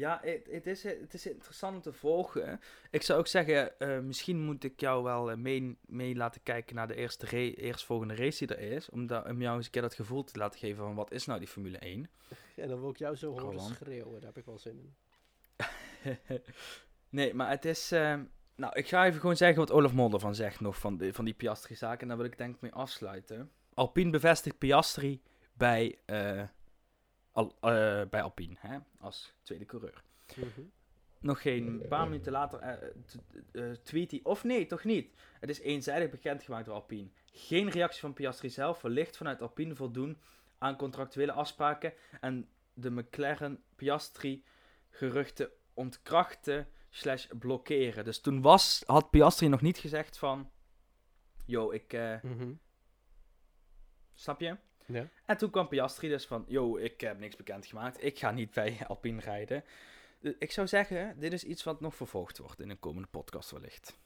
Ja, 0.00 0.20
het, 0.50 0.66
is, 0.66 0.82
het 0.82 1.14
is 1.14 1.26
interessant 1.26 1.74
om 1.76 1.82
te 1.82 1.92
volgen. 1.92 2.60
Ik 2.90 3.02
zou 3.02 3.18
ook 3.18 3.26
zeggen, 3.26 3.78
eh, 3.80 3.98
misschien 3.98 4.40
moet 4.44 4.64
ik 4.64 4.80
jou 4.80 5.02
wel 5.04 5.30
eh, 5.30 5.36
mee, 5.36 5.76
mee 5.86 6.14
laten 6.16 6.42
kijken 6.42 6.74
naar 6.76 6.88
de 6.88 6.94
eerste 6.94 7.26
ra- 7.26 7.36
eerstvolgende 7.62 8.14
race 8.14 8.46
die 8.46 8.56
er 8.56 8.72
is. 8.72 8.88
Om, 8.90 9.06
da- 9.06 9.24
om 9.28 9.40
jou 9.40 9.56
eens 9.56 9.64
een 9.66 9.70
keer 9.72 9.82
dat 9.82 9.94
gevoel 9.94 10.24
te 10.24 10.38
laten 10.38 10.58
geven 10.58 10.84
van 10.84 10.94
wat 10.94 11.12
is 11.12 11.26
nou 11.26 11.38
die 11.38 11.48
Formule 11.48 11.78
1. 11.78 12.10
En 12.56 12.68
dan 12.68 12.80
wil 12.80 12.90
ik 12.90 12.96
jou 12.98 13.16
zo 13.16 13.30
horen 13.30 13.44
Roland. 13.44 13.74
schreeuwen. 13.76 14.12
Daar 14.20 14.28
heb 14.28 14.36
ik 14.38 14.44
wel 14.44 14.58
zin 14.58 14.78
in. 14.78 14.94
nee, 17.08 17.34
maar 17.34 17.50
het 17.50 17.64
is... 17.64 17.92
eh, 17.92 18.18
nou, 18.56 18.72
ik 18.74 18.88
ga 18.88 19.06
even 19.06 19.20
gewoon 19.20 19.36
zeggen 19.36 19.58
wat 19.58 19.70
Olaf 19.70 19.92
Mol 19.92 20.12
ervan 20.12 20.34
zegt 20.34 20.60
nog 20.60 20.78
van, 20.78 20.96
de, 20.96 21.12
van 21.12 21.24
die 21.24 21.34
Piastri-zaak. 21.34 22.02
En 22.02 22.08
daar 22.08 22.16
wil 22.16 22.26
ik 22.26 22.38
denk 22.38 22.54
ik 22.54 22.60
mee 22.60 22.72
afsluiten. 22.72 23.50
Alpine 23.74 24.10
bevestigt 24.10 24.58
Piastri 24.58 25.22
bij, 25.52 25.98
Al, 27.32 27.56
eh, 27.60 28.02
bij 28.10 28.22
Alpine, 28.22 28.56
hè, 28.58 28.78
als 28.98 29.34
tweede 29.42 29.64
coureur. 29.66 30.02
Mhm. 30.36 30.60
nog 31.20 31.42
geen 31.42 31.84
paar 31.88 32.04
minuten 32.08 32.32
later 32.32 32.58
eh, 33.52 33.70
tweet 33.82 34.10
hij, 34.10 34.20
of 34.22 34.44
nee, 34.44 34.66
toch 34.66 34.84
niet. 34.84 35.14
Het 35.40 35.50
is 35.50 35.60
eenzijdig 35.60 36.10
bekendgemaakt 36.10 36.64
door 36.66 36.74
Alpine. 36.74 37.08
Geen 37.32 37.70
reactie 37.70 38.00
van 38.00 38.12
Piastri 38.12 38.50
zelf, 38.50 38.80
wellicht 38.82 39.16
vanuit 39.16 39.42
Alpine 39.42 39.74
voldoen 39.74 40.18
aan 40.58 40.76
contractuele 40.76 41.32
afspraken 41.32 41.92
en 42.20 42.48
de 42.74 42.90
McLaren 42.90 43.62
Piastri 43.76 44.44
geruchten 44.90 45.50
ontkrachten 45.74 46.68
slash 46.90 47.26
blokkeren. 47.38 48.04
Dus 48.04 48.20
toen 48.20 48.40
was, 48.42 48.82
had 48.86 49.10
Piastri 49.10 49.48
nog 49.48 49.60
niet 49.60 49.78
gezegd 49.78 50.18
van, 50.18 50.50
yo, 51.46 51.70
ik, 51.70 51.92
Mhm. 52.22 52.52
snap 54.14 54.40
je? 54.40 54.56
Ja. 54.92 55.08
En 55.24 55.36
toen 55.36 55.50
kwam 55.50 55.68
Piastri 55.68 56.08
dus 56.08 56.26
van, 56.26 56.44
yo, 56.48 56.76
ik 56.76 57.00
heb 57.00 57.18
niks 57.18 57.36
bekendgemaakt, 57.36 58.04
ik 58.04 58.18
ga 58.18 58.30
niet 58.30 58.50
bij 58.52 58.78
Alpine 58.88 59.20
rijden. 59.20 59.64
Dus 60.20 60.34
ik 60.38 60.52
zou 60.52 60.66
zeggen, 60.66 61.18
dit 61.18 61.32
is 61.32 61.44
iets 61.44 61.62
wat 61.62 61.80
nog 61.80 61.94
vervolgd 61.94 62.38
wordt 62.38 62.60
in 62.60 62.70
een 62.70 62.78
komende 62.78 63.08
podcast 63.08 63.50
wellicht. 63.50 63.98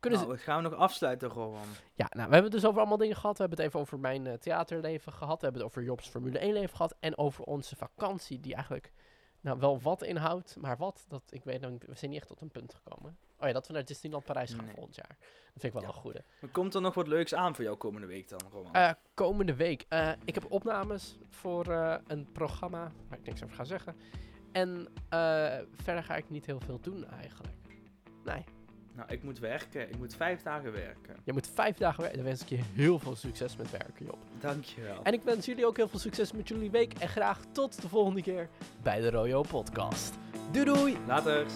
Kunnen 0.00 0.20
nou, 0.20 0.32
we 0.32 0.38
gaan 0.38 0.62
nog 0.62 0.74
afsluiten, 0.74 1.28
Rowan. 1.28 1.68
Ja, 1.94 2.06
nou, 2.10 2.28
we 2.28 2.34
hebben 2.34 2.42
het 2.42 2.52
dus 2.52 2.64
over 2.64 2.78
allemaal 2.78 2.96
dingen 2.96 3.16
gehad. 3.16 3.36
We 3.36 3.40
hebben 3.40 3.58
het 3.58 3.68
even 3.68 3.80
over 3.80 3.98
mijn 3.98 4.26
eh, 4.26 4.34
theaterleven 4.34 5.12
gehad. 5.12 5.40
We 5.40 5.44
hebben 5.44 5.62
het 5.62 5.70
over 5.70 5.82
Jobs 5.82 6.08
Formule 6.08 6.38
1 6.38 6.52
leven 6.52 6.76
gehad. 6.76 6.96
En 7.00 7.18
over 7.18 7.44
onze 7.44 7.76
vakantie, 7.76 8.40
die 8.40 8.54
eigenlijk 8.54 8.92
nou, 9.40 9.58
wel 9.58 9.80
wat 9.80 10.02
inhoudt. 10.02 10.56
Maar 10.56 10.76
wat, 10.76 11.04
dat, 11.08 11.22
ik 11.30 11.44
weet 11.44 11.60
nog 11.60 11.70
we 11.86 11.94
zijn 11.94 12.10
niet 12.10 12.20
echt 12.20 12.28
tot 12.28 12.40
een 12.40 12.50
punt 12.50 12.74
gekomen. 12.74 13.18
Oh 13.40 13.46
ja, 13.46 13.52
dat 13.52 13.66
we 13.66 13.72
naar 13.72 13.84
Disneyland 13.84 14.24
Parijs 14.24 14.52
gaan 14.52 14.64
Nee. 14.64 14.74
volgend 14.74 14.96
jaar. 14.96 15.16
Dat 15.18 15.60
vind 15.60 15.64
ik 15.64 15.72
wel 15.72 15.82
Ja. 15.82 15.88
een 15.88 15.94
goede. 15.94 16.24
Maar 16.40 16.50
Komt 16.50 16.74
er 16.74 16.80
nog 16.80 16.94
wat 16.94 17.06
leuks 17.08 17.34
aan 17.34 17.54
voor 17.54 17.64
jou 17.64 17.76
komende 17.76 18.06
week 18.06 18.28
dan, 18.28 18.40
Rowan? 18.52 18.72
Eh, 18.74 18.90
komende 19.14 19.54
week. 19.54 19.84
eh, 19.88 20.10
ik 20.24 20.34
heb 20.34 20.46
opnames 20.52 21.18
voor 21.30 21.66
eh, 21.72 21.94
een 22.06 22.32
programma 22.32 22.92
waar 23.08 23.18
ik 23.18 23.24
niks 23.26 23.42
over 23.44 23.56
ga 23.56 23.64
zeggen. 23.64 23.96
En 24.52 24.88
verder 25.82 26.02
ga 26.04 26.16
ik 26.16 26.30
niet 26.30 26.46
heel 26.46 26.60
veel 26.60 26.78
doen 26.80 27.10
eigenlijk. 27.10 27.54
Nee, 28.24 28.44
nou, 28.92 29.12
ik 29.12 29.22
moet 29.22 29.38
werken. 29.38 29.88
Ik 29.88 29.98
moet 29.98 30.14
vijf 30.14 30.42
dagen 30.42 30.72
werken. 30.72 31.16
je 31.24 31.32
moet 31.32 31.48
vijf 31.54 31.76
dagen 31.76 32.00
werken. 32.00 32.18
Dan 32.18 32.26
wens 32.26 32.42
ik 32.42 32.48
je 32.48 32.60
heel 32.74 32.98
veel 32.98 33.16
succes 33.16 33.56
met 33.56 33.70
werken, 33.70 34.06
Job. 34.06 34.18
Dankjewel. 34.40 35.02
En 35.02 35.12
ik 35.12 35.22
wens 35.22 35.46
jullie 35.46 35.66
ook 35.66 35.76
heel 35.76 35.88
veel 35.88 35.98
succes 35.98 36.32
met 36.32 36.48
jullie 36.48 36.70
week. 36.70 36.92
En 36.98 37.08
graag 37.08 37.40
tot 37.52 37.82
de 37.82 37.88
volgende 37.88 38.22
keer 38.22 38.48
bij 38.82 39.00
de 39.00 39.10
Royo 39.10 39.42
Podcast. 39.42 40.14
Doei 40.52 40.64
doei! 40.64 40.96
Later. 41.06 41.46